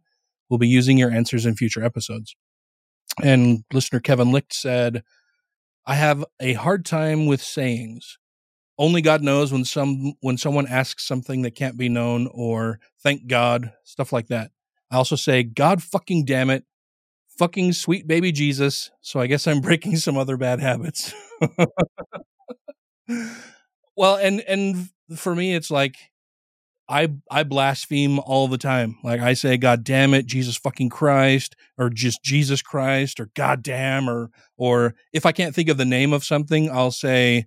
We'll 0.49 0.59
be 0.59 0.69
using 0.69 0.99
your 0.99 1.13
answers 1.13 1.47
in 1.47 1.55
future 1.55 1.85
episodes." 1.85 2.35
And 3.23 3.65
listener 3.73 4.01
Kevin 4.01 4.33
Licht 4.33 4.53
said. 4.53 5.05
I 5.87 5.95
have 5.95 6.25
a 6.41 6.55
hard 6.55 6.85
time 6.85 7.27
with 7.27 7.43
sayings. 7.43 8.19
Only 8.79 9.03
God 9.03 9.23
knows 9.23 9.53
when 9.53 9.65
some 9.65 10.15
when 10.21 10.39
someone 10.39 10.67
asks 10.67 11.07
something 11.07 11.43
that 11.43 11.55
can't 11.55 11.77
be 11.77 11.89
known 11.89 12.29
or 12.33 12.81
thank 13.03 13.27
God, 13.27 13.73
stuff 13.85 14.13
like 14.13 14.29
that. 14.29 14.51
I 14.91 14.97
also 14.97 15.17
say 15.17 15.43
God 15.43 15.83
fucking 15.83 16.25
damn 16.25 16.51
it. 16.51 16.65
Fucking 17.39 17.73
sweet 17.73 18.07
baby 18.07 18.33
Jesus. 18.33 18.91
So 19.01 19.21
I 19.21 19.27
guess 19.27 19.47
I'm 19.47 19.61
breaking 19.61 19.97
some 19.97 20.17
other 20.17 20.37
bad 20.37 20.61
habits. 20.61 21.13
well, 23.97 24.17
and 24.17 24.41
and 24.43 24.89
for 25.17 25.35
me 25.35 25.55
it's 25.55 25.71
like 25.71 25.97
I 26.91 27.09
I 27.31 27.45
blaspheme 27.45 28.19
all 28.19 28.49
the 28.49 28.59
time. 28.59 28.99
Like 29.05 29.21
I 29.21 29.35
say, 29.35 29.57
God 29.57 29.85
damn 29.85 30.13
it, 30.13 30.27
Jesus 30.27 30.57
fucking 30.57 30.91
Christ, 30.91 31.55
or 31.79 31.89
just 31.89 32.23
Jesus 32.25 32.63
Christ, 32.63 33.21
or 33.21 33.31
God 33.37 33.63
damn, 33.63 34.11
or 34.11 34.31
or 34.57 34.95
if 35.13 35.25
I 35.25 35.33
can't 35.33 35.55
think 35.55 35.69
of 35.69 35.77
the 35.77 35.85
name 35.85 36.13
of 36.13 36.25
something, 36.25 36.69
I'll 36.69 36.91
say 36.91 37.47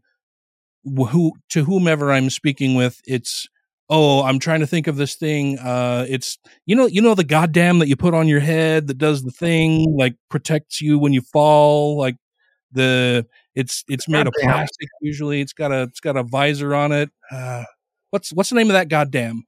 who 0.85 1.33
to 1.49 1.65
whomever 1.65 2.11
I'm 2.11 2.29
speaking 2.29 2.75
with. 2.75 3.01
It's 3.05 3.47
oh, 3.89 4.23
I'm 4.23 4.39
trying 4.39 4.61
to 4.61 4.67
think 4.67 4.87
of 4.87 4.95
this 4.95 5.15
thing. 5.15 5.59
Uh, 5.59 6.05
it's 6.07 6.37
you 6.65 6.75
know 6.77 6.85
you 6.85 7.01
know 7.01 7.13
the 7.13 7.25
goddamn 7.25 7.79
that 7.79 7.89
you 7.89 7.97
put 7.97 8.13
on 8.13 8.29
your 8.29 8.39
head 8.39 8.87
that 8.87 8.97
does 8.97 9.23
the 9.23 9.31
thing 9.31 9.97
like 9.97 10.15
protects 10.29 10.79
you 10.79 10.97
when 10.97 11.11
you 11.11 11.21
fall. 11.21 11.97
Like 11.97 12.15
the 12.71 13.27
it's 13.55 13.83
it's 13.89 14.07
made 14.07 14.25
of 14.25 14.33
plastic 14.39 14.87
usually. 15.01 15.41
It's 15.41 15.53
got 15.53 15.73
a 15.73 15.83
it's 15.83 15.99
got 15.99 16.15
a 16.15 16.23
visor 16.23 16.73
on 16.73 16.93
it. 16.93 17.09
Uh, 17.29 17.65
what's 18.13 18.31
what's 18.31 18.49
the 18.49 18.55
name 18.55 18.69
of 18.69 18.73
that 18.73 18.89
goddamn? 18.89 19.45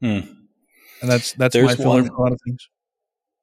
Hmm. 0.00 0.20
And 1.02 1.10
that's 1.10 1.32
that's 1.32 1.52
There's 1.52 1.66
my 1.66 1.74
filler 1.74 2.02
one- 2.02 2.06
for 2.06 2.14
a 2.14 2.20
lot 2.22 2.32
of 2.32 2.38
things. 2.46 2.68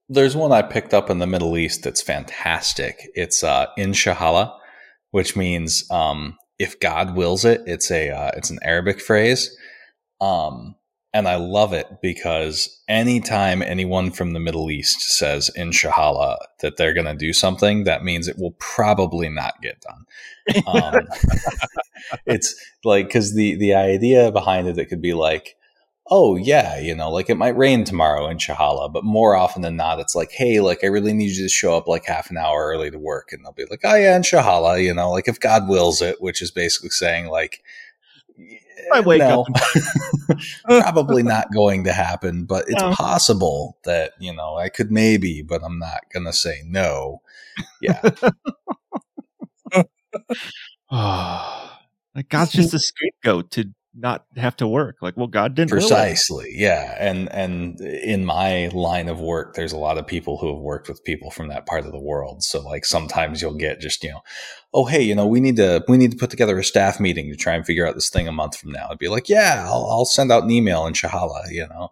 There's 0.08 0.36
one 0.36 0.52
I 0.52 0.62
picked 0.62 0.94
up 0.94 1.10
in 1.10 1.20
the 1.20 1.28
Middle 1.28 1.58
East 1.58 1.84
that's 1.84 2.02
fantastic. 2.02 3.10
It's 3.16 3.44
uh, 3.44 3.68
inshallah, 3.78 4.58
which 5.12 5.38
means 5.38 5.90
um, 5.90 6.38
if 6.60 6.80
God 6.80 7.16
wills 7.16 7.46
it. 7.46 7.62
It's 7.66 7.92
a 7.92 8.10
uh, 8.10 8.32
it's 8.36 8.50
an 8.50 8.60
Arabic 8.62 9.00
phrase, 9.02 9.56
um, 10.20 10.76
and 11.14 11.28
I 11.30 11.36
love 11.36 11.72
it 11.72 11.88
because 12.02 12.84
anytime 12.90 13.62
anyone 13.62 14.12
from 14.12 14.34
the 14.34 14.40
Middle 14.40 14.70
East 14.70 15.02
says 15.18 15.50
inshallah 15.56 16.40
that 16.62 16.76
they're 16.78 16.94
going 16.94 17.06
to 17.06 17.16
do 17.16 17.32
something, 17.32 17.86
that 17.86 18.04
means 18.04 18.28
it 18.28 18.38
will 18.38 18.56
probably 18.60 19.30
not 19.30 19.62
get 19.62 19.82
done. 19.82 20.06
Um, 20.68 21.08
it's 22.26 22.56
like 22.84 23.08
because 23.08 23.36
the 23.36 23.56
the 23.56 23.74
idea 23.74 24.32
behind 24.32 24.68
it, 24.68 24.78
it 24.78 24.86
could 24.86 25.02
be 25.02 25.14
like 25.14 25.56
oh 26.12 26.36
yeah, 26.36 26.78
you 26.78 26.94
know, 26.94 27.10
like 27.10 27.30
it 27.30 27.38
might 27.38 27.56
rain 27.56 27.86
tomorrow 27.86 28.28
inshallah, 28.28 28.90
but 28.90 29.06
more 29.06 29.36
often 29.36 29.62
than 29.62 29.78
not, 29.78 30.00
it's 30.00 30.14
like, 30.14 30.32
hey, 30.32 30.60
like 30.60 30.84
I 30.84 30.88
really 30.88 31.14
need 31.14 31.32
you 31.32 31.44
to 31.44 31.50
show 31.50 31.78
up 31.78 31.88
like 31.88 32.06
half 32.06 32.30
an 32.30 32.38
hour 32.38 32.68
early 32.68 32.92
to 32.92 33.00
work, 33.00 33.30
and 33.32 33.44
they'll 33.44 33.54
be 33.54 33.66
like, 33.70 33.80
oh 33.84 33.96
yeah, 33.96 34.18
inshallah, 34.18 34.80
you 34.80 34.94
know, 34.94 35.10
like 35.10 35.30
if 35.30 35.40
God 35.40 35.70
wills 35.70 36.02
it, 36.02 36.22
which 36.22 36.42
is 36.42 36.52
basically 36.52 36.90
saying 36.90 37.28
like, 37.28 37.64
I 38.94 39.00
wake 39.00 39.20
no, 39.20 39.46
up. 39.48 40.38
probably 40.66 41.24
not 41.24 41.54
going 41.54 41.86
to 41.86 41.94
happen, 41.94 42.44
but 42.44 42.66
it's 42.68 42.82
No. 42.82 42.92
possible 42.92 43.78
that 43.86 44.12
you 44.20 44.34
know 44.34 44.58
I 44.58 44.68
could 44.68 44.92
maybe, 44.92 45.42
but 45.42 45.64
I'm 45.64 45.80
not 45.80 46.02
gonna 46.14 46.34
say 46.34 46.62
no. 46.66 47.22
Yeah, 47.82 48.02
like 52.16 52.30
God's 52.30 52.52
just 52.52 52.74
a 52.74 52.80
scapegoat 52.80 53.52
to 53.52 53.66
not 53.94 54.26
have 54.38 54.56
to 54.58 54.68
work. 54.68 54.98
Like, 55.02 55.18
well, 55.18 55.28
God 55.28 55.54
didn't 55.54 55.72
will 55.72 55.80
it. 55.80 55.82
precisely. 55.82 56.54
Yeah. 56.56 56.96
And 56.98 57.30
and 57.32 57.80
in 57.82 58.26
my 58.26 58.70
line 58.74 59.10
of 59.10 59.20
work 59.20 59.54
there's 59.54 59.74
a 59.74 59.78
lot 59.78 59.98
of 59.98 60.08
people 60.08 60.38
who 60.38 60.48
have 60.54 60.62
worked 60.62 60.88
with 60.88 61.04
people 61.04 61.30
from 61.30 61.50
that 61.50 61.66
part 61.66 61.86
of 61.86 61.92
the 61.92 62.00
world. 62.00 62.44
So 62.44 62.62
like 62.62 62.86
sometimes 62.86 63.42
you'll 63.42 63.56
get 63.56 63.82
just 63.82 64.04
you 64.04 64.12
know 64.12 64.22
oh 64.74 64.86
hey 64.86 65.02
you 65.02 65.14
know 65.14 65.28
we 65.28 65.42
need 65.42 65.58
to 65.58 65.84
we 65.88 65.98
need 65.98 66.12
to 66.12 66.18
put 66.18 66.30
together 66.30 66.58
a 66.58 66.64
staff 66.64 67.00
meeting 67.00 67.30
to 67.30 67.36
try 67.36 67.54
and 67.54 67.66
figure 67.66 67.86
out 67.86 67.96
this 67.96 68.10
thing 68.10 68.28
a 68.28 68.32
month 68.32 68.58
from 68.58 68.72
now. 68.72 68.88
I'd 68.90 68.98
be 68.98 69.10
like 69.10 69.28
yeah 69.28 69.66
i'll, 69.68 69.88
I'll 69.90 70.06
send 70.06 70.32
out 70.32 70.44
an 70.44 70.52
email 70.52 70.88
inshallah 70.88 71.44
you 71.50 71.68
know 71.68 71.92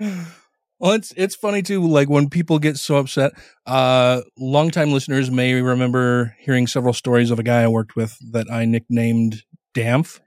Well, 0.80 0.92
it's 0.92 1.12
it's 1.14 1.36
funny 1.36 1.60
too. 1.60 1.86
Like 1.86 2.08
when 2.08 2.30
people 2.30 2.58
get 2.58 2.78
so 2.78 2.96
upset. 2.96 3.32
Uh, 3.66 4.22
longtime 4.38 4.92
listeners 4.92 5.30
may 5.30 5.52
remember 5.60 6.34
hearing 6.40 6.66
several 6.66 6.94
stories 6.94 7.30
of 7.30 7.38
a 7.38 7.42
guy 7.42 7.62
I 7.62 7.68
worked 7.68 7.96
with 7.96 8.16
that 8.32 8.50
I 8.50 8.64
nicknamed 8.64 9.42
DAMF, 9.74 10.20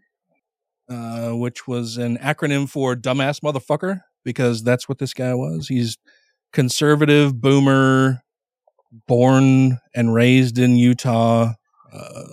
uh, 0.90 1.32
which 1.32 1.68
was 1.68 1.98
an 1.98 2.18
acronym 2.20 2.70
for 2.70 2.96
dumbass 2.96 3.40
motherfucker 3.42 4.02
because 4.24 4.64
that's 4.64 4.88
what 4.88 5.00
this 5.00 5.14
guy 5.16 5.34
was. 5.34 5.68
He's 5.68 5.98
conservative 6.54 7.42
boomer, 7.42 8.22
born 9.08 9.80
and 9.96 10.14
raised 10.14 10.60
in 10.60 10.76
Utah, 10.76 11.54
uh, 11.92 12.24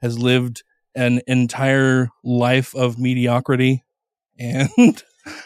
has 0.00 0.18
lived 0.18 0.62
an 0.94 1.20
entire 1.26 2.08
life 2.24 2.74
of 2.74 2.98
mediocrity, 2.98 3.84
and 4.38 5.02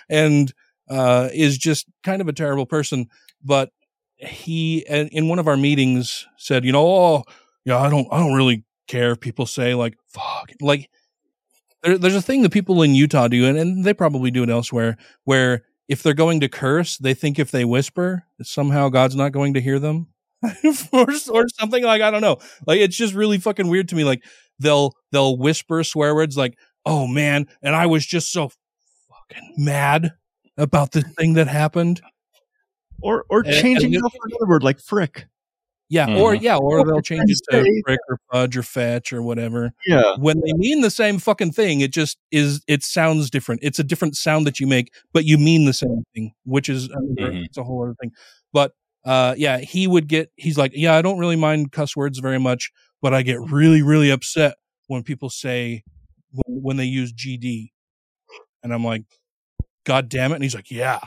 and 0.08 0.52
uh, 0.90 1.28
is 1.32 1.56
just 1.56 1.86
kind 2.02 2.20
of 2.20 2.28
a 2.28 2.32
terrible 2.32 2.66
person. 2.66 3.08
But 3.42 3.70
he, 4.16 4.78
in 4.88 5.28
one 5.28 5.38
of 5.38 5.48
our 5.48 5.56
meetings, 5.56 6.26
said, 6.36 6.64
"You 6.64 6.72
know, 6.72 6.86
oh, 6.86 7.22
yeah, 7.64 7.78
I 7.78 7.88
don't, 7.88 8.08
I 8.10 8.18
don't 8.18 8.34
really 8.34 8.64
care 8.88 9.12
if 9.12 9.20
people 9.20 9.46
say 9.46 9.74
like 9.74 9.94
fuck, 10.08 10.50
like." 10.60 10.90
There, 11.82 11.96
there's 11.96 12.14
a 12.16 12.20
thing 12.20 12.42
that 12.42 12.52
people 12.52 12.82
in 12.82 12.94
Utah 12.94 13.28
do, 13.28 13.46
and, 13.46 13.56
and 13.56 13.84
they 13.86 13.94
probably 13.94 14.30
do 14.30 14.42
it 14.42 14.50
elsewhere, 14.50 14.98
where 15.24 15.62
if 15.88 16.02
they're 16.02 16.12
going 16.12 16.40
to 16.40 16.48
curse, 16.48 16.98
they 16.98 17.14
think 17.14 17.38
if 17.38 17.50
they 17.50 17.64
whisper, 17.64 18.24
somehow 18.42 18.90
God's 18.90 19.16
not 19.16 19.32
going 19.32 19.54
to 19.54 19.62
hear 19.62 19.78
them, 19.78 20.08
or, 20.92 21.06
or 21.30 21.48
something 21.48 21.82
like 21.82 22.02
I 22.02 22.10
don't 22.10 22.20
know. 22.20 22.36
Like 22.66 22.80
it's 22.80 22.96
just 22.96 23.14
really 23.14 23.38
fucking 23.38 23.68
weird 23.68 23.88
to 23.88 23.94
me. 23.94 24.04
Like 24.04 24.22
they'll 24.58 24.92
they'll 25.12 25.38
whisper 25.38 25.82
swear 25.82 26.14
words 26.14 26.36
like, 26.36 26.58
"Oh 26.84 27.06
man," 27.06 27.46
and 27.62 27.74
I 27.74 27.86
was 27.86 28.04
just 28.04 28.30
so 28.30 28.50
fucking 29.08 29.54
mad 29.56 30.12
about 30.60 30.92
the 30.92 31.02
thing 31.02 31.34
that 31.34 31.48
happened. 31.48 32.00
Or 33.02 33.24
or 33.30 33.40
And- 33.40 33.54
changing 33.54 33.94
and- 33.94 34.04
it 34.04 34.10
for 34.12 34.26
another 34.28 34.46
word 34.48 34.62
like 34.62 34.78
frick. 34.80 35.26
Yeah, 35.88 36.06
or 36.20 36.36
Mhm. 36.36 36.42
yeah, 36.42 36.56
or 36.56 36.78
Or 36.80 36.84
they'll 36.86 37.00
change 37.02 37.24
it 37.28 37.38
to 37.50 37.64
frick 37.84 37.98
or 38.08 38.20
fudge 38.30 38.56
or 38.56 38.62
fetch 38.62 39.12
or 39.12 39.22
whatever. 39.22 39.72
Yeah. 39.86 40.14
When 40.18 40.40
they 40.40 40.52
mean 40.52 40.82
the 40.82 40.90
same 40.90 41.18
fucking 41.18 41.50
thing, 41.52 41.80
it 41.80 41.92
just 41.92 42.16
is. 42.30 42.62
It 42.68 42.84
sounds 42.84 43.28
different. 43.28 43.62
It's 43.64 43.80
a 43.80 43.82
different 43.84 44.16
sound 44.16 44.46
that 44.46 44.60
you 44.60 44.68
make, 44.68 44.92
but 45.12 45.24
you 45.24 45.36
mean 45.36 45.64
the 45.64 45.72
same 45.72 46.04
thing, 46.14 46.32
which 46.44 46.68
is 46.68 46.84
another, 46.90 47.32
Mhm. 47.32 47.44
it's 47.46 47.56
a 47.58 47.64
whole 47.64 47.82
other 47.82 47.94
thing. 48.00 48.12
But 48.52 48.72
uh, 49.04 49.34
yeah, 49.38 49.58
he 49.58 49.86
would 49.88 50.06
get. 50.08 50.30
He's 50.36 50.58
like, 50.58 50.72
yeah, 50.74 50.94
I 50.94 51.00
don't 51.02 51.18
really 51.18 51.34
mind 51.34 51.72
cuss 51.72 51.96
words 51.96 52.18
very 52.20 52.38
much, 52.38 52.70
but 53.02 53.12
I 53.14 53.22
get 53.22 53.40
really, 53.40 53.80
really 53.82 54.10
upset 54.10 54.56
when 54.88 55.02
people 55.02 55.30
say 55.30 55.82
when, 56.32 56.62
when 56.62 56.76
they 56.76 56.84
use 56.84 57.12
GD, 57.12 57.72
and 58.62 58.72
I'm 58.74 58.84
like, 58.84 59.04
God 59.84 60.08
damn 60.08 60.32
it! 60.32 60.36
And 60.36 60.44
he's 60.44 60.54
like, 60.54 60.70
yeah. 60.70 61.00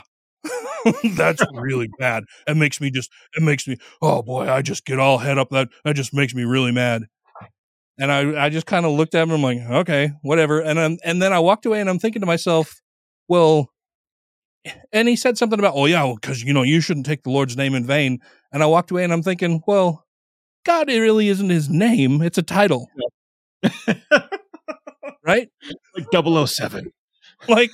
That's 1.16 1.42
really 1.52 1.88
bad. 1.98 2.24
It 2.46 2.56
makes 2.56 2.80
me 2.80 2.90
just, 2.90 3.10
it 3.34 3.42
makes 3.42 3.66
me, 3.66 3.78
oh 4.02 4.22
boy, 4.22 4.50
I 4.50 4.60
just 4.60 4.84
get 4.84 4.98
all 4.98 5.18
head 5.18 5.38
up. 5.38 5.48
That, 5.50 5.68
that 5.84 5.96
just 5.96 6.12
makes 6.12 6.34
me 6.34 6.44
really 6.44 6.72
mad. 6.72 7.04
And 7.98 8.12
I, 8.12 8.46
I 8.46 8.48
just 8.50 8.66
kind 8.66 8.84
of 8.84 8.92
looked 8.92 9.14
at 9.14 9.22
him. 9.22 9.30
I'm 9.30 9.42
like, 9.42 9.58
okay, 9.58 10.10
whatever. 10.22 10.60
And 10.60 10.78
I'm, 10.78 10.98
and 11.02 11.22
then 11.22 11.32
I 11.32 11.38
walked 11.38 11.64
away 11.64 11.80
and 11.80 11.88
I'm 11.88 11.98
thinking 11.98 12.20
to 12.20 12.26
myself, 12.26 12.82
well, 13.28 13.70
and 14.92 15.08
he 15.08 15.16
said 15.16 15.38
something 15.38 15.58
about, 15.58 15.74
oh 15.74 15.86
yeah, 15.86 16.12
because 16.14 16.42
you 16.42 16.52
know 16.52 16.62
you 16.62 16.80
shouldn't 16.80 17.06
take 17.06 17.22
the 17.22 17.30
Lord's 17.30 17.56
name 17.56 17.74
in 17.74 17.86
vain. 17.86 18.18
And 18.52 18.62
I 18.62 18.66
walked 18.66 18.90
away 18.90 19.04
and 19.04 19.12
I'm 19.12 19.22
thinking, 19.22 19.62
well, 19.66 20.04
God, 20.64 20.88
it 20.88 21.00
really 21.00 21.28
isn't 21.28 21.50
His 21.50 21.68
name; 21.68 22.22
it's 22.22 22.38
a 22.38 22.42
title, 22.42 22.88
right? 25.24 25.48
Like 25.94 26.46
007. 26.46 26.90
like 27.48 27.70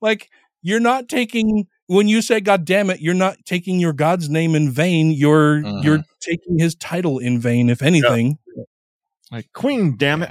like 0.00 0.28
you're 0.62 0.80
not 0.80 1.08
taking 1.08 1.66
when 1.86 2.08
you 2.08 2.22
say 2.22 2.40
god 2.40 2.64
damn 2.64 2.88
it 2.88 3.00
you're 3.00 3.14
not 3.14 3.36
taking 3.44 3.78
your 3.78 3.92
god's 3.92 4.28
name 4.30 4.54
in 4.54 4.70
vain. 4.70 5.10
You're 5.10 5.58
you're 5.82 6.04
taking 6.20 6.58
his 6.58 6.74
title 6.74 7.18
in 7.18 7.38
vain 7.38 7.68
if 7.68 7.82
anything. 7.82 8.38
Like 9.30 9.52
Queen, 9.52 9.96
damn 9.96 10.22
it. 10.22 10.30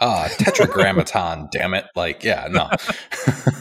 ah 0.00 0.28
tetragrammaton 0.38 1.48
damn 1.52 1.74
it. 1.74 1.86
Like 1.94 2.24
yeah 2.24 2.48
no. 2.50 2.70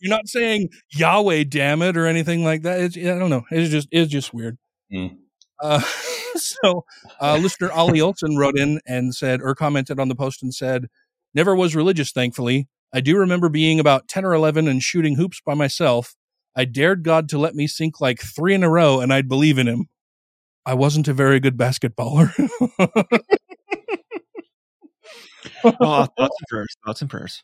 You're 0.00 0.10
not 0.10 0.26
saying 0.26 0.68
yahweh 0.90 1.44
damn 1.44 1.80
it 1.80 1.96
or 1.96 2.06
anything 2.06 2.42
like 2.42 2.62
that. 2.62 2.80
It's, 2.80 2.96
i 2.96 3.16
don't 3.18 3.30
know. 3.30 3.44
It's 3.50 3.70
just 3.70 3.88
it's 3.92 4.10
just 4.10 4.34
weird. 4.34 4.58
Mm. 4.92 5.16
uh, 5.62 5.80
so 6.36 6.84
uh, 7.20 7.36
listener 7.36 7.70
ollie 7.72 8.00
olson 8.00 8.36
wrote 8.36 8.58
in 8.58 8.80
and 8.86 9.14
said 9.14 9.40
or 9.40 9.54
commented 9.54 9.98
on 9.98 10.08
the 10.08 10.14
post 10.14 10.42
and 10.42 10.52
said 10.52 10.88
never 11.34 11.54
was 11.54 11.74
religious 11.74 12.12
thankfully 12.12 12.68
i 12.92 13.00
do 13.00 13.16
remember 13.16 13.48
being 13.48 13.80
about 13.80 14.08
10 14.08 14.24
or 14.24 14.34
11 14.34 14.68
and 14.68 14.82
shooting 14.82 15.16
hoops 15.16 15.40
by 15.44 15.54
myself 15.54 16.14
i 16.56 16.64
dared 16.64 17.02
god 17.02 17.28
to 17.28 17.38
let 17.38 17.54
me 17.54 17.66
sink 17.66 18.00
like 18.00 18.20
three 18.20 18.54
in 18.54 18.62
a 18.62 18.70
row 18.70 19.00
and 19.00 19.12
i'd 19.12 19.28
believe 19.28 19.58
in 19.58 19.68
him 19.68 19.88
i 20.66 20.74
wasn't 20.74 21.08
a 21.08 21.14
very 21.14 21.40
good 21.40 21.56
basketballer 21.56 22.32
Oh, 25.64 25.70
thoughts 26.18 26.36
and 26.38 26.48
prayers. 26.48 26.76
Thoughts 26.84 27.00
and 27.00 27.10
prayers. 27.10 27.42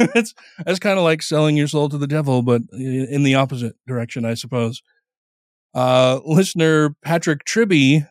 it's 0.00 0.34
that's 0.64 0.78
kind 0.78 0.98
of 0.98 1.04
like 1.04 1.22
selling 1.22 1.56
your 1.56 1.68
soul 1.68 1.88
to 1.88 1.98
the 1.98 2.06
devil, 2.06 2.42
but 2.42 2.62
in 2.72 3.22
the 3.22 3.34
opposite 3.34 3.76
direction, 3.86 4.24
I 4.24 4.34
suppose. 4.34 4.82
Uh, 5.74 6.20
listener 6.24 6.96
Patrick 7.02 7.44
Tribby 7.44 8.04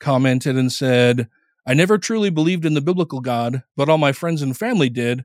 commented 0.00 0.56
and 0.56 0.72
said, 0.72 1.28
I 1.66 1.74
never 1.74 1.98
truly 1.98 2.30
believed 2.30 2.66
in 2.66 2.74
the 2.74 2.80
biblical 2.80 3.20
God, 3.20 3.62
but 3.76 3.88
all 3.88 3.98
my 3.98 4.12
friends 4.12 4.42
and 4.42 4.56
family 4.56 4.90
did, 4.90 5.24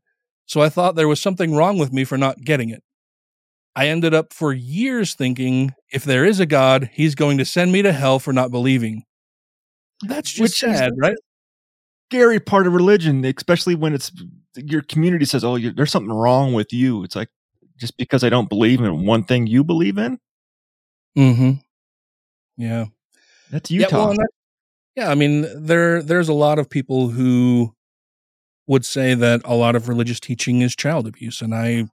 so 0.50 0.62
I 0.62 0.70
thought 0.70 0.96
there 0.96 1.08
was 1.08 1.22
something 1.22 1.54
wrong 1.54 1.78
with 1.78 1.94
me 1.94 2.04
for 2.04 2.18
not 2.18 2.42
getting 2.42 2.72
it. 2.72 2.82
I 3.76 3.88
ended 3.88 4.16
up 4.16 4.34
for 4.34 4.52
years 4.52 5.14
thinking 5.14 5.76
if 5.94 6.04
there 6.04 6.26
is 6.26 6.40
a 6.40 6.48
God, 6.48 6.90
he's 6.92 7.14
going 7.14 7.38
to 7.38 7.46
send 7.46 7.72
me 7.72 7.84
to 7.84 7.94
hell 7.94 8.18
for 8.18 8.34
not 8.34 8.50
believing. 8.50 9.04
That's 10.02 10.32
just 10.32 10.42
Which 10.42 10.60
sad, 10.60 10.94
right? 10.98 11.16
Scary 12.12 12.40
part 12.40 12.66
of 12.66 12.74
religion, 12.74 13.24
especially 13.24 13.76
when 13.76 13.94
it's 13.94 14.12
your 14.56 14.82
community 14.82 15.26
says, 15.26 15.44
"Oh, 15.44 15.56
you, 15.56 15.72
there's 15.72 15.92
something 15.92 16.12
wrong 16.12 16.54
with 16.54 16.74
you." 16.74 17.04
It's 17.04 17.16
like 17.16 17.30
just 17.78 17.96
because 17.98 18.24
I 18.24 18.30
don't 18.30 18.50
believe 18.50 18.82
in 18.82 19.06
one 19.06 19.24
thing 19.24 19.46
you 19.46 19.64
believe 19.64 20.00
in. 20.00 20.20
Mm-hmm. 21.16 21.52
Yeah. 22.58 22.86
That's 23.52 23.70
Yeah, 23.70 23.82
Utah. 23.82 23.98
well, 23.98 24.14
that- 24.16 24.30
yeah, 24.96 25.12
I 25.12 25.16
mean, 25.16 25.46
there 25.56 26.02
there's 26.02 26.28
a 26.28 26.34
lot 26.34 26.58
of 26.58 26.70
people 26.72 27.10
who 27.10 27.76
would 28.70 28.86
say 28.86 29.16
that 29.16 29.42
a 29.46 29.56
lot 29.56 29.76
of 29.76 29.90
religious 29.90 30.20
teaching 30.20 30.62
is 30.62 30.76
child 30.76 31.08
abuse, 31.08 31.42
and 31.42 31.56
I 31.56 31.88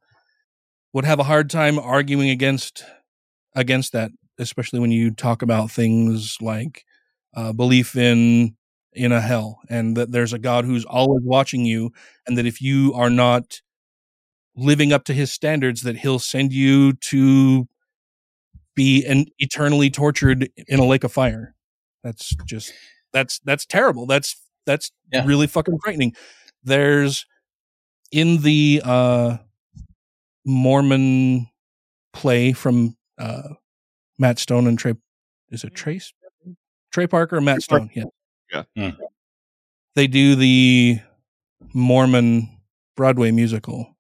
would 0.93 1.07
have 1.07 1.19
a 1.19 1.25
hard 1.25 1.49
time 1.49 1.79
arguing 1.79 2.29
against 2.29 2.85
against 3.55 3.93
that, 3.93 4.11
especially 4.39 4.79
when 4.79 4.91
you 4.91 5.11
talk 5.11 5.41
about 5.41 5.71
things 5.71 6.37
like 6.43 6.85
uh, 7.35 7.55
belief 7.55 7.97
in 7.97 8.57
in 8.93 9.11
a 9.11 9.23
hell 9.23 9.59
and 9.71 9.97
that 9.97 10.13
there's 10.13 10.35
a 10.35 10.39
God 10.39 10.67
who's 10.67 10.85
always 10.85 11.23
watching 11.25 11.65
you, 11.65 11.93
and 12.27 12.37
that 12.37 12.45
if 12.47 12.61
you 12.61 12.93
are 12.95 13.11
not 13.11 13.63
living 14.55 14.93
up 14.93 15.05
to 15.05 15.15
His 15.15 15.33
standards, 15.33 15.81
that 15.81 15.97
He'll 15.97 16.19
send 16.19 16.53
you 16.53 16.93
to 16.93 17.67
be 18.75 19.03
and 19.07 19.31
eternally 19.39 19.89
tortured 19.89 20.51
in 20.69 20.79
a 20.79 20.85
lake 20.85 21.05
of 21.05 21.13
fire. 21.13 21.55
That's 22.05 22.37
just 22.45 22.75
that's 23.15 23.39
that's 23.47 23.65
terrible. 23.65 24.05
That's 24.05 24.37
that's 24.67 24.93
really 25.25 25.47
fucking 25.47 25.79
frightening. 25.83 26.15
There's 26.67 27.25
in 28.13 28.43
the 28.43 28.83
uh 28.85 29.39
Mormon 30.45 31.49
play 32.13 32.53
from 32.53 32.97
uh 33.19 33.55
Matt 34.19 34.39
Stone 34.39 34.67
and 34.67 34.79
Trey 34.79 34.95
is 35.51 35.65
it 35.65 35.75
Trace? 35.75 36.13
Trey 36.93 37.07
Parker 37.07 37.37
or 37.37 37.41
Matt 37.41 37.63
Stone, 37.63 37.91
yeah. 37.95 38.05
Yeah. 38.75 38.93
They 39.95 40.07
do 40.07 40.35
the 40.35 41.01
Mormon 41.73 42.59
Broadway 42.97 43.31
musical. 43.31 43.97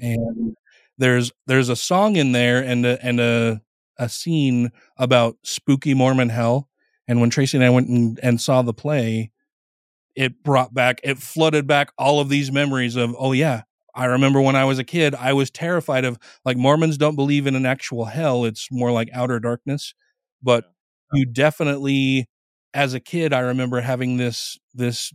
And 0.00 0.56
there's 0.98 1.32
there's 1.46 1.68
a 1.68 1.76
song 1.76 2.16
in 2.16 2.32
there 2.32 2.62
and 2.62 2.84
a 2.84 3.04
and 3.04 3.20
a 3.20 3.62
a 3.98 4.08
scene 4.08 4.72
about 4.96 5.36
spooky 5.42 5.94
Mormon 5.94 6.28
hell. 6.28 6.68
And 7.06 7.20
when 7.20 7.30
Tracy 7.30 7.56
and 7.56 7.64
I 7.64 7.70
went 7.70 7.88
and, 7.88 8.18
and 8.22 8.40
saw 8.40 8.62
the 8.62 8.72
play, 8.72 9.30
it 10.14 10.42
brought 10.42 10.74
back, 10.74 11.00
it 11.02 11.18
flooded 11.18 11.66
back 11.66 11.92
all 11.98 12.20
of 12.20 12.28
these 12.28 12.52
memories 12.52 12.96
of, 12.96 13.14
oh 13.18 13.32
yeah, 13.32 13.62
I 13.94 14.06
remember 14.06 14.40
when 14.40 14.56
I 14.56 14.64
was 14.64 14.78
a 14.78 14.84
kid, 14.84 15.14
I 15.14 15.32
was 15.32 15.50
terrified 15.50 16.04
of 16.04 16.18
like 16.44 16.56
Mormons 16.56 16.96
don't 16.96 17.16
believe 17.16 17.46
in 17.46 17.54
an 17.54 17.66
actual 17.66 18.06
hell. 18.06 18.44
It's 18.44 18.68
more 18.70 18.90
like 18.90 19.10
outer 19.12 19.38
darkness. 19.38 19.94
But 20.42 20.64
you 21.12 21.26
definitely, 21.26 22.28
as 22.74 22.94
a 22.94 23.00
kid, 23.00 23.32
I 23.32 23.40
remember 23.40 23.80
having 23.80 24.16
this, 24.16 24.58
this 24.74 25.12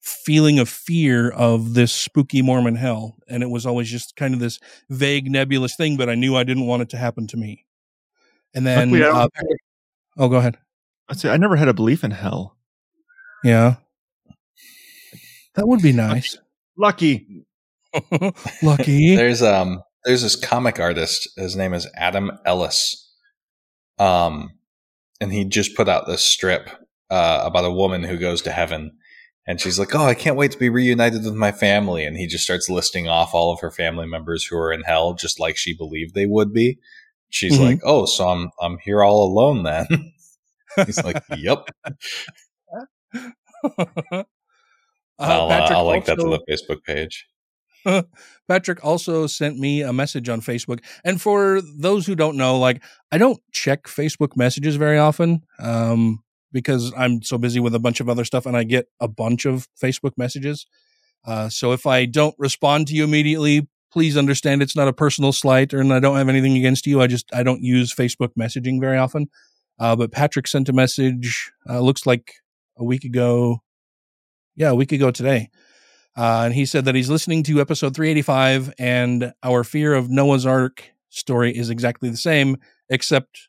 feeling 0.00 0.58
of 0.58 0.68
fear 0.68 1.30
of 1.30 1.74
this 1.74 1.92
spooky 1.92 2.42
Mormon 2.42 2.76
hell. 2.76 3.16
And 3.28 3.42
it 3.42 3.50
was 3.50 3.66
always 3.66 3.90
just 3.90 4.16
kind 4.16 4.34
of 4.34 4.40
this 4.40 4.58
vague, 4.88 5.30
nebulous 5.30 5.76
thing, 5.76 5.96
but 5.96 6.08
I 6.08 6.14
knew 6.14 6.34
I 6.34 6.44
didn't 6.44 6.66
want 6.66 6.82
it 6.82 6.88
to 6.90 6.96
happen 6.96 7.26
to 7.28 7.36
me. 7.36 7.66
And 8.54 8.66
then, 8.66 8.90
uh, 9.02 9.28
oh, 10.18 10.28
go 10.28 10.36
ahead. 10.36 10.58
I 11.24 11.36
never 11.36 11.56
had 11.56 11.68
a 11.68 11.74
belief 11.74 12.04
in 12.04 12.10
hell. 12.10 12.56
Yeah. 13.44 13.76
That 15.54 15.66
would 15.68 15.82
be 15.82 15.92
nice. 15.92 16.38
Lucky. 16.76 17.44
Lucky. 18.62 19.16
There's 19.16 19.42
um 19.42 19.82
there's 20.04 20.22
this 20.22 20.36
comic 20.36 20.80
artist. 20.80 21.28
His 21.36 21.54
name 21.56 21.74
is 21.74 21.86
Adam 21.96 22.30
Ellis. 22.44 22.98
Um, 23.98 24.52
and 25.20 25.32
he 25.32 25.44
just 25.44 25.76
put 25.76 25.88
out 25.88 26.06
this 26.06 26.24
strip 26.24 26.70
uh, 27.10 27.42
about 27.44 27.64
a 27.66 27.70
woman 27.70 28.02
who 28.02 28.16
goes 28.16 28.42
to 28.42 28.50
heaven, 28.50 28.92
and 29.46 29.60
she's 29.60 29.78
like, 29.78 29.94
"Oh, 29.94 30.06
I 30.06 30.14
can't 30.14 30.36
wait 30.36 30.50
to 30.52 30.58
be 30.58 30.70
reunited 30.70 31.24
with 31.24 31.34
my 31.34 31.52
family." 31.52 32.04
And 32.04 32.16
he 32.16 32.26
just 32.26 32.42
starts 32.44 32.68
listing 32.70 33.06
off 33.08 33.34
all 33.34 33.52
of 33.52 33.60
her 33.60 33.70
family 33.70 34.06
members 34.06 34.44
who 34.44 34.56
are 34.56 34.72
in 34.72 34.82
hell, 34.82 35.12
just 35.14 35.38
like 35.38 35.56
she 35.56 35.74
believed 35.76 36.14
they 36.14 36.26
would 36.26 36.52
be. 36.52 36.78
She's 37.28 37.58
Mhm. 37.58 37.64
like, 37.64 37.80
"Oh, 37.84 38.06
so 38.06 38.28
I'm 38.28 38.50
I'm 38.60 38.78
here 38.82 39.02
all 39.04 39.22
alone 39.24 39.62
then." 39.62 39.86
He's 40.86 41.04
like, 41.04 41.22
"Yep." 41.36 41.68
Uh, 45.22 45.26
I'll, 45.26 45.50
uh, 45.50 45.78
I'll 45.78 45.86
link 45.86 46.04
that 46.06 46.18
to 46.18 46.24
the 46.24 46.40
Facebook 46.50 46.82
page. 46.84 47.26
Patrick 48.48 48.84
also 48.84 49.26
sent 49.26 49.58
me 49.58 49.82
a 49.82 49.92
message 49.92 50.28
on 50.28 50.40
Facebook. 50.40 50.80
And 51.04 51.20
for 51.20 51.60
those 51.60 52.06
who 52.06 52.14
don't 52.14 52.36
know, 52.36 52.58
like 52.58 52.82
I 53.10 53.18
don't 53.18 53.40
check 53.52 53.84
Facebook 53.84 54.36
messages 54.36 54.76
very 54.76 54.98
often 54.98 55.42
um, 55.58 56.22
because 56.52 56.92
I'm 56.96 57.22
so 57.22 57.38
busy 57.38 57.60
with 57.60 57.74
a 57.74 57.80
bunch 57.80 58.00
of 58.00 58.08
other 58.08 58.24
stuff 58.24 58.46
and 58.46 58.56
I 58.56 58.64
get 58.64 58.86
a 59.00 59.08
bunch 59.08 59.44
of 59.44 59.68
Facebook 59.80 60.12
messages. 60.16 60.66
Uh, 61.24 61.48
so 61.48 61.72
if 61.72 61.86
I 61.86 62.04
don't 62.04 62.34
respond 62.38 62.88
to 62.88 62.94
you 62.94 63.04
immediately, 63.04 63.68
please 63.92 64.16
understand 64.16 64.62
it's 64.62 64.76
not 64.76 64.88
a 64.88 64.92
personal 64.92 65.32
slight 65.32 65.72
or 65.74 65.80
and 65.80 65.92
I 65.92 66.00
don't 66.00 66.16
have 66.16 66.28
anything 66.28 66.56
against 66.56 66.86
you. 66.86 67.00
I 67.00 67.06
just 67.06 67.32
I 67.34 67.42
don't 67.42 67.62
use 67.62 67.94
Facebook 67.94 68.30
messaging 68.38 68.80
very 68.80 68.98
often. 68.98 69.28
Uh, 69.78 69.96
but 69.96 70.12
Patrick 70.12 70.46
sent 70.46 70.68
a 70.68 70.72
message. 70.72 71.50
Uh, 71.68 71.80
looks 71.80 72.06
like 72.06 72.34
a 72.76 72.84
week 72.84 73.04
ago. 73.04 73.62
Yeah, 74.56 74.70
a 74.70 74.74
week 74.74 74.92
ago 74.92 75.10
today. 75.10 75.50
Uh, 76.16 76.42
and 76.44 76.54
he 76.54 76.66
said 76.66 76.84
that 76.84 76.94
he's 76.94 77.08
listening 77.08 77.42
to 77.44 77.60
episode 77.60 77.94
385 77.94 78.74
and 78.78 79.32
our 79.42 79.64
fear 79.64 79.94
of 79.94 80.10
Noah's 80.10 80.44
Ark 80.44 80.92
story 81.08 81.56
is 81.56 81.70
exactly 81.70 82.10
the 82.10 82.18
same, 82.18 82.58
except, 82.90 83.48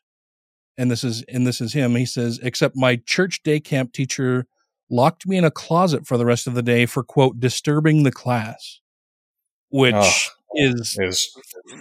and 0.78 0.90
this 0.90 1.04
is, 1.04 1.22
and 1.28 1.46
this 1.46 1.60
is 1.60 1.74
him. 1.74 1.94
He 1.94 2.06
says, 2.06 2.40
except 2.42 2.74
my 2.74 2.96
church 3.04 3.42
day 3.42 3.60
camp 3.60 3.92
teacher 3.92 4.46
locked 4.90 5.26
me 5.26 5.36
in 5.36 5.44
a 5.44 5.50
closet 5.50 6.06
for 6.06 6.16
the 6.16 6.24
rest 6.24 6.46
of 6.46 6.54
the 6.54 6.62
day 6.62 6.86
for 6.86 7.02
quote, 7.02 7.38
disturbing 7.38 8.02
the 8.02 8.12
class, 8.12 8.80
which 9.68 9.94
Ugh. 9.94 10.14
is, 10.54 10.96
is 10.98 11.36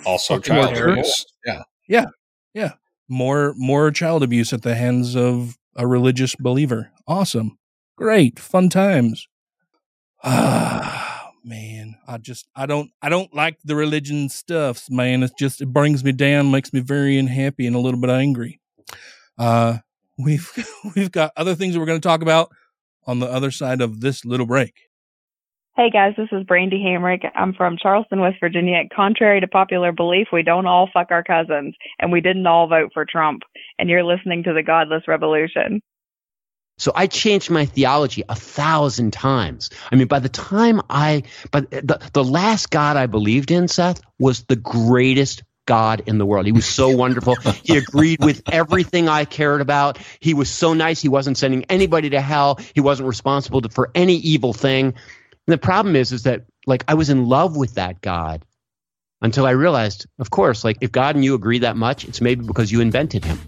also 0.06 0.40
child 0.40 0.78
abuse. 0.78 1.26
Yeah. 1.46 1.64
yeah, 1.88 2.06
yeah. 2.54 2.74
More, 3.08 3.54
more 3.56 3.92
child 3.92 4.22
abuse 4.22 4.52
at 4.52 4.64
the 4.64 4.76
hands 4.76 5.16
of 5.16 5.58
a 5.78 5.88
religious 5.88 6.36
believer. 6.36 6.92
Awesome. 7.08 7.58
Great. 7.96 8.40
Fun 8.40 8.70
times. 8.70 9.28
Ah, 10.24 11.32
man. 11.44 11.96
I 12.08 12.18
just, 12.18 12.48
I 12.56 12.66
don't, 12.66 12.92
I 13.02 13.10
don't 13.10 13.34
like 13.34 13.58
the 13.64 13.76
religion 13.76 14.30
stuffs, 14.30 14.90
man. 14.90 15.24
It's 15.24 15.34
just, 15.38 15.62
it 15.62 15.68
brings 15.68 16.04
me 16.04 16.12
down, 16.12 16.52
makes 16.52 16.74
me 16.74 16.80
very 16.80 17.18
unhappy 17.18 17.68
and 17.68 17.76
a 17.76 17.80
little 17.80 18.00
bit 18.00 18.10
angry. 18.10 18.60
Uh, 19.38 19.80
we've, 20.18 20.52
we've 20.96 21.12
got 21.12 21.32
other 21.38 21.56
things 21.56 21.74
that 21.74 21.80
we're 21.80 21.86
going 21.86 22.02
to 22.02 22.08
talk 22.08 22.22
about 22.22 22.50
on 23.06 23.20
the 23.20 23.28
other 23.28 23.52
side 23.52 23.82
of 23.82 24.02
this 24.02 24.26
little 24.26 24.46
break. 24.46 24.74
Hey 25.76 25.90
guys, 25.90 26.14
this 26.16 26.30
is 26.32 26.44
Brandy 26.44 26.78
Hamrick. 26.86 27.28
I'm 27.34 27.52
from 27.56 27.78
Charleston, 27.82 28.20
West 28.20 28.36
Virginia. 28.40 28.84
Contrary 28.96 29.42
to 29.42 29.48
popular 29.48 29.92
belief, 29.92 30.28
we 30.32 30.44
don't 30.44 30.68
all 30.68 30.88
fuck 30.94 31.08
our 31.10 31.24
cousins, 31.24 31.74
and 31.98 32.12
we 32.12 32.22
didn't 32.22 32.46
all 32.46 32.68
vote 32.68 32.92
for 32.94 33.06
Trump. 33.06 33.42
And 33.80 33.90
you're 33.90 34.04
listening 34.04 34.44
to 34.44 34.54
the 34.54 34.62
Godless 34.62 35.08
Revolution. 35.08 35.82
So 36.78 36.92
I 36.96 37.08
changed 37.08 37.50
my 37.50 37.66
theology 37.66 38.24
a 38.28 38.36
thousand 38.36 39.14
times. 39.14 39.70
I 39.92 39.96
mean, 39.96 40.08
by 40.08 40.20
the 40.20 40.30
time 40.30 40.82
I, 40.90 41.24
but 41.52 41.70
the, 41.70 42.02
the 42.14 42.24
last 42.24 42.72
God 42.72 42.98
I 42.98 43.06
believed 43.06 43.52
in, 43.52 43.68
Seth, 43.68 44.02
was 44.20 44.44
the 44.46 44.56
greatest 44.56 45.44
God 45.66 46.04
in 46.08 46.18
the 46.18 46.26
world. 46.26 46.46
He 46.46 46.52
was 46.52 46.66
so 46.66 46.90
wonderful. 46.90 47.36
He 47.64 47.78
agreed 47.78 48.24
with 48.24 48.42
everything 48.52 49.08
I 49.08 49.26
cared 49.26 49.62
about. 49.62 49.98
He 50.20 50.34
was 50.34 50.50
so 50.50 50.74
nice. 50.74 51.02
He 51.02 51.08
wasn't 51.08 51.38
sending 51.38 51.64
anybody 51.66 52.10
to 52.10 52.22
hell. 52.22 52.60
He 52.74 52.82
wasn't 52.82 53.08
responsible 53.08 53.62
to, 53.62 53.70
for 53.70 53.90
any 53.96 54.16
evil 54.16 54.52
thing. 54.52 54.88
And 54.88 55.54
the 55.54 55.58
problem 55.58 55.96
is, 55.96 56.12
is 56.12 56.24
that 56.24 56.46
like 56.66 56.84
I 56.88 56.96
was 56.96 57.10
in 57.10 57.28
love 57.28 57.56
with 57.56 57.76
that 57.76 58.02
God 58.02 58.44
until 59.22 59.46
I 59.46 59.52
realized, 59.52 60.06
of 60.20 60.32
course, 60.32 60.64
like 60.64 60.78
if 60.82 60.92
God 60.92 61.16
and 61.16 61.24
you 61.24 61.34
agree 61.34 61.60
that 61.60 61.78
much, 61.78 62.06
it's 62.06 62.20
maybe 62.20 62.46
because 62.46 62.72
you 62.72 62.82
invented 62.82 63.24
him. 63.24 63.40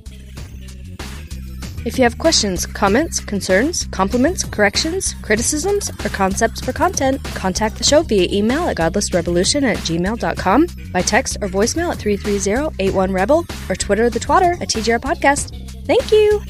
If 1.86 2.00
you 2.00 2.04
have 2.04 2.18
questions, 2.18 2.66
comments, 2.66 3.20
concerns, 3.20 3.86
compliments, 3.92 4.44
corrections, 4.44 5.14
criticisms, 5.22 5.92
or 6.04 6.10
concepts 6.10 6.60
for 6.60 6.74
content, 6.74 7.24
contact 7.36 7.78
the 7.78 7.84
show 7.84 8.02
via 8.02 8.28
email 8.32 8.68
at 8.68 8.78
godlessrevolution 8.78 9.62
at 9.62 9.78
gmail.com, 9.78 10.68
by 10.92 11.04
text 11.04 11.38
or 11.42 11.48
voicemail 11.48 11.92
at 11.92 12.00
330-81-REBEL, 12.00 13.46
or 13.70 13.76
Twitter 13.76 14.10
the 14.10 14.20
twatter 14.20 14.60
at 14.60 14.70
TGR 14.70 15.00
Podcast. 15.00 15.86
Thank 15.86 16.12
you! 16.12 16.42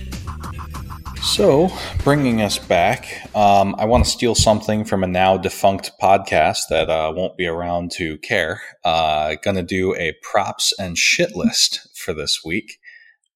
So, 1.22 1.70
bringing 2.06 2.42
us 2.42 2.58
back, 2.58 3.30
um, 3.36 3.76
I 3.78 3.84
want 3.84 4.06
to 4.06 4.10
steal 4.10 4.36
something 4.36 4.86
from 4.86 5.04
a 5.04 5.08
now 5.08 5.36
defunct 5.36 5.92
podcast 6.02 6.70
that 6.70 6.90
uh, 6.90 7.12
won't 7.14 7.36
be 7.36 7.46
around 7.46 7.92
to 7.94 8.18
care. 8.20 8.62
Uh, 8.86 9.36
to 9.44 9.64
do 9.64 9.96
a 9.96 10.14
props 10.22 10.72
and 10.80 10.98
shit 10.98 11.36
list 11.36 11.90
for 11.94 12.14
this 12.14 12.46
week. 12.46 12.80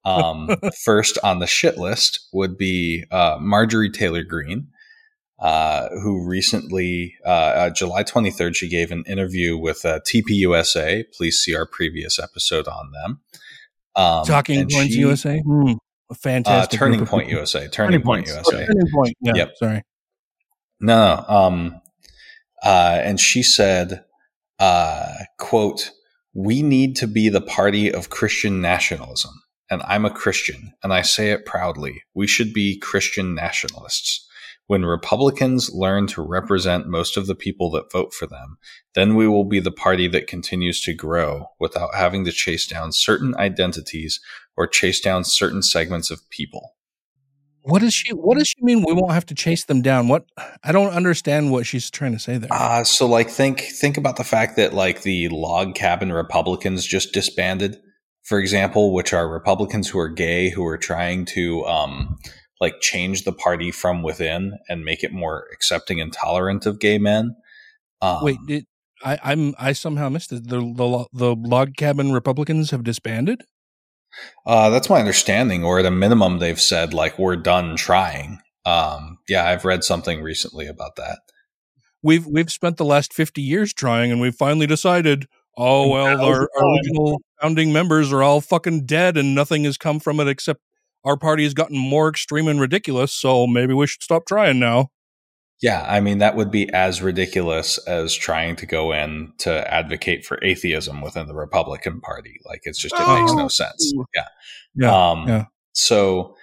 Um, 0.05 0.49
first 0.83 1.17
on 1.23 1.39
the 1.39 1.47
shit 1.47 1.77
list 1.77 2.27
would 2.33 2.57
be 2.57 3.05
uh, 3.11 3.37
Marjorie 3.39 3.91
Taylor 3.91 4.23
Greene, 4.23 4.67
uh, 5.39 5.89
who 6.01 6.27
recently, 6.27 7.15
uh, 7.25 7.29
uh, 7.29 7.69
July 7.69 8.03
23rd, 8.03 8.55
she 8.55 8.69
gave 8.69 8.91
an 8.91 9.03
interview 9.07 9.57
with 9.57 9.85
uh, 9.85 9.99
TPUSA. 9.99 11.05
Please 11.13 11.37
see 11.39 11.55
our 11.55 11.65
previous 11.65 12.19
episode 12.19 12.67
on 12.67 12.91
them. 12.91 13.21
Um, 13.95 14.25
Talking 14.25 14.67
Points 14.69 14.93
she- 14.93 14.99
USA. 14.99 15.41
A 15.45 15.71
uh, 16.11 16.15
fantastic. 16.15 16.79
Turning 16.79 17.05
Point. 17.05 17.29
USA. 17.29 17.67
Turning, 17.67 18.01
Point 18.01 18.27
Points. 18.27 18.51
USA. 18.51 18.65
Turning 18.65 18.91
Point. 18.91 19.17
Yeah. 19.21 19.33
Yep. 19.35 19.57
Sorry. 19.57 19.83
No, 20.79 21.25
no. 21.27 21.35
Um, 21.35 21.81
uh, 22.63 22.99
and 23.03 23.19
she 23.19 23.43
said, 23.43 24.03
uh, 24.59 25.13
quote, 25.37 25.91
we 26.33 26.61
need 26.61 26.95
to 26.97 27.07
be 27.07 27.29
the 27.29 27.41
party 27.41 27.91
of 27.91 28.09
Christian 28.09 28.61
nationalism. 28.61 29.31
And 29.69 29.81
I'm 29.85 30.05
a 30.05 30.09
Christian, 30.09 30.73
and 30.83 30.93
I 30.93 31.03
say 31.03 31.31
it 31.31 31.45
proudly. 31.45 32.03
We 32.13 32.27
should 32.27 32.53
be 32.53 32.79
Christian 32.79 33.35
nationalists. 33.35 34.25
When 34.65 34.85
Republicans 34.85 35.71
learn 35.73 36.05
to 36.07 36.21
represent 36.21 36.87
most 36.87 37.17
of 37.17 37.25
the 37.25 37.35
people 37.35 37.71
that 37.71 37.91
vote 37.91 38.13
for 38.13 38.27
them, 38.27 38.57
then 38.93 39.15
we 39.15 39.27
will 39.27 39.45
be 39.45 39.59
the 39.59 39.71
party 39.71 40.07
that 40.09 40.27
continues 40.27 40.81
to 40.81 40.93
grow 40.93 41.47
without 41.59 41.95
having 41.95 42.23
to 42.25 42.31
chase 42.31 42.67
down 42.67 42.91
certain 42.91 43.35
identities 43.37 44.19
or 44.55 44.67
chase 44.67 44.99
down 44.99 45.23
certain 45.23 45.63
segments 45.63 46.11
of 46.11 46.29
people. 46.29 46.75
What 47.63 47.81
does 47.81 47.93
she? 47.93 48.13
What 48.13 48.37
does 48.37 48.47
she 48.47 48.57
mean? 48.61 48.83
We 48.85 48.93
won't 48.93 49.13
have 49.13 49.25
to 49.27 49.35
chase 49.35 49.65
them 49.65 49.81
down. 49.81 50.07
What? 50.07 50.25
I 50.63 50.71
don't 50.71 50.93
understand 50.93 51.51
what 51.51 51.65
she's 51.65 51.89
trying 51.89 52.13
to 52.13 52.19
say 52.19 52.37
there. 52.37 52.49
Uh, 52.51 52.83
so 52.83 53.05
like 53.05 53.29
think 53.29 53.61
think 53.61 53.97
about 53.97 54.15
the 54.15 54.23
fact 54.23 54.55
that 54.55 54.73
like 54.73 55.01
the 55.01 55.29
log 55.29 55.75
cabin 55.75 56.13
Republicans 56.13 56.85
just 56.85 57.11
disbanded, 57.11 57.79
for 58.23 58.39
example, 58.39 58.93
which 58.93 59.13
are 59.13 59.27
Republicans 59.27 59.89
who 59.89 59.99
are 59.99 60.09
gay 60.09 60.49
who 60.49 60.65
are 60.65 60.77
trying 60.77 61.25
to 61.25 61.65
um 61.65 62.17
like 62.59 62.81
change 62.81 63.23
the 63.23 63.31
party 63.31 63.71
from 63.71 64.03
within 64.03 64.57
and 64.67 64.83
make 64.83 65.03
it 65.03 65.13
more 65.13 65.47
accepting 65.53 66.01
and 66.01 66.11
tolerant 66.11 66.65
of 66.65 66.79
gay 66.79 66.97
men. 66.97 67.35
Um, 68.01 68.23
Wait, 68.23 68.37
did 68.47 68.65
I? 69.03 69.17
I'm 69.23 69.55
I 69.57 69.73
somehow 69.73 70.09
missed 70.09 70.31
it. 70.31 70.47
The 70.47 70.59
the 70.59 71.05
the 71.13 71.35
log 71.35 71.75
cabin 71.77 72.11
Republicans 72.11 72.71
have 72.71 72.83
disbanded. 72.83 73.43
Uh, 74.45 74.69
that's 74.69 74.89
my 74.89 74.99
understanding, 74.99 75.63
or 75.63 75.79
at 75.79 75.85
a 75.85 75.91
minimum, 75.91 76.39
they've 76.39 76.59
said 76.59 76.93
like 76.93 77.19
we're 77.19 77.35
done 77.35 77.75
trying. 77.75 78.39
Um, 78.65 79.19
yeah, 79.27 79.47
I've 79.47 79.65
read 79.65 79.83
something 79.83 80.21
recently 80.21 80.67
about 80.67 80.95
that. 80.97 81.19
We've 82.01 82.25
we've 82.25 82.51
spent 82.51 82.77
the 82.77 82.85
last 82.85 83.13
fifty 83.13 83.41
years 83.41 83.73
trying, 83.73 84.11
and 84.11 84.19
we've 84.19 84.35
finally 84.35 84.67
decided. 84.67 85.27
Oh 85.57 85.89
well, 85.89 86.23
our 86.23 86.49
original 86.61 87.21
founding 87.41 87.73
members 87.73 88.13
are 88.13 88.23
all 88.23 88.41
fucking 88.41 88.85
dead, 88.85 89.17
and 89.17 89.35
nothing 89.35 89.63
has 89.65 89.77
come 89.77 89.99
from 89.99 90.19
it 90.19 90.27
except 90.27 90.61
our 91.03 91.17
party 91.17 91.43
has 91.43 91.53
gotten 91.53 91.77
more 91.77 92.09
extreme 92.09 92.47
and 92.47 92.59
ridiculous. 92.59 93.11
So 93.13 93.47
maybe 93.47 93.73
we 93.73 93.87
should 93.87 94.03
stop 94.03 94.25
trying 94.25 94.59
now. 94.59 94.89
Yeah, 95.61 95.85
I 95.87 95.99
mean 95.99 96.19
that 96.19 96.37
would 96.37 96.51
be 96.51 96.71
as 96.71 97.01
ridiculous 97.01 97.77
as 97.79 98.15
trying 98.15 98.55
to 98.57 98.65
go 98.65 98.93
in 98.93 99.33
to 99.39 99.73
advocate 99.73 100.25
for 100.25 100.39
atheism 100.41 101.01
within 101.01 101.27
the 101.27 101.35
Republican 101.35 101.99
Party. 101.99 102.39
Like 102.45 102.61
it's 102.63 102.79
just 102.79 102.95
it 102.97 103.07
makes 103.07 103.33
no 103.33 103.49
sense. 103.49 103.93
Yeah. 104.15 104.27
Yeah, 104.75 105.11
Um 105.11 105.27
yeah. 105.27 105.45
so 105.73 106.37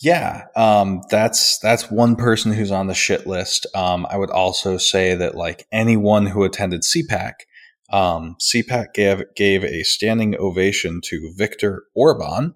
Yeah, 0.00 0.46
um, 0.56 1.02
that's 1.10 1.58
that's 1.58 1.90
one 1.90 2.16
person 2.16 2.52
who's 2.52 2.70
on 2.70 2.86
the 2.86 2.94
shit 2.94 3.26
list. 3.26 3.66
Um, 3.74 4.06
I 4.10 4.16
would 4.16 4.30
also 4.30 4.78
say 4.78 5.14
that 5.14 5.34
like 5.34 5.66
anyone 5.70 6.26
who 6.26 6.42
attended 6.42 6.82
CPAC, 6.82 7.32
um, 7.90 8.36
CPAC 8.40 8.94
gave 8.94 9.22
gave 9.34 9.64
a 9.64 9.82
standing 9.82 10.36
ovation 10.36 11.00
to 11.04 11.32
Viktor 11.34 11.84
Orban. 11.94 12.54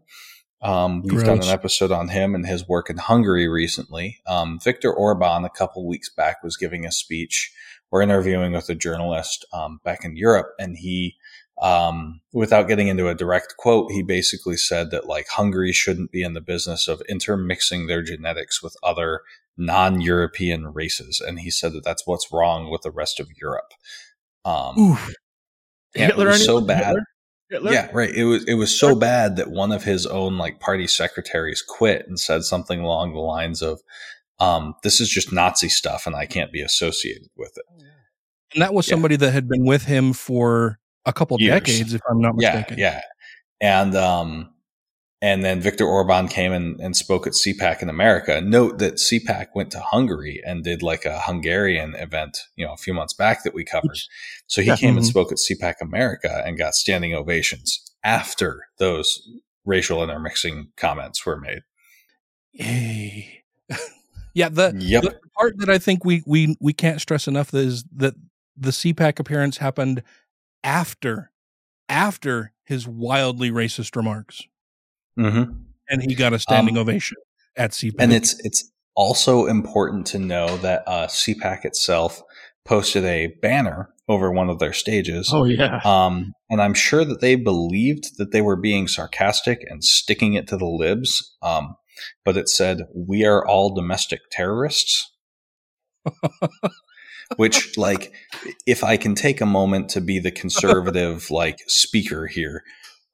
Um, 0.63 1.03
we've 1.03 1.25
done 1.25 1.43
an 1.43 1.51
episode 1.51 1.93
on 1.93 2.09
him 2.09 2.35
and 2.35 2.47
his 2.47 2.67
work 2.67 2.89
in 2.89 2.97
Hungary 2.97 3.47
recently. 3.49 4.21
Um, 4.27 4.59
Viktor 4.59 4.91
Orban, 4.91 5.45
a 5.45 5.51
couple 5.51 5.87
weeks 5.87 6.09
back, 6.09 6.43
was 6.43 6.57
giving 6.57 6.87
a 6.87 6.93
speech 6.93 7.53
or 7.91 8.01
interviewing 8.01 8.53
with 8.53 8.71
a 8.71 8.75
journalist 8.75 9.45
um, 9.53 9.81
back 9.85 10.05
in 10.05 10.17
Europe, 10.17 10.55
and 10.59 10.79
he 10.79 11.17
um, 11.61 12.21
without 12.33 12.67
getting 12.67 12.89
into 12.89 13.09
a 13.09 13.15
direct 13.15 13.57
quote, 13.59 13.93
he 13.93 14.03
basically 14.03 14.57
said 14.57 14.91
that 14.91 15.07
like 15.07 15.29
Hungary 15.29 15.73
shouldn't 15.73 16.11
be 16.11 16.23
in 16.23 16.33
the 16.33 16.41
business 16.41 16.89
of 16.89 17.03
intermixing 17.09 17.87
their 17.87 18.03
genetics 18.03 18.63
with 18.63 18.77
other 18.83 19.21
non-European 19.57 20.73
races, 20.73 21.21
and 21.21 21.41
he 21.41 21.51
said 21.51 21.73
that 21.75 21.85
that's 21.85 22.07
what's 22.07 22.33
wrong 22.33 22.71
with 22.71 22.83
the 22.83 22.91
rest 22.91 23.21
of 23.21 23.29
Europe. 23.41 23.73
Um, 24.45 24.75
Oof. 25.97 26.03
and 26.03 26.13
Hitler 26.13 26.29
it 26.29 26.33
was 26.33 26.45
so 26.45 26.61
bad. 26.61 26.87
Hitler? 26.87 27.05
Hitler? 27.51 27.73
Yeah, 27.73 27.91
right. 27.93 28.11
It 28.11 28.25
was 28.25 28.45
it 28.45 28.55
was 28.55 28.77
so 28.77 28.95
bad 28.95 29.37
that 29.37 29.51
one 29.51 29.73
of 29.73 29.85
his 29.85 30.07
own 30.07 30.39
like 30.39 30.61
party 30.61 30.87
secretaries 30.87 31.63
quit 31.63 32.07
and 32.09 32.19
said 32.19 32.45
something 32.45 32.81
along 32.81 33.13
the 33.13 33.21
lines 33.21 33.63
of, 33.63 33.81
um, 34.41 34.75
"This 34.83 35.01
is 35.01 35.09
just 35.09 35.33
Nazi 35.33 35.69
stuff, 35.69 36.07
and 36.07 36.17
I 36.17 36.27
can't 36.27 36.53
be 36.53 36.63
associated 36.63 37.29
with 37.37 37.53
it." 37.57 37.65
And 38.55 38.63
that 38.63 38.73
was 38.73 38.87
somebody 38.87 39.17
that 39.17 39.33
had 39.33 39.49
been 39.49 39.65
with 39.65 39.85
him 39.85 40.13
for 40.13 40.79
a 41.05 41.13
couple 41.13 41.37
Years. 41.41 41.61
decades, 41.61 41.95
if 41.95 42.01
I'm 42.09 42.21
not 42.21 42.35
yeah, 42.39 42.55
mistaken. 42.55 42.79
Yeah, 42.79 43.03
and 43.61 43.95
um, 43.95 44.54
and 45.25 45.43
then 45.43 45.59
Viktor 45.59 45.87
Orban 45.87 46.29
came 46.29 46.53
and, 46.53 46.79
and 46.81 46.95
spoke 46.95 47.27
at 47.27 47.33
CPAC 47.33 47.81
in 47.81 47.89
America. 47.89 48.43
Note 48.43 48.79
that 48.81 48.97
CPAC 48.97 49.47
went 49.55 49.71
to 49.73 49.81
Hungary 49.81 50.43
and 50.45 50.63
did 50.63 50.83
like 50.83 51.07
a 51.07 51.19
Hungarian 51.21 51.95
event, 51.95 52.37
you 52.57 52.67
know, 52.67 52.75
a 52.75 52.77
few 52.77 52.93
months 52.93 53.15
back 53.15 53.43
that 53.43 53.55
we 53.55 53.65
covered. 53.65 53.97
So 54.47 54.61
he 54.61 54.69
Yeah. 54.69 54.77
came 54.77 54.99
and 54.99 55.07
spoke 55.07 55.33
at 55.33 55.39
CPAC 55.39 55.77
America 55.81 56.43
and 56.45 56.59
got 56.59 56.75
standing 56.75 57.15
ovations 57.15 57.83
after 58.05 58.67
those 58.79 59.27
racial 59.65 60.05
intermixing 60.05 60.73
comments 60.77 61.25
were 61.25 61.41
made. 61.41 61.61
Yay. 62.53 63.45
yeah, 64.35 64.51
the, 64.51 64.75
Yep. 64.79 65.03
the 65.05 65.19
part 65.39 65.55
that 65.57 65.71
I 65.71 65.79
think 65.79 66.05
we 66.05 66.23
we 66.27 66.55
we 66.61 66.75
can't 66.75 67.01
stress 67.01 67.27
enough 67.27 67.55
is 67.55 67.85
that 67.97 68.13
the 68.59 68.73
CPAC 68.73 69.19
appearance 69.19 69.57
happened 69.57 70.03
after 70.63 71.33
after 71.89 72.53
his 72.65 72.87
wildly 72.87 73.51
racist 73.51 73.97
remarks, 73.97 74.43
Mm-hmm. 75.19 75.53
and 75.89 76.03
he 76.03 76.15
got 76.15 76.33
a 76.33 76.39
standing 76.39 76.77
Um, 76.77 76.83
ovation 76.83 77.17
at 77.57 77.71
CPAC. 77.71 77.95
And 77.99 78.13
it's 78.13 78.35
it's 78.45 78.71
also 78.95 79.47
important 79.47 80.07
to 80.09 80.19
know 80.19 80.57
that 80.59 80.83
uh, 80.87 81.07
CPAC 81.07 81.65
itself 81.65 82.23
posted 82.65 83.05
a 83.05 83.29
banner 83.43 83.91
over 84.09 84.31
one 84.31 84.51
of 84.51 84.59
their 84.59 84.73
stages. 84.73 85.31
Oh, 85.33 85.45
yeah. 85.45 85.81
Um, 85.85 86.33
and 86.51 86.61
I'm 86.61 86.75
sure 86.75 87.05
that 87.05 87.21
they 87.21 87.37
believed 87.37 88.19
that 88.19 88.33
they 88.33 88.43
were 88.43 88.57
being 88.57 88.87
sarcastic 88.87 89.61
and 89.69 89.83
sticking 89.83 90.35
it 90.35 90.47
to 90.49 90.57
the 90.57 90.67
libs. 90.67 91.37
Um, 91.43 91.77
but 92.25 92.37
it 92.37 92.49
said, 92.49 92.83
"We 92.95 93.25
are 93.25 93.47
all 93.47 93.75
domestic 93.75 94.21
terrorists." 94.31 95.11
Which, 97.37 97.79
like, 97.79 98.13
if 98.67 98.85
I 98.85 98.99
can 98.99 99.15
take 99.15 99.41
a 99.41 99.47
moment 99.47 99.89
to 99.91 100.03
be 100.03 100.19
the 100.19 100.31
conservative, 100.31 101.31
like, 101.31 101.57
speaker 101.67 102.27
here, 102.27 102.63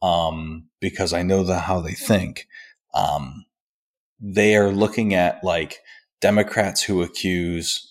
um, 0.03 0.69
because 0.81 1.13
I 1.13 1.23
know 1.23 1.43
the, 1.43 1.59
how 1.59 1.81
they 1.81 1.93
think, 1.93 2.47
um, 2.95 3.45
they 4.21 4.57
are 4.57 4.71
looking 4.73 5.15
at 5.15 5.43
like 5.43 5.79
Democrats 6.21 6.83
who 6.83 7.03
accuse 7.03 7.87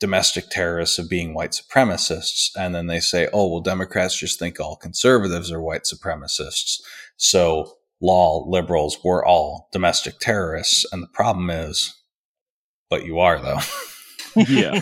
domestic 0.00 0.50
terrorists 0.50 0.98
of 0.98 1.08
being 1.08 1.34
white 1.34 1.52
supremacists. 1.52 2.50
And 2.56 2.74
then 2.74 2.86
they 2.86 3.00
say, 3.00 3.28
oh, 3.32 3.50
well, 3.50 3.60
Democrats 3.60 4.18
just 4.18 4.38
think 4.38 4.60
all 4.60 4.76
conservatives 4.76 5.50
are 5.50 5.60
white 5.60 5.84
supremacists. 5.84 6.80
So 7.16 7.72
law 8.00 8.44
liberals, 8.46 8.98
we're 9.02 9.24
all 9.24 9.68
domestic 9.72 10.18
terrorists. 10.18 10.84
And 10.92 11.02
the 11.02 11.08
problem 11.08 11.50
is, 11.50 11.94
but 12.90 13.04
you 13.04 13.18
are 13.18 13.40
though. 13.40 13.60
yeah. 14.36 14.80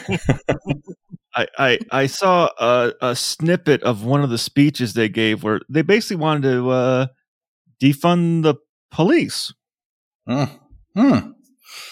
I, 1.35 1.47
I 1.59 1.79
I 1.91 2.07
saw 2.07 2.49
a, 2.59 2.93
a 3.01 3.17
snippet 3.17 3.83
of 3.83 4.05
one 4.05 4.23
of 4.23 4.31
the 4.31 4.39
speeches 4.39 4.93
they 4.95 5.09
gave 5.09 5.43
where 5.43 5.61
they 5.69 5.83
basically 5.83 6.17
wanted 6.17 6.43
to 6.43 6.71
uh, 6.71 7.07
defund 7.83 8.43
the 8.43 8.57
police. 8.91 9.53
Hmm. 10.27 10.45
Hmm. 10.95 11.19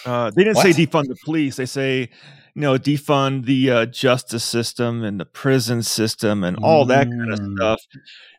Uh, 0.05 0.31
they 0.31 0.43
didn't 0.43 0.57
What? 0.57 0.63
say 0.75 0.85
defund 0.85 1.07
the 1.07 1.17
police. 1.25 1.55
They 1.55 1.65
say, 1.65 2.09
you 2.55 2.61
know, 2.61 2.75
defund 2.77 3.45
the 3.45 3.71
uh, 3.71 3.85
justice 3.87 4.43
system 4.43 5.03
and 5.03 5.19
the 5.19 5.25
prison 5.25 5.81
system 5.83 6.43
and 6.43 6.57
all 6.61 6.85
that 6.85 7.07
kind 7.07 7.33
of 7.33 7.39
Mm. 7.39 7.55
stuff 7.57 7.81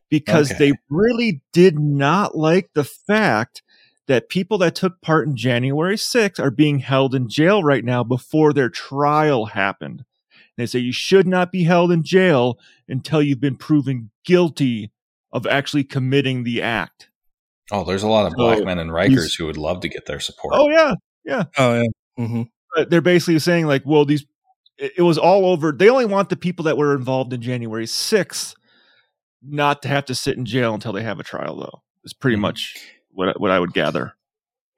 because 0.08 0.52
Okay. 0.52 0.58
they 0.70 0.72
really 0.88 1.42
did 1.52 1.78
not 1.78 2.36
like 2.36 2.70
the 2.74 2.84
fact 2.84 3.62
that 4.08 4.28
people 4.28 4.58
that 4.58 4.74
took 4.74 5.00
part 5.00 5.26
in 5.26 5.36
January 5.36 5.96
6th 5.96 6.40
are 6.40 6.50
being 6.50 6.80
held 6.80 7.14
in 7.14 7.28
jail 7.28 7.62
right 7.62 7.84
now 7.84 8.02
before 8.02 8.52
their 8.52 8.68
trial 8.68 9.46
happened. 9.46 10.04
They 10.56 10.66
say 10.66 10.80
you 10.80 10.92
should 10.92 11.26
not 11.26 11.50
be 11.50 11.64
held 11.64 11.90
in 11.90 12.02
jail 12.02 12.58
until 12.88 13.22
you've 13.22 13.40
been 13.40 13.56
proven 13.56 14.10
guilty 14.24 14.90
of 15.32 15.46
actually 15.46 15.84
committing 15.84 16.44
the 16.44 16.60
act. 16.60 17.08
Oh, 17.70 17.84
there's 17.84 18.02
a 18.02 18.08
lot 18.08 18.26
of 18.26 18.32
So 18.32 18.36
black 18.36 18.64
men 18.64 18.78
and 18.78 18.90
Rikers 18.90 19.38
who 19.38 19.46
would 19.46 19.56
love 19.56 19.80
to 19.80 19.88
get 19.88 20.06
their 20.06 20.20
support. 20.20 20.54
Oh 20.56 20.68
yeah, 20.68 20.94
yeah. 21.24 21.44
oh 21.56 21.80
yeah. 21.80 22.26
hmm 22.26 22.42
But 22.74 22.90
they're 22.90 23.00
basically 23.00 23.38
saying 23.38 23.66
like, 23.66 23.82
well, 23.86 24.04
these 24.04 24.26
it, 24.78 24.92
it 24.98 25.02
was 25.02 25.16
all 25.16 25.46
over. 25.46 25.72
They 25.72 25.88
only 25.88 26.04
want 26.04 26.28
the 26.28 26.36
people 26.36 26.64
that 26.64 26.76
were 26.76 26.94
involved 26.94 27.32
in 27.32 27.40
January 27.40 27.86
6th 27.86 28.54
not 29.42 29.82
to 29.82 29.88
have 29.88 30.04
to 30.06 30.14
sit 30.14 30.36
in 30.36 30.44
jail 30.44 30.74
until 30.74 30.92
they 30.92 31.02
have 31.02 31.18
a 31.18 31.24
trial, 31.24 31.56
though. 31.56 31.82
It's 32.04 32.12
pretty 32.12 32.36
much 32.36 32.76
what 33.12 33.40
what 33.40 33.50
I 33.50 33.60
would 33.60 33.72
gather. 33.72 34.14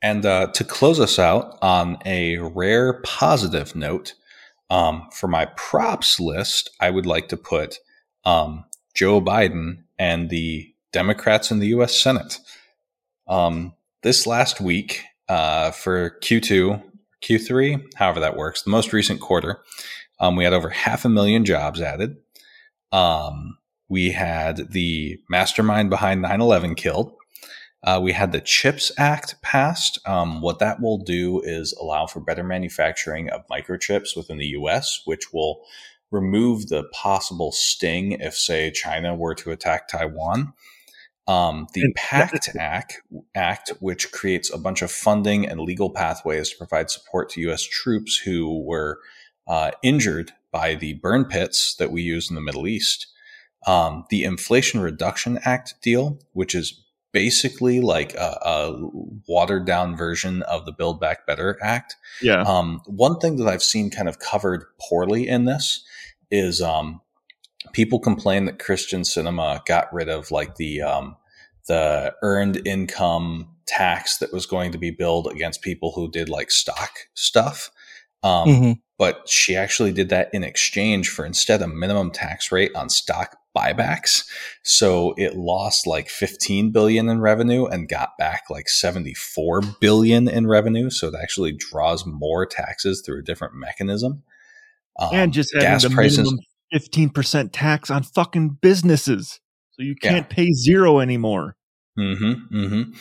And 0.02 0.26
uh, 0.26 0.48
to 0.48 0.64
close 0.64 1.00
us 1.00 1.18
out 1.18 1.56
on 1.62 1.96
a 2.04 2.36
rare 2.38 3.00
positive 3.04 3.74
note, 3.74 4.14
um, 4.70 5.08
for 5.12 5.28
my 5.28 5.46
props 5.56 6.20
list, 6.20 6.70
I 6.80 6.90
would 6.90 7.06
like 7.06 7.28
to 7.28 7.36
put 7.36 7.78
um, 8.24 8.64
Joe 8.94 9.20
Biden 9.20 9.84
and 9.98 10.30
the 10.30 10.72
Democrats 10.92 11.50
in 11.50 11.58
the 11.58 11.68
U.S. 11.68 11.98
Senate. 11.98 12.38
Um, 13.26 13.74
this 14.02 14.26
last 14.26 14.60
week, 14.60 15.02
uh, 15.28 15.70
for 15.70 16.18
Q2, 16.22 16.82
Q3, 17.22 17.94
however 17.94 18.20
that 18.20 18.36
works, 18.36 18.62
the 18.62 18.70
most 18.70 18.92
recent 18.92 19.20
quarter, 19.20 19.62
um, 20.20 20.36
we 20.36 20.44
had 20.44 20.52
over 20.52 20.68
half 20.68 21.04
a 21.04 21.08
million 21.08 21.44
jobs 21.44 21.80
added. 21.80 22.16
Um, 22.92 23.58
we 23.88 24.10
had 24.10 24.70
the 24.72 25.18
mastermind 25.28 25.90
behind 25.90 26.22
9 26.22 26.40
11 26.40 26.74
killed. 26.74 27.12
Uh, 27.84 28.00
we 28.02 28.12
had 28.12 28.32
the 28.32 28.40
CHIPS 28.40 28.90
Act 28.96 29.40
passed. 29.42 29.98
Um, 30.08 30.40
what 30.40 30.58
that 30.58 30.80
will 30.80 30.96
do 30.96 31.40
is 31.42 31.74
allow 31.74 32.06
for 32.06 32.18
better 32.18 32.42
manufacturing 32.42 33.28
of 33.28 33.46
microchips 33.48 34.16
within 34.16 34.38
the 34.38 34.46
US, 34.58 35.02
which 35.04 35.32
will 35.34 35.62
remove 36.10 36.68
the 36.68 36.84
possible 36.84 37.52
sting 37.52 38.12
if, 38.12 38.34
say, 38.34 38.70
China 38.70 39.14
were 39.14 39.34
to 39.34 39.50
attack 39.50 39.88
Taiwan. 39.88 40.54
Um, 41.26 41.66
the 41.74 41.92
PACT 41.96 42.50
Act, 42.58 43.02
Act, 43.34 43.72
which 43.80 44.12
creates 44.12 44.52
a 44.52 44.58
bunch 44.58 44.80
of 44.82 44.90
funding 44.90 45.46
and 45.46 45.60
legal 45.60 45.90
pathways 45.90 46.50
to 46.50 46.56
provide 46.58 46.90
support 46.90 47.30
to 47.30 47.40
U.S. 47.42 47.62
troops 47.62 48.16
who 48.16 48.62
were 48.62 49.00
uh, 49.46 49.72
injured 49.82 50.32
by 50.52 50.74
the 50.74 50.94
burn 50.94 51.24
pits 51.24 51.74
that 51.76 51.90
we 51.90 52.02
use 52.02 52.30
in 52.30 52.34
the 52.34 52.42
Middle 52.42 52.66
East. 52.66 53.08
Um, 53.66 54.04
the 54.10 54.24
Inflation 54.24 54.80
Reduction 54.80 55.38
Act 55.44 55.74
deal, 55.82 56.18
which 56.32 56.54
is 56.54 56.83
basically 57.14 57.80
like 57.80 58.12
a, 58.14 58.38
a 58.44 58.90
watered 59.26 59.64
down 59.64 59.96
version 59.96 60.42
of 60.42 60.66
the 60.66 60.72
Build 60.72 61.00
Back 61.00 61.26
Better 61.26 61.56
Act. 61.62 61.96
Yeah. 62.20 62.42
Um, 62.42 62.82
one 62.86 63.18
thing 63.20 63.36
that 63.36 63.48
I've 63.48 63.62
seen 63.62 63.88
kind 63.88 64.08
of 64.08 64.18
covered 64.18 64.64
poorly 64.80 65.26
in 65.28 65.46
this 65.46 65.82
is 66.30 66.60
um, 66.60 67.00
people 67.72 68.00
complain 68.00 68.44
that 68.46 68.58
Kyrsten 68.58 69.02
Sinema 69.02 69.64
got 69.64 69.90
rid 69.94 70.08
of 70.08 70.30
like 70.30 70.56
the 70.56 70.82
um, 70.82 71.16
the 71.68 72.14
earned 72.20 72.60
income 72.66 73.48
tax 73.66 74.18
that 74.18 74.32
was 74.32 74.44
going 74.44 74.72
to 74.72 74.78
be 74.78 74.90
billed 74.90 75.28
against 75.28 75.62
people 75.62 75.92
who 75.92 76.10
did 76.10 76.28
like 76.28 76.50
stock 76.50 76.90
stuff. 77.14 77.70
Um, 78.22 78.48
Mhm. 78.48 78.80
But 78.96 79.28
she 79.28 79.56
actually 79.56 79.90
did 79.92 80.08
that 80.10 80.30
in 80.32 80.44
exchange 80.44 81.08
for 81.08 81.26
instead 81.26 81.62
a 81.62 81.66
minimum 81.66 82.10
tax 82.12 82.52
rate 82.52 82.70
on 82.76 82.88
stock 82.88 83.36
buybacks. 83.56 84.24
So 84.62 85.14
it 85.16 85.36
lost 85.36 85.86
like 85.86 86.08
15 86.08 86.72
billion 86.72 87.08
in 87.08 87.20
revenue 87.20 87.66
and 87.66 87.88
got 87.88 88.18
back 88.18 88.44
like 88.50 88.68
74 88.68 89.62
billion 89.80 90.28
in 90.28 90.46
revenue. 90.46 90.90
So 90.90 91.08
it 91.08 91.14
actually 91.20 91.52
draws 91.52 92.04
more 92.04 92.46
taxes 92.46 93.02
through 93.04 93.20
a 93.20 93.24
different 93.24 93.54
mechanism. 93.54 94.22
Um, 94.98 95.10
and 95.12 95.32
just 95.32 95.52
having 95.54 95.68
gas 95.68 95.82
the 95.82 95.90
prices. 95.90 96.18
minimum 96.18 96.40
15% 96.74 97.50
tax 97.52 97.90
on 97.90 98.02
fucking 98.02 98.58
businesses. 98.60 99.40
So 99.72 99.82
you 99.82 99.94
can't 99.96 100.28
pay 100.28 100.52
zero 100.52 101.00
anymore. 101.00 101.56
Mm-hmm, 101.98 102.56
mm-hmm. 102.56 102.92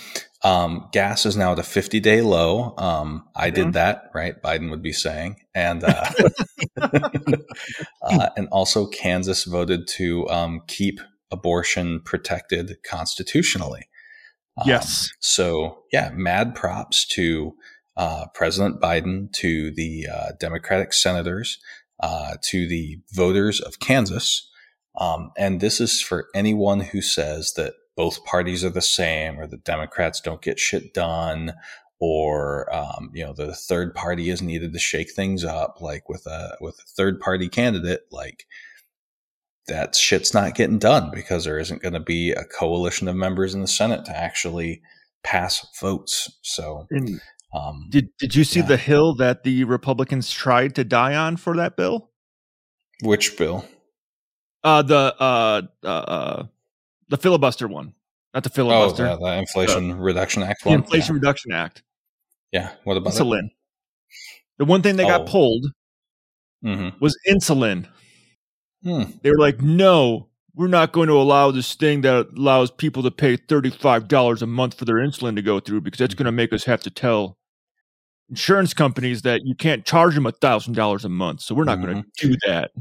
Um, 0.44 0.90
gas 0.92 1.26
is 1.26 1.38
now 1.38 1.54
at 1.54 1.60
a 1.60 1.64
50 1.64 2.02
day 2.02 2.22
low. 2.22 2.76
Um, 2.78 3.26
I 3.34 3.50
did 3.50 3.74
that, 3.74 4.12
right? 4.14 4.42
Biden 4.42 4.70
would 4.72 4.82
be 4.82 4.92
saying. 4.92 5.38
And, 5.56 5.84
uh, 5.84 6.12
uh, 6.82 8.30
and 8.36 8.50
also 8.52 8.88
Kansas 8.88 9.46
voted 9.46 9.88
to, 9.96 10.28
um, 10.30 10.62
keep 10.68 11.00
abortion 11.32 12.02
protected 12.02 12.78
constitutionally. 12.86 13.88
Um, 14.58 14.68
Yes. 14.68 15.10
So 15.20 15.84
yeah, 15.94 16.12
mad 16.14 16.56
props 16.56 17.08
to, 17.10 17.56
uh, 17.96 18.26
President 18.34 18.82
Biden, 18.82 19.32
to 19.34 19.72
the, 19.72 20.08
uh, 20.14 20.32
Democratic 20.42 20.92
senators, 20.92 21.58
uh, 22.02 22.36
to 22.44 22.68
the 22.68 23.00
voters 23.14 23.62
of 23.62 23.80
Kansas. 23.80 24.50
Um, 25.00 25.32
and 25.38 25.62
this 25.62 25.80
is 25.80 26.02
for 26.02 26.28
anyone 26.36 26.82
who 26.82 27.02
says 27.02 27.54
that 27.56 27.74
both 27.96 28.24
parties 28.26 28.64
are 28.64 28.70
the 28.70 28.82
same 28.82 29.40
or 29.40 29.48
the 29.48 29.58
Democrats 29.58 30.22
don't 30.22 30.42
get 30.42 30.60
shit 30.60 30.94
done 30.94 31.54
or, 32.00 32.74
um, 32.74 33.12
you 33.14 33.24
know, 33.24 33.34
the 33.34 33.54
third 33.54 33.96
party 33.96 34.30
is 34.30 34.42
needed 34.42 34.74
to 34.74 34.80
shake 34.80 35.12
things 35.12 35.46
up 35.46 35.80
like 35.80 36.10
with 36.10 36.26
a, 36.26 36.58
with 36.60 36.76
a 36.76 36.90
third 36.98 37.20
party 37.20 37.48
candidate, 37.48 38.02
like 38.12 38.46
that 39.68 39.96
shit's 39.96 40.34
not 40.34 40.56
getting 40.56 40.80
done 40.80 41.12
because 41.14 41.46
there 41.46 41.60
isn't 41.60 41.82
going 41.82 41.94
to 41.94 42.00
be 42.00 42.32
a 42.32 42.44
coalition 42.44 43.08
of 43.08 43.16
members 43.16 43.54
in 43.54 43.62
the 43.62 43.68
Senate 43.68 44.06
to 44.06 44.18
actually 44.18 44.82
pass 45.24 45.66
votes. 45.80 46.30
So, 46.42 46.88
um, 47.54 47.88
did 47.90 48.10
did 48.20 48.36
you 48.36 48.44
see 48.44 48.60
yeah. 48.60 48.66
the 48.66 48.78
hill 48.78 49.16
that 49.16 49.44
the 49.44 49.64
Republicans 49.64 50.32
tried 50.32 50.76
to 50.76 50.84
die 50.84 51.16
on 51.16 51.38
for 51.38 51.56
that 51.56 51.78
bill? 51.78 52.10
which 53.02 53.38
bill? 53.38 53.66
Uh 54.64 54.82
the 54.82 55.16
uh 55.20 55.62
uh, 55.84 55.88
uh 55.88 56.44
the 57.14 57.18
filibuster 57.22 57.68
one, 57.68 57.94
not 58.34 58.44
the 58.44 58.50
filibuster. 58.50 59.04
Oh, 59.04 59.08
filibuster. 59.08 59.24
the, 59.24 59.32
the 59.32 59.38
Inflation 59.38 60.00
Reduction 60.00 60.42
Act 60.42 60.64
the 60.64 60.70
one. 60.70 60.80
Inflation 60.80 61.14
Reduction 61.14 61.52
Act. 61.52 61.84
Yeah. 62.52 62.62
yeah. 62.62 62.72
What 62.86 62.98
about 62.98 63.14
Insulin. 63.14 63.50
The 64.58 64.66
one 64.66 64.82
thing 64.82 64.96
they 64.96 65.06
Oh. 65.06 65.08
got 65.20 65.28
pulled? 65.28 65.68
Mm-hmm. 66.66 66.98
was 67.00 67.16
insulin. 67.28 67.88
Hmm. 68.84 69.04
They 69.22 69.30
were 69.30 69.38
like, 69.38 69.62
"No, 69.62 70.30
we're 70.56 70.68
not 70.68 70.92
going 70.92 71.08
to 71.10 71.14
allow 71.16 71.52
this 71.52 71.76
thing 71.76 72.02
that 72.02 72.30
allows 72.38 72.72
people 72.72 73.04
to 73.04 73.12
pay 73.12 73.36
thirty-five 73.36 74.08
dollars 74.08 74.42
a 74.42 74.48
month 74.48 74.74
for 74.76 74.86
their 74.86 74.96
insulin 74.96 75.36
to 75.36 75.42
go 75.42 75.60
through 75.60 75.82
because 75.82 76.00
that's 76.00 76.16
going 76.16 76.26
to 76.26 76.32
make 76.32 76.52
us 76.54 76.64
have 76.64 76.82
to 76.84 76.90
tell 76.90 77.38
insurance 78.30 78.74
companies 78.74 79.22
that 79.24 79.42
you 79.44 79.54
can't 79.56 79.86
charge 79.86 80.16
them 80.16 80.26
a 80.26 80.32
thousand 80.32 80.74
dollars 80.74 81.04
a 81.06 81.10
month. 81.10 81.42
So 81.42 81.54
we're 81.54 81.66
not 81.66 81.82
going 81.82 82.04
to 82.18 82.28
do 82.28 82.36
that. 82.48 82.72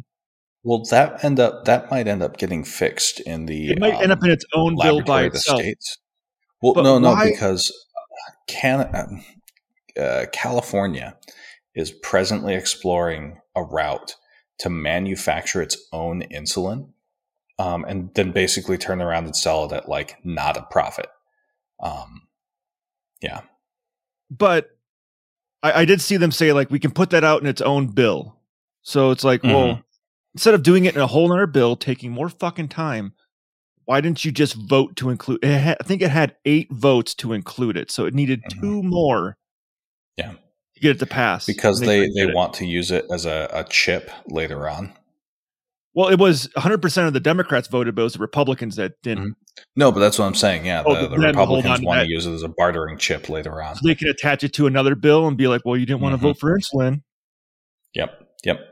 Well, 0.65 0.83
that 0.91 1.25
end 1.25 1.41
up 1.41 1.65
that 1.65 1.91
might 1.91 2.07
end 2.07 2.23
up 2.23 2.37
getting 2.39 2.63
fixed 2.65 3.21
in 3.21 3.47
the. 3.47 3.71
It 3.71 3.81
might 3.81 4.01
end 4.01 4.13
up 4.13 4.23
in 4.23 4.31
its 4.31 4.45
own 4.55 4.77
bill 4.81 5.03
by 5.03 5.23
the 5.23 5.29
itself. 5.29 5.61
states. 5.61 5.99
Well, 6.63 6.75
But 6.75 6.83
no, 6.83 6.99
no, 6.99 7.11
why- 7.11 7.31
because 7.31 7.73
can 8.47 9.25
uh, 9.99 10.27
California 10.33 11.17
is 11.75 11.91
presently 11.91 12.55
exploring 12.55 13.41
a 13.57 13.63
route 13.63 14.15
to 14.61 14.71
manufacture 14.71 15.61
its 15.61 15.77
own 15.93 16.23
insulin, 16.31 16.91
um, 17.59 17.85
and 17.89 18.11
then 18.15 18.31
basically 18.31 18.79
turn 18.79 19.03
around 19.03 19.25
and 19.25 19.35
sell 19.37 19.65
it 19.65 19.73
at 19.73 19.89
like 19.89 20.17
not 20.25 20.57
a 20.57 20.63
profit. 20.71 21.07
Um, 21.83 22.23
yeah. 23.21 23.41
But 24.31 24.71
I, 25.63 25.81
I 25.81 25.85
did 25.85 26.01
see 26.01 26.17
them 26.17 26.31
say 26.31 26.53
like 26.53 26.71
we 26.71 26.79
can 26.79 26.93
put 26.93 27.11
that 27.11 27.25
out 27.25 27.41
in 27.41 27.49
its 27.49 27.61
own 27.61 27.89
bill. 27.89 28.37
So 28.83 29.11
it's 29.11 29.25
like, 29.25 29.43
well, 29.43 29.77
Mhm. 29.77 29.83
Instead 30.35 30.55
of 30.55 30.63
doing 30.63 30.85
it 30.85 30.95
in 30.95 31.01
a 31.01 31.07
whole 31.07 31.33
other 31.33 31.47
bill, 31.47 31.77
taking 31.77 32.11
more 32.11 32.29
fucking 32.29 32.69
time, 32.69 33.13
why 33.85 34.01
didn't 34.01 34.25
you 34.25 34.33
just 34.33 34.55
vote 34.55 34.97
to 34.97 35.11
include? 35.11 35.41
It 35.43 35.59
had, 35.59 35.77
I 35.81 35.85
think 35.85 36.03
it 36.03 36.11
had 36.11 36.37
eight 36.45 36.71
votes 36.73 37.15
to 37.17 37.33
include 37.33 37.77
it, 37.77 37.91
so 37.91 38.07
it 38.07 38.15
needed 38.15 38.43
two 38.49 38.83
more. 38.83 39.37
Yeah. 40.17 40.33
to 40.75 40.81
get 40.81 40.91
it 40.93 40.99
to 41.01 41.07
pass 41.07 41.47
because 41.47 41.81
And 41.81 41.89
they, 41.89 42.09
they 42.11 42.27
want 42.33 42.55
to 42.55 42.67
use 42.67 42.91
it 42.91 43.07
as 43.11 43.25
a, 43.27 43.49
a 43.53 43.65
chip 43.65 44.11
later 44.27 44.69
on. 44.69 44.93
Well, 45.95 46.09
it 46.09 46.19
was 46.19 46.49
100 46.55 46.81
percent 46.81 47.07
of 47.07 47.13
the 47.13 47.21
Democrats 47.21 47.69
voted, 47.69 47.95
but 47.95 48.03
it 48.03 48.05
was 48.05 48.13
the 48.15 48.19
Republicans 48.21 48.77
that 48.77 48.93
didn't. 49.03 49.37
No, 49.77 49.93
but 49.93 50.01
that's 50.01 50.19
what 50.19 50.25
I'm 50.27 50.35
saying. 50.35 50.65
Yeah, 50.65 50.83
Oh, 50.87 50.95
the, 51.03 51.09
the 51.09 51.19
Republicans 51.19 51.81
want 51.83 52.01
to 52.01 52.09
use 52.09 52.25
it 52.25 52.33
as 52.33 52.43
a 52.43 52.49
bartering 52.49 52.97
chip 52.99 53.29
later 53.29 53.63
on. 53.63 53.75
So 53.77 53.81
they 53.87 53.95
can 53.95 54.09
attach 54.09 54.43
it 54.45 54.55
to 54.55 54.67
another 54.67 54.95
bill 54.95 55.27
and 55.29 55.37
be 55.37 55.49
like, 55.49 55.61
"Well, 55.67 55.77
you 55.77 55.85
didn't 55.85 56.01
want 56.01 56.15
to 56.15 56.19
Mhm. 56.19 56.23
vote 56.23 56.39
for 56.39 56.59
insulin." 56.59 57.03
Yep, 57.95 58.27
yep. 58.45 58.72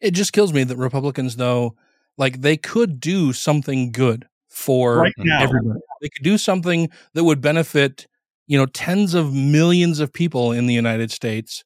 It 0.00 0.12
just 0.12 0.32
kills 0.32 0.52
me 0.52 0.64
that 0.64 0.76
Republicans, 0.76 1.36
though, 1.36 1.76
like 2.16 2.40
they 2.40 2.56
could 2.56 3.00
do 3.00 3.32
something 3.32 3.92
good 3.92 4.26
for 4.48 4.98
Right 5.02 5.12
everybody. 5.40 5.80
They 6.00 6.08
could 6.08 6.24
do 6.24 6.38
something 6.38 6.90
that 7.14 7.24
would 7.24 7.40
benefit, 7.40 8.06
you 8.46 8.58
know, 8.58 8.66
tens 8.66 9.14
of 9.14 9.34
millions 9.34 10.00
of 10.00 10.12
people 10.12 10.52
in 10.52 10.66
the 10.66 10.74
United 10.74 11.10
States, 11.10 11.64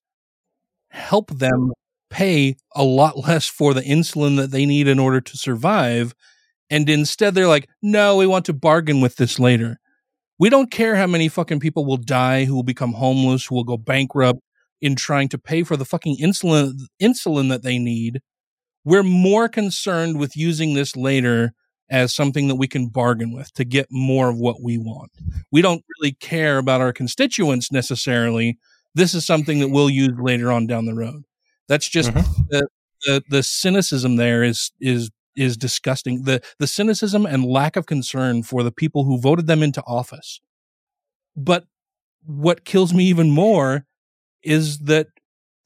help 0.90 1.30
them 1.30 1.72
pay 2.10 2.56
a 2.74 2.84
lot 2.84 3.16
less 3.28 3.46
for 3.46 3.74
the 3.74 3.82
insulin 3.82 4.36
that 4.36 4.50
they 4.50 4.66
need 4.66 4.88
in 4.88 4.98
order 4.98 5.20
to 5.20 5.36
survive. 5.36 6.14
And 6.70 6.88
instead, 6.88 7.34
they're 7.34 7.48
like, 7.48 7.68
no, 7.82 8.16
we 8.16 8.26
want 8.26 8.46
to 8.46 8.52
bargain 8.52 9.00
with 9.00 9.16
this 9.16 9.38
later. 9.38 9.78
We 10.38 10.50
don't 10.50 10.70
care 10.70 10.96
how 10.96 11.06
many 11.06 11.28
fucking 11.28 11.60
people 11.60 11.84
will 11.84 11.96
die, 11.96 12.44
who 12.44 12.54
will 12.54 12.64
become 12.64 12.92
homeless, 12.92 13.46
who 13.46 13.54
will 13.54 13.64
go 13.64 13.76
bankrupt 13.76 14.40
in 14.84 14.94
trying 14.94 15.30
to 15.30 15.38
pay 15.38 15.62
for 15.62 15.78
the 15.78 15.84
fucking 15.86 16.18
insulin 16.18 16.74
insulin 17.00 17.48
that 17.48 17.62
they 17.62 17.78
need. 17.78 18.20
We're 18.84 19.02
more 19.02 19.48
concerned 19.48 20.18
with 20.18 20.36
using 20.36 20.74
this 20.74 20.94
later 20.94 21.54
as 21.88 22.14
something 22.14 22.48
that 22.48 22.56
we 22.56 22.68
can 22.68 22.88
bargain 22.88 23.32
with 23.32 23.50
to 23.54 23.64
get 23.64 23.86
more 23.90 24.28
of 24.28 24.36
what 24.36 24.62
we 24.62 24.76
want. 24.76 25.10
We 25.50 25.62
don't 25.62 25.82
really 25.96 26.12
care 26.12 26.58
about 26.58 26.82
our 26.82 26.92
constituents 26.92 27.72
necessarily. 27.72 28.58
This 28.94 29.14
is 29.14 29.24
something 29.24 29.58
that 29.60 29.68
we'll 29.68 29.88
use 29.88 30.12
later 30.18 30.52
on 30.52 30.66
down 30.66 30.84
the 30.84 30.94
road. 30.94 31.22
That's 31.66 31.88
just 31.88 32.10
mm-hmm. 32.10 32.42
the, 32.50 32.68
the 33.06 33.22
the 33.30 33.42
cynicism 33.42 34.16
there 34.16 34.44
is 34.44 34.70
is 34.82 35.10
is 35.34 35.56
disgusting. 35.56 36.24
The 36.24 36.42
the 36.58 36.66
cynicism 36.66 37.24
and 37.24 37.46
lack 37.46 37.76
of 37.76 37.86
concern 37.86 38.42
for 38.42 38.62
the 38.62 38.70
people 38.70 39.04
who 39.04 39.18
voted 39.18 39.46
them 39.46 39.62
into 39.62 39.82
office. 39.86 40.42
But 41.34 41.64
what 42.26 42.66
kills 42.66 42.92
me 42.92 43.04
even 43.04 43.30
more 43.30 43.86
is 44.44 44.78
that 44.80 45.08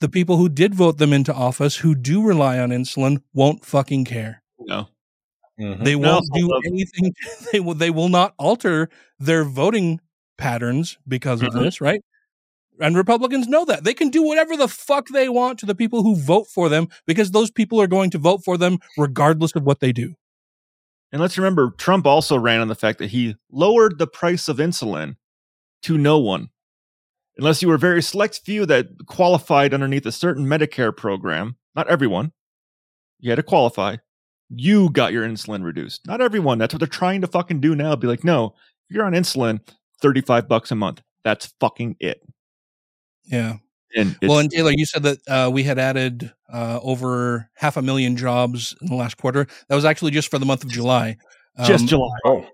the 0.01 0.09
people 0.09 0.37
who 0.37 0.49
did 0.49 0.75
vote 0.75 0.99
them 0.99 1.13
into 1.13 1.35
office 1.35 1.77
who 1.77 1.95
do 1.95 2.23
rely 2.23 2.59
on 2.59 2.71
insulin 2.71 3.23
won't 3.35 3.65
fucking 3.65 4.05
care. 4.05 4.43
No. 4.61 4.89
They 5.59 5.97
won't 5.97 6.27
do 6.35 6.49
anything. 6.67 7.13
They 7.53 7.59
will. 7.61 7.75
They 7.75 7.91
will 7.91 8.09
not 8.09 8.33
alter 8.39 8.89
their 9.19 9.43
voting 9.43 10.01
patterns 10.37 10.99
because 11.09 11.43
of 11.43 11.53
Mhm. 11.53 11.63
this, 11.65 11.81
right? 11.81 12.01
And 12.81 12.97
Republicans 12.97 13.49
know 13.49 13.65
that 13.65 13.83
they 13.83 13.93
can 13.93 14.09
do 14.09 14.23
whatever 14.23 14.57
the 14.57 14.69
fuck 14.69 15.09
they 15.09 15.29
want 15.29 15.59
to 15.59 15.67
the 15.67 15.75
people 15.75 16.05
who 16.05 16.15
vote 16.15 16.47
for 16.47 16.69
them 16.69 16.87
because 17.09 17.33
those 17.33 17.51
people 17.51 17.81
are 17.81 17.89
going 17.89 18.11
to 18.11 18.19
vote 18.19 18.45
for 18.45 18.57
them 18.57 18.79
regardless 18.97 19.57
of 19.57 19.65
what 19.65 19.81
they 19.81 19.91
do. 19.91 20.15
And 21.11 21.21
let's 21.21 21.37
remember, 21.37 21.71
Trump 21.77 22.07
also 22.07 22.39
ran 22.39 22.61
on 22.61 22.69
the 22.69 22.77
fact 22.77 23.01
that 23.01 23.11
he 23.11 23.35
lowered 23.51 23.99
the 23.99 24.07
price 24.07 24.47
of 24.47 24.59
insulin 24.59 25.17
to 25.83 25.99
no 25.99 26.19
one, 26.21 26.51
unless 27.39 27.63
you 27.63 27.69
were 27.69 27.75
a 27.77 27.79
very 27.79 28.03
select 28.03 28.41
few 28.45 28.67
that 28.67 28.89
qualified 29.07 29.73
underneath 29.73 30.05
a 30.07 30.13
certain 30.13 30.45
Medicare 30.47 30.95
program. 30.97 31.57
Not 31.75 31.89
everyone. 31.89 32.33
You 33.21 33.31
had 33.31 33.37
to 33.37 33.43
qualify. 33.43 33.97
You 34.51 34.91
got 34.91 35.13
your 35.13 35.27
insulin 35.27 35.63
reduced. 35.65 36.07
Not 36.07 36.21
everyone. 36.21 36.59
That's 36.59 36.73
what 36.75 36.79
they're 36.81 36.87
trying 36.89 37.21
to 37.21 37.27
fucking 37.27 37.61
do 37.61 37.75
now. 37.75 37.95
Be 37.97 38.07
like, 38.07 38.25
no, 38.25 38.55
if 38.89 38.95
you're 38.97 39.05
on 39.05 39.13
insulin, 39.13 39.61
35 40.01 40.49
bucks 40.49 40.71
a 40.71 40.75
month. 40.75 41.03
That's 41.25 41.53
fucking 41.61 41.97
it. 42.01 42.23
Yeah. 43.25 43.57
And 43.97 44.17
well, 44.23 44.39
and 44.39 44.51
Taylor, 44.51 44.71
you 44.75 44.85
said 44.87 45.03
that 45.05 45.19
uh, 45.29 45.51
we 45.51 45.63
had 45.63 45.79
added 45.79 46.33
uh, 46.53 46.79
over 46.83 47.51
half 47.55 47.77
a 47.77 47.83
million 47.83 48.17
jobs 48.17 48.75
in 48.83 48.89
the 48.89 48.95
last 48.95 49.17
quarter. 49.17 49.47
That 49.69 49.75
was 49.75 49.85
actually 49.85 50.11
just 50.11 50.31
for 50.31 50.39
the 50.39 50.47
month 50.47 50.63
of 50.65 50.71
July. 50.71 51.17
Just 51.65 51.83
Um, 51.83 51.89
July. 51.89 52.17
Oh, 52.25 52.47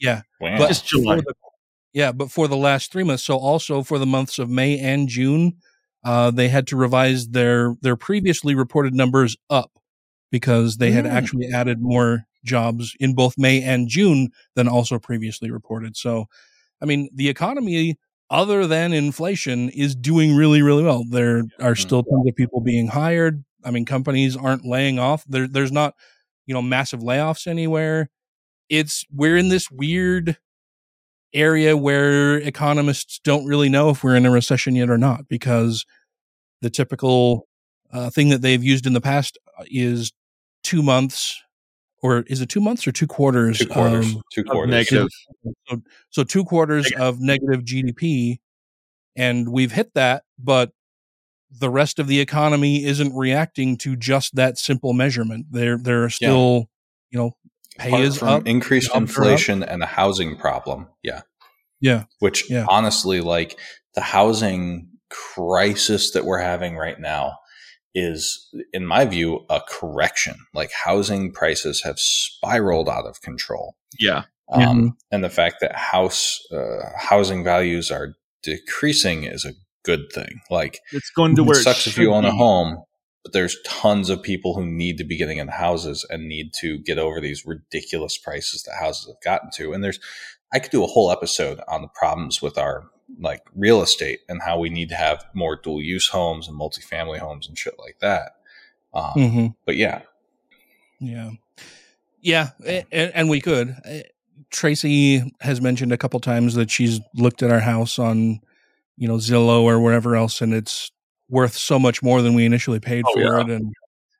Yeah. 0.00 0.22
Wow. 0.40 0.58
But 0.58 0.68
Just 0.68 0.86
July. 0.86 1.16
for 1.16 1.22
the- 1.22 1.34
yeah, 1.98 2.12
but 2.12 2.30
for 2.30 2.46
the 2.46 2.56
last 2.56 2.92
three 2.92 3.02
months, 3.02 3.24
so 3.24 3.36
also 3.36 3.82
for 3.82 3.98
the 3.98 4.06
months 4.06 4.38
of 4.38 4.48
May 4.48 4.78
and 4.78 5.08
June, 5.08 5.56
uh, 6.04 6.30
they 6.30 6.48
had 6.48 6.68
to 6.68 6.76
revise 6.76 7.30
their 7.30 7.74
their 7.82 7.96
previously 7.96 8.54
reported 8.54 8.94
numbers 8.94 9.36
up 9.50 9.72
because 10.30 10.76
they 10.76 10.92
had 10.92 11.06
Mm. 11.06 11.10
actually 11.10 11.48
added 11.52 11.78
more 11.80 12.22
jobs 12.44 12.94
in 13.00 13.14
both 13.16 13.36
May 13.36 13.60
and 13.60 13.88
June 13.88 14.28
than 14.54 14.68
also 14.68 15.00
previously 15.00 15.50
reported. 15.50 15.96
So, 15.96 16.26
I 16.80 16.84
mean, 16.84 17.08
the 17.12 17.28
economy, 17.28 17.96
other 18.30 18.68
than 18.68 18.92
inflation, 18.92 19.68
is 19.70 19.96
doing 19.96 20.36
really, 20.36 20.62
really 20.62 20.84
well. 20.84 21.02
There 21.10 21.42
are 21.58 21.74
still 21.74 22.04
tons 22.04 22.28
of 22.28 22.36
people 22.36 22.60
being 22.60 22.86
hired. 22.86 23.42
I 23.64 23.72
mean, 23.72 23.84
companies 23.84 24.36
aren't 24.36 24.64
laying 24.64 25.00
off. 25.00 25.24
There, 25.26 25.48
there's 25.48 25.72
not, 25.72 25.94
you 26.46 26.54
know, 26.54 26.62
massive 26.62 27.00
layoffs 27.00 27.48
anywhere. 27.48 28.08
It's 28.68 29.04
we're 29.12 29.36
in 29.36 29.48
this 29.48 29.68
weird 29.68 30.36
area 31.34 31.76
where 31.76 32.36
economists 32.38 33.20
don't 33.22 33.46
really 33.46 33.68
know 33.68 33.90
if 33.90 34.02
we're 34.02 34.16
in 34.16 34.26
a 34.26 34.30
recession 34.30 34.74
yet 34.74 34.90
or 34.90 34.98
not 34.98 35.28
because 35.28 35.84
the 36.62 36.70
typical 36.70 37.46
uh, 37.92 38.10
thing 38.10 38.28
that 38.30 38.42
they've 38.42 38.64
used 38.64 38.86
in 38.86 38.92
the 38.92 39.00
past 39.00 39.38
is 39.66 40.12
two 40.62 40.82
months 40.82 41.40
or 42.00 42.20
is 42.28 42.40
it 42.40 42.48
two 42.48 42.60
months 42.60 42.86
or 42.86 42.92
two 42.92 43.06
quarters? 43.06 43.58
Two 43.58 43.66
quarters. 43.66 44.14
of- 44.14 44.22
Two 44.32 44.40
Of 44.42 44.46
quarters. 44.48 44.70
negative. 44.70 45.08
So, 45.68 45.82
so 46.10 46.24
two 46.24 46.44
quarters 46.44 46.90
of 46.96 47.20
negative 47.20 47.64
GDP, 47.64 48.38
and 49.16 49.48
we've 49.50 49.72
hit 49.72 49.92
that, 49.94 50.22
but 50.38 50.70
the 51.50 51.70
rest 51.70 51.98
of 51.98 52.06
the 52.06 52.20
economy 52.20 52.84
isn't 52.84 53.16
reacting 53.16 53.76
to 53.78 53.96
just 53.96 54.36
that 54.36 54.58
simple 54.58 54.92
measurement. 54.92 55.46
There, 55.50 55.76
there 55.76 56.04
are 56.04 56.10
still, 56.10 56.66
you 57.10 57.18
know, 57.18 57.32
pay 57.78 57.88
Apart 57.88 58.02
is 58.04 58.18
from 58.18 58.28
up, 58.28 58.46
increased 58.46 58.88
jobs 58.88 58.96
up. 58.96 59.02
inflation 59.02 59.62
and 59.62 59.82
a 59.82 59.86
housing 59.86 60.36
problem. 60.36 60.88
Yeah. 61.02 61.22
Yeah, 61.80 62.04
Which 62.18 62.50
Yeah. 62.50 62.66
honestly, 62.68 63.20
like 63.20 63.58
the 63.94 64.00
housing 64.00 64.88
crisis 65.10 66.10
that 66.12 66.24
we're 66.24 66.40
having 66.40 66.76
right 66.76 66.98
now 67.00 67.38
is, 67.94 68.48
in 68.72 68.84
my 68.86 69.04
view, 69.04 69.46
a 69.48 69.60
correction. 69.68 70.34
Like 70.54 70.70
housing 70.72 71.32
prices 71.32 71.82
have 71.84 71.98
spiraled 71.98 72.88
out 72.88 73.06
of 73.06 73.20
control. 73.22 73.76
Yeah. 73.98 74.24
Um, 74.50 74.62
Mhm. 74.62 74.90
And 75.12 75.24
the 75.24 75.30
fact 75.30 75.56
that 75.60 75.74
house 75.76 76.38
uh, 76.52 76.80
housing 76.98 77.44
values 77.44 77.90
are 77.90 78.14
decreasing 78.42 79.24
is 79.24 79.44
a 79.44 79.52
good 79.84 80.10
thing. 80.12 80.40
Like 80.50 80.80
It's 80.92 81.10
going 81.10 81.36
to 81.36 81.42
it 81.42 81.46
where 81.46 81.58
it 81.58 81.62
sucks 81.62 81.86
if 81.86 81.96
you 81.98 82.12
own 82.12 82.24
a 82.24 82.32
home, 82.32 82.82
but 83.22 83.32
there's 83.32 83.56
tons 83.66 84.08
of 84.10 84.22
people 84.22 84.54
who 84.54 84.64
need 84.66 84.98
to 84.98 85.04
be 85.04 85.16
getting 85.16 85.38
into 85.38 85.52
houses 85.52 86.04
and 86.08 86.28
need 86.28 86.52
to 86.54 86.78
get 86.78 86.98
over 86.98 87.20
these 87.20 87.44
ridiculous 87.46 88.16
prices 88.16 88.62
that 88.64 88.74
houses 88.80 89.06
have 89.06 89.20
gotten 89.22 89.50
to. 89.56 89.72
And 89.72 89.82
there's, 89.84 89.98
I 90.52 90.58
could 90.60 90.70
do 90.70 90.84
a 90.84 90.86
whole 90.88 91.10
episode 91.10 91.60
on 91.68 91.82
the 91.82 91.88
problems 91.88 92.40
with 92.40 92.56
our 92.58 92.84
like 93.20 93.42
real 93.54 93.82
estate 93.82 94.20
and 94.28 94.40
how 94.42 94.58
we 94.58 94.68
need 94.70 94.88
to 94.90 94.94
have 94.94 95.24
more 95.34 95.56
dual 95.56 95.82
use 95.82 96.08
homes 96.08 96.46
and 96.46 96.58
multifamily 96.58 97.18
homes 97.18 97.48
and 97.48 97.58
shit 97.58 97.74
like 97.78 97.98
that. 98.00 98.32
Um, 98.94 99.12
Mhm. 99.16 99.54
But 99.66 99.76
yeah, 99.76 100.02
Yeah. 101.00 101.30
Yeah. 102.20 102.50
a- 102.66 102.84
a- 102.92 103.16
And 103.16 103.28
we 103.30 103.40
could. 103.40 103.76
Uh, 103.84 104.00
Tracy 104.50 105.32
has 105.40 105.60
mentioned 105.60 105.92
a 105.92 105.98
couple 105.98 106.18
times 106.20 106.54
that 106.54 106.70
she's 106.70 107.00
looked 107.14 107.42
at 107.42 107.50
our 107.50 107.60
house 107.60 107.98
on, 107.98 108.40
you 108.96 109.06
know, 109.06 109.16
Zillow 109.16 109.62
or 109.62 109.78
wherever 109.80 110.16
else, 110.16 110.40
and 110.40 110.54
it's 110.54 110.90
worth 111.28 111.54
so 111.56 111.78
much 111.78 112.02
more 112.02 112.22
than 112.22 112.34
we 112.34 112.44
initially 112.44 112.80
paid 112.80 113.04
Oh, 113.06 113.12
for 113.12 113.20
yeah. 113.20 113.40
it. 113.40 113.50
And, 113.50 113.74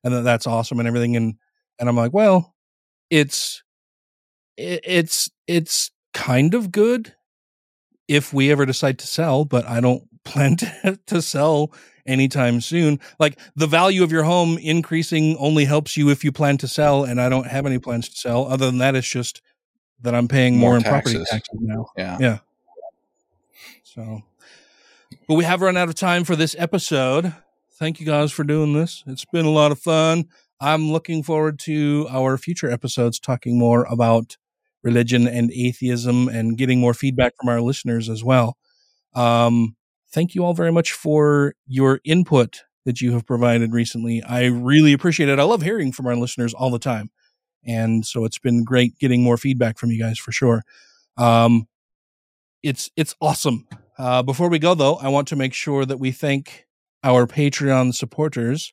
and 0.05 0.27
that's 0.27 0.47
awesome 0.47 0.79
and 0.79 0.87
everything. 0.89 1.17
And, 1.17 1.35
and 1.79 1.89
I'm 1.89 1.97
like, 1.97 2.13
well, 2.13 2.55
it's, 3.11 3.63
it, 4.57 4.81
it's, 4.85 5.31
it's 5.47 5.91
kind 6.15 6.55
of 6.55 6.71
good 6.73 7.15
if 8.09 8.33
we 8.33 8.51
ever 8.51 8.67
decide 8.67 8.99
to 8.99 9.07
sell, 9.07 9.45
but 9.45 9.67
I 9.67 9.81
don't 9.81 10.03
plan 10.25 10.57
to, 10.57 10.99
to 11.07 11.23
sell 11.23 11.73
anytime 12.07 12.61
soon. 12.61 13.01
Like 13.19 13.39
the 13.57 13.67
value 13.67 14.03
of 14.03 14.13
your 14.13 14.25
home 14.25 14.59
increasing 14.59 15.37
only 15.39 15.65
helps 15.65 15.97
you 15.97 16.11
if 16.11 16.25
you 16.25 16.33
plan 16.33 16.59
to 16.59 16.69
sell, 16.69 17.05
and 17.05 17.21
I 17.21 17.29
don't 17.29 17.47
have 17.47 17.65
any 17.67 17.79
plans 17.79 18.09
to 18.11 18.17
sell. 18.17 18.47
Other 18.47 18.67
than 18.67 18.79
that, 18.79 18.95
it's 18.97 19.09
just 19.09 19.41
that 20.03 20.15
I'm 20.15 20.29
paying 20.29 20.57
more, 20.59 20.71
More 20.71 20.77
in 20.79 20.83
property 20.85 21.15
taxes. 21.17 21.29
taxes 21.31 21.59
now. 21.61 21.87
yeah. 21.97 22.17
Yeah. 22.21 22.39
So, 23.85 24.23
but 25.29 25.35
we 25.35 25.45
have 25.45 25.61
run 25.61 25.77
out 25.77 25.89
of 25.89 25.95
time 25.95 26.25
for 26.25 26.35
this 26.35 26.57
episode. 26.59 27.35
Thank 27.79 28.01
you 28.01 28.07
guys 28.07 28.33
for 28.33 28.45
doing 28.45 28.73
this. 28.73 29.05
It's 29.07 29.27
been 29.27 29.45
a 29.45 29.51
lot 29.51 29.71
of 29.71 29.79
fun. 29.79 30.25
I'm 30.59 30.91
looking 30.91 31.23
forward 31.23 31.59
to 31.61 32.07
our 32.11 32.39
future 32.39 32.71
episodes 32.71 33.21
talking 33.21 33.59
more 33.59 33.85
about 33.85 34.39
religion 34.83 35.29
and 35.29 35.53
atheism 35.53 36.29
and 36.29 36.57
getting 36.57 36.81
more 36.81 36.95
feedback 36.95 37.35
from 37.39 37.51
our 37.51 37.61
listeners 37.61 38.09
as 38.09 38.25
well. 38.25 38.57
Um, 39.15 39.77
thank 40.11 40.35
you 40.35 40.45
all 40.45 40.55
very 40.55 40.73
much 40.73 40.93
for 40.93 41.55
your 41.67 42.01
input 42.05 42.63
that 42.87 43.03
you 43.03 43.13
have 43.13 43.27
provided 43.27 43.75
recently. 43.75 44.23
I 44.23 44.47
really 44.47 44.95
appreciate 44.95 45.29
it. 45.29 45.39
I 45.39 45.43
love 45.43 45.61
hearing 45.61 45.93
from 45.93 46.07
our 46.07 46.17
listeners 46.17 46.55
all 46.55 46.71
the 46.71 46.79
time. 46.79 47.11
And 47.67 48.07
so 48.07 48.25
it's 48.25 48.39
been 48.39 48.65
great 48.65 48.99
getting 48.99 49.23
more 49.23 49.37
feedback 49.37 49.79
from 49.79 49.91
you 49.91 49.99
guys 50.01 50.19
for 50.19 50.33
sure. 50.33 50.63
Um, 51.19 51.69
it's 52.63 52.91
it's 52.97 53.15
awesome. 53.21 53.67
Uh, 53.99 54.23
before 54.23 54.49
we 54.49 54.59
go 54.59 54.75
though, 54.75 54.97
I 54.97 55.09
want 55.09 55.29
to 55.29 55.37
make 55.37 55.53
sure 55.55 55.85
that 55.85 55.99
we 55.99 56.13
thank 56.13 56.67
our 57.03 57.27
Patreon 57.27 57.95
supporters 57.95 58.73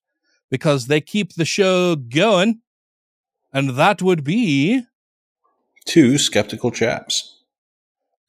because 0.51 0.87
they 0.87 1.01
keep 1.01 1.33
the 1.33 1.45
show 1.45 1.95
going, 1.95 2.61
and 3.51 3.71
that 3.71 4.01
would 4.01 4.23
be 4.23 4.83
Two 5.85 6.17
skeptical 6.17 6.71
chaps. 6.71 7.43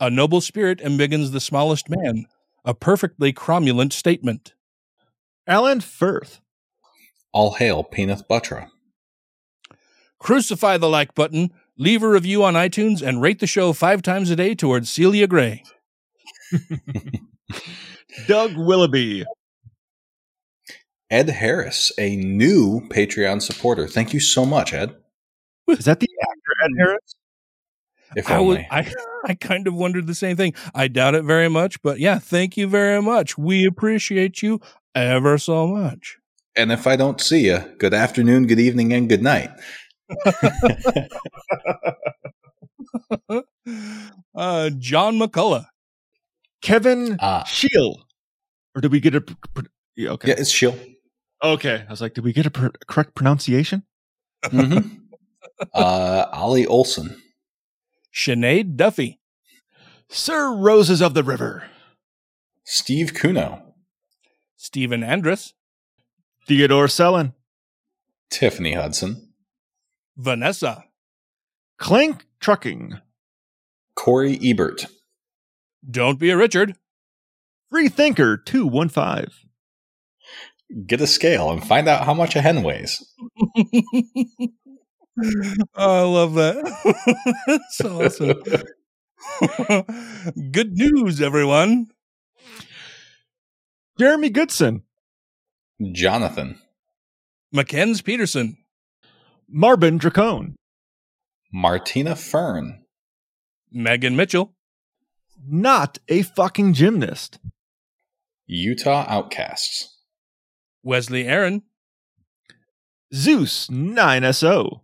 a 0.01 0.11
noble 0.11 0.41
spirit 0.41 0.79
embiggens 0.81 1.33
the 1.33 1.41
smallest 1.41 1.89
man, 1.89 2.27
a 2.65 2.75
perfectly 2.75 3.33
cromulent 3.33 3.93
statement. 3.93 4.55
Alan 5.47 5.81
Firth. 5.81 6.41
All 7.33 7.55
hail 7.55 7.83
Peanut 7.85 8.23
Buttra. 8.29 8.69
Crucify 10.19 10.77
the 10.79 10.89
like 10.89 11.15
button, 11.15 11.53
leave 11.79 12.03
a 12.03 12.09
review 12.09 12.43
on 12.43 12.55
iTunes, 12.55 13.07
and 13.07 13.21
rate 13.23 13.39
the 13.39 13.47
show 13.47 13.73
five 13.73 14.01
times 14.03 14.31
a 14.31 14.37
day 14.37 14.55
towards 14.55 14.91
Celia 14.91 15.27
Gray. 15.27 15.63
Doug 18.27 18.57
Willoughby. 18.57 19.25
Ed 21.11 21.31
Harris, 21.31 21.93
a 21.99 22.17
new 22.17 22.81
Patreon 22.89 23.41
supporter. 23.41 23.87
Thank 23.87 24.13
you 24.13 24.21
so 24.21 24.45
much, 24.45 24.73
Ed. 24.73 24.97
Is 25.69 25.85
that 25.85 26.01
the 26.01 26.09
actor 26.23 26.65
Ed 26.65 26.71
Harris? 26.79 27.15
If 28.17 28.31
I, 28.31 28.39
was, 28.39 28.57
only. 28.57 28.69
I, 28.71 28.93
I 29.25 29.35
kind 29.35 29.67
of 29.67 29.75
wondered 29.75 30.07
the 30.07 30.15
same 30.15 30.37
thing. 30.37 30.55
I 30.75 30.89
doubt 30.89 31.15
it 31.15 31.25
very 31.25 31.49
much, 31.49 31.83
but 31.83 31.99
yeah, 31.99 32.19
thank 32.19 32.57
you 32.57 32.67
very 32.69 33.03
much. 33.03 33.37
We 33.37 33.67
appreciate 33.67 34.43
you 34.43 34.61
ever 34.95 35.39
so 35.39 35.67
much. 35.67 36.19
And 36.57 36.73
if 36.73 36.87
I 36.87 36.97
don't 36.97 37.21
see 37.21 37.47
you, 37.47 37.59
good 37.79 37.93
afternoon, 37.93 38.47
good 38.47 38.61
evening, 38.61 38.93
and 38.93 39.09
good 39.09 39.23
night. 39.23 39.51
uh, 44.35 44.71
John 44.79 45.19
McCullough. 45.19 45.67
Kevin 46.63 47.17
Ah. 47.21 47.45
Shield. 47.45 48.05
Or 48.75 48.81
did 48.81 48.93
we 48.93 49.01
get 49.01 49.15
a. 49.15 49.21
pr- 49.21 49.35
pr- 49.55 49.67
Yeah, 49.97 50.11
okay. 50.11 50.29
Yeah, 50.29 50.35
it's 50.39 50.53
chill. 50.53 50.79
Okay. 51.43 51.85
I 51.87 51.91
was 51.91 52.01
like, 52.01 52.15
did 52.15 52.25
we 52.25 52.33
get 52.33 52.47
a 52.47 52.51
pr- 52.51 52.69
correct 52.87 53.15
pronunciation? 53.15 53.83
hmm 54.45 54.79
uh, 55.75 56.27
Ollie 56.33 56.67
Olson. 56.67 57.21
Sinead 58.15 58.77
Duffy. 58.77 59.21
Sir 60.09 60.55
Roses 60.55 61.01
of 61.03 61.15
the 61.15 61.23
River. 61.25 61.65
Steve 62.65 63.13
Kuno. 63.15 63.75
Stephen 64.57 65.03
Andrus. 65.03 65.53
Theodore 66.47 66.87
Sellin. 66.87 67.35
Tiffany 68.31 68.73
Hudson. 68.73 69.33
Vanessa. 70.17 70.85
Clank 71.79 72.25
Trucking. 72.41 73.01
Corey 73.95 74.39
Ebert. 74.43 74.87
Don't 75.89 76.19
be 76.19 76.31
a 76.31 76.37
Richard. 76.37 76.77
Freethinker 77.71 78.37
215. 78.37 79.27
Get 80.87 81.01
a 81.01 81.07
scale 81.07 81.51
and 81.51 81.65
find 81.65 81.87
out 81.89 82.05
how 82.05 82.15
much 82.15 82.35
a 82.35 82.41
hen 82.41 82.63
weighs. 82.63 83.05
I 85.75 86.03
love 86.03 86.35
that. 86.35 87.61
so 87.71 88.05
awesome. 88.05 88.43
Good 90.51 90.73
news, 90.73 91.23
everyone. 91.23 91.87
Jeremy 93.99 94.31
Goodson. 94.31 94.83
Jonathan. 95.93 96.59
Mackenzie 97.53 98.03
Peterson. 98.03 98.57
Marvin 99.49 99.99
Dracone. 99.99 100.55
Martina 101.53 102.17
Fern. 102.17 102.85
Megan 103.71 104.17
Mitchell. 104.17 104.56
Not 105.45 105.99
a 106.09 106.23
fucking 106.23 106.75
gymnast. 106.75 107.39
Utah 108.47 109.05
Outcasts. 109.09 109.99
Wesley 110.83 111.27
Aaron. 111.27 111.63
Zeus 113.13 113.69
9SO. 113.69 114.81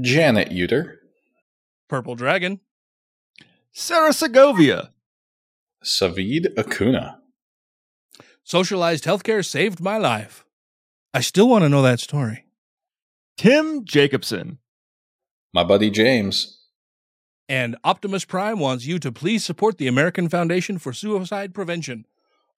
Janet 0.00 0.50
Uter. 0.50 0.96
Purple 1.88 2.14
Dragon. 2.14 2.60
Sarah 3.72 4.12
Segovia. 4.12 4.92
Savid 5.84 6.58
Acuna. 6.58 7.18
Socialized 8.44 9.04
healthcare 9.04 9.44
saved 9.44 9.80
my 9.80 9.96
life. 9.96 10.44
I 11.14 11.20
still 11.20 11.48
want 11.48 11.62
to 11.62 11.68
know 11.68 11.82
that 11.82 12.00
story. 12.00 12.46
Tim 13.36 13.84
Jacobson. 13.84 14.58
My 15.52 15.64
buddy 15.64 15.90
James. 15.90 16.59
And 17.50 17.76
Optimus 17.82 18.24
Prime 18.24 18.60
wants 18.60 18.86
you 18.86 19.00
to 19.00 19.10
please 19.10 19.44
support 19.44 19.76
the 19.76 19.88
American 19.88 20.28
Foundation 20.28 20.78
for 20.78 20.92
Suicide 20.92 21.52
Prevention. 21.52 22.06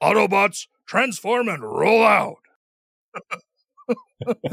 Autobots, 0.02 0.66
transform 0.84 1.48
and 1.48 1.62
roll 1.62 2.04
out. 2.04 2.36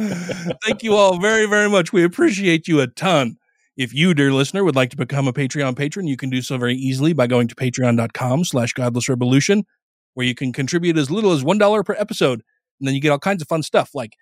Thank 0.65 0.81
you 0.81 0.95
all 0.95 1.19
very, 1.19 1.45
very 1.45 1.69
much. 1.69 1.91
We 1.91 2.05
appreciate 2.05 2.69
you 2.69 2.79
a 2.79 2.87
ton. 2.87 3.35
If 3.75 3.93
you, 3.93 4.13
dear 4.13 4.31
listener, 4.31 4.63
would 4.63 4.77
like 4.77 4.91
to 4.91 4.97
become 4.97 5.27
a 5.27 5.33
Patreon 5.33 5.75
patron, 5.75 6.07
you 6.07 6.15
can 6.15 6.29
do 6.29 6.41
so 6.41 6.57
very 6.57 6.75
easily 6.75 7.11
by 7.11 7.27
going 7.27 7.49
to 7.49 7.55
patreon.com 7.55 8.45
slash 8.45 8.71
godless 8.71 9.09
revolution, 9.09 9.65
where 10.13 10.25
you 10.25 10.35
can 10.35 10.53
contribute 10.53 10.97
as 10.97 11.11
little 11.11 11.33
as 11.33 11.43
$1 11.43 11.85
per 11.85 11.95
episode. 11.99 12.43
And 12.79 12.87
then 12.87 12.95
you 12.95 13.01
get 13.01 13.09
all 13.11 13.19
kinds 13.19 13.41
of 13.41 13.49
fun 13.49 13.61
stuff 13.61 13.89
like 13.93 14.13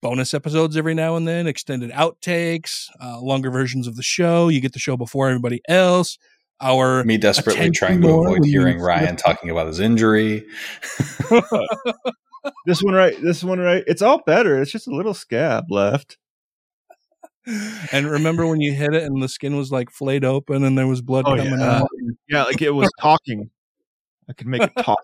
bonus 0.00 0.34
episodes 0.34 0.76
every 0.76 0.94
now 0.94 1.16
and 1.16 1.26
then, 1.26 1.46
extended 1.46 1.90
outtakes, 1.90 2.88
uh, 3.02 3.20
longer 3.20 3.50
versions 3.50 3.86
of 3.86 3.96
the 3.96 4.02
show. 4.02 4.48
You 4.48 4.60
get 4.60 4.72
the 4.72 4.78
show 4.78 4.96
before 4.96 5.28
everybody 5.28 5.60
else. 5.68 6.18
Our 6.60 7.04
Me 7.04 7.16
desperately 7.18 7.70
trying 7.70 8.00
to 8.02 8.08
avoid 8.08 8.44
hearing 8.44 8.80
Ryan 8.80 9.14
talking 9.16 9.48
about 9.50 9.68
his 9.68 9.78
injury. 9.78 10.44
this 12.66 12.82
one 12.82 12.94
right. 12.94 13.16
This 13.22 13.44
one 13.44 13.60
right. 13.60 13.84
It's 13.86 14.02
all 14.02 14.22
better. 14.26 14.60
It's 14.60 14.72
just 14.72 14.88
a 14.88 14.94
little 14.94 15.14
scab 15.14 15.70
left. 15.70 16.18
And 17.92 18.10
remember 18.10 18.46
when 18.46 18.60
you 18.60 18.72
hit 18.74 18.92
it 18.92 19.04
and 19.04 19.22
the 19.22 19.28
skin 19.28 19.56
was 19.56 19.70
like 19.72 19.90
flayed 19.90 20.24
open 20.24 20.64
and 20.64 20.76
there 20.76 20.86
was 20.86 21.00
blood 21.00 21.24
Oh, 21.26 21.36
coming 21.36 21.60
yeah. 21.60 21.78
out? 21.78 21.88
Yeah, 22.28 22.42
like 22.44 22.60
it 22.60 22.70
was 22.70 22.90
talking. 23.00 23.50
I 24.28 24.34
could 24.34 24.48
make 24.48 24.62
it 24.62 24.72
talk. 24.78 24.98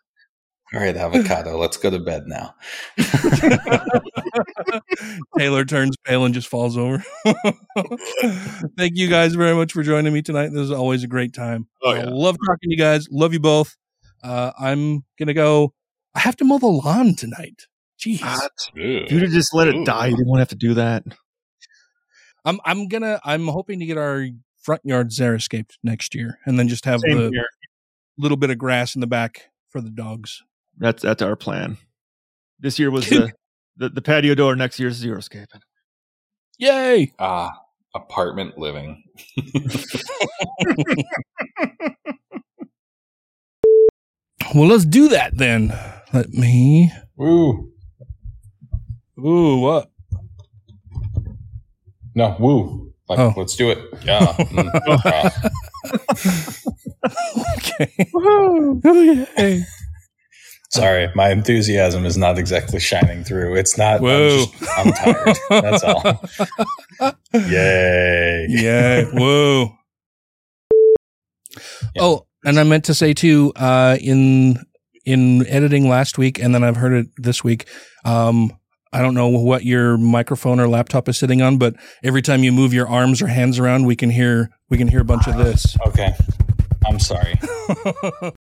All 0.74 0.80
right, 0.80 0.96
avocado, 0.96 1.56
let's 1.56 1.76
go 1.76 1.88
to 1.88 2.00
bed 2.00 2.24
now. 2.26 2.52
Taylor 5.38 5.64
turns 5.64 5.96
pale 6.04 6.24
and 6.24 6.34
just 6.34 6.48
falls 6.48 6.76
over. 6.76 7.04
Thank 8.76 8.96
you 8.96 9.08
guys 9.08 9.36
very 9.36 9.54
much 9.54 9.72
for 9.72 9.84
joining 9.84 10.12
me 10.12 10.20
tonight. 10.20 10.48
This 10.48 10.62
is 10.62 10.72
always 10.72 11.04
a 11.04 11.06
great 11.06 11.32
time. 11.32 11.68
Oh, 11.82 11.90
I 11.90 11.98
yeah. 11.98 12.06
love 12.08 12.36
talking 12.44 12.70
to 12.70 12.70
you 12.70 12.76
guys. 12.76 13.06
Love 13.08 13.32
you 13.32 13.38
both. 13.38 13.76
Uh, 14.24 14.50
I'm 14.58 15.04
gonna 15.16 15.32
go. 15.34 15.72
I 16.14 16.20
have 16.20 16.36
to 16.38 16.44
mow 16.44 16.58
the 16.58 16.66
lawn 16.66 17.14
tonight. 17.14 17.68
Jeez. 18.00 18.20
If 18.74 19.12
you'd 19.12 19.22
have 19.22 19.30
just 19.30 19.54
let 19.54 19.68
it 19.68 19.86
die, 19.86 20.08
you 20.08 20.16
didn't 20.16 20.38
have 20.38 20.48
to 20.48 20.56
do 20.56 20.74
that. 20.74 21.04
I'm 22.44 22.58
I'm 22.64 22.88
gonna 22.88 23.20
I'm 23.24 23.46
hoping 23.46 23.78
to 23.78 23.86
get 23.86 23.96
our 23.96 24.26
front 24.60 24.80
yard 24.84 25.10
xeriscaped 25.10 25.74
next 25.84 26.16
year, 26.16 26.40
and 26.46 26.58
then 26.58 26.66
just 26.66 26.84
have 26.84 26.98
Same 27.00 27.16
the 27.16 27.30
here. 27.30 27.46
little 28.18 28.36
bit 28.36 28.50
of 28.50 28.58
grass 28.58 28.96
in 28.96 29.00
the 29.00 29.06
back 29.06 29.50
for 29.70 29.80
the 29.80 29.90
dogs. 29.90 30.42
That's 30.78 31.02
that's 31.02 31.22
our 31.22 31.36
plan. 31.36 31.78
This 32.60 32.78
year 32.78 32.90
was 32.90 33.08
the, 33.08 33.32
the 33.76 33.88
the 33.88 34.02
patio 34.02 34.34
door. 34.34 34.56
Next 34.56 34.78
year's 34.80 34.94
zero 34.94 35.20
scaping. 35.20 35.60
Yay! 36.58 37.12
Ah, 37.18 37.50
apartment 37.94 38.58
living. 38.58 39.02
Well, 44.54 44.68
let's 44.68 44.84
do 44.84 45.08
that 45.08 45.36
then. 45.36 45.76
Let 46.12 46.28
me. 46.30 46.92
Woo. 47.16 47.72
Ooh, 49.18 49.58
what? 49.58 49.90
No, 52.14 52.36
woo. 52.38 52.92
Like, 53.08 53.18
Oh. 53.18 53.34
let's 53.36 53.56
do 53.56 53.70
it. 53.70 53.78
Yeah. 54.04 54.20
Mm, 54.20 54.70
ah. 55.04 55.50
okay. 57.56 58.10
oh, 58.14 58.80
yay. 59.38 59.64
Sorry, 60.74 61.08
my 61.14 61.30
enthusiasm 61.30 62.04
is 62.04 62.16
not 62.16 62.36
exactly 62.36 62.80
shining 62.80 63.22
through. 63.22 63.54
It's 63.56 63.78
not. 63.78 64.00
I'm, 64.00 64.28
just, 64.30 64.54
I'm 64.76 64.92
tired. 64.92 65.36
That's 65.48 65.84
all. 65.84 67.14
Yay. 67.48 68.46
Yeah. 68.48 69.04
Whoa. 69.12 69.72
Oh, 71.98 72.26
and 72.44 72.58
I 72.58 72.64
meant 72.64 72.84
to 72.86 72.94
say 72.94 73.14
too, 73.14 73.52
uh, 73.54 73.96
in 74.00 74.58
in 75.04 75.46
editing 75.46 75.88
last 75.88 76.18
week, 76.18 76.40
and 76.40 76.52
then 76.52 76.64
I've 76.64 76.76
heard 76.76 76.92
it 76.92 77.06
this 77.18 77.44
week. 77.44 77.68
Um, 78.04 78.50
I 78.92 79.00
don't 79.00 79.14
know 79.14 79.28
what 79.28 79.64
your 79.64 79.96
microphone 79.96 80.58
or 80.58 80.66
laptop 80.66 81.08
is 81.08 81.16
sitting 81.16 81.40
on, 81.40 81.56
but 81.56 81.76
every 82.02 82.22
time 82.22 82.42
you 82.42 82.50
move 82.50 82.74
your 82.74 82.88
arms 82.88 83.22
or 83.22 83.28
hands 83.28 83.60
around, 83.60 83.86
we 83.86 83.94
can 83.94 84.10
hear 84.10 84.50
we 84.70 84.78
can 84.78 84.88
hear 84.88 85.02
a 85.02 85.04
bunch 85.04 85.28
of 85.28 85.36
this. 85.36 85.76
Okay. 85.86 86.14
I'm 86.84 86.98
sorry. 86.98 87.38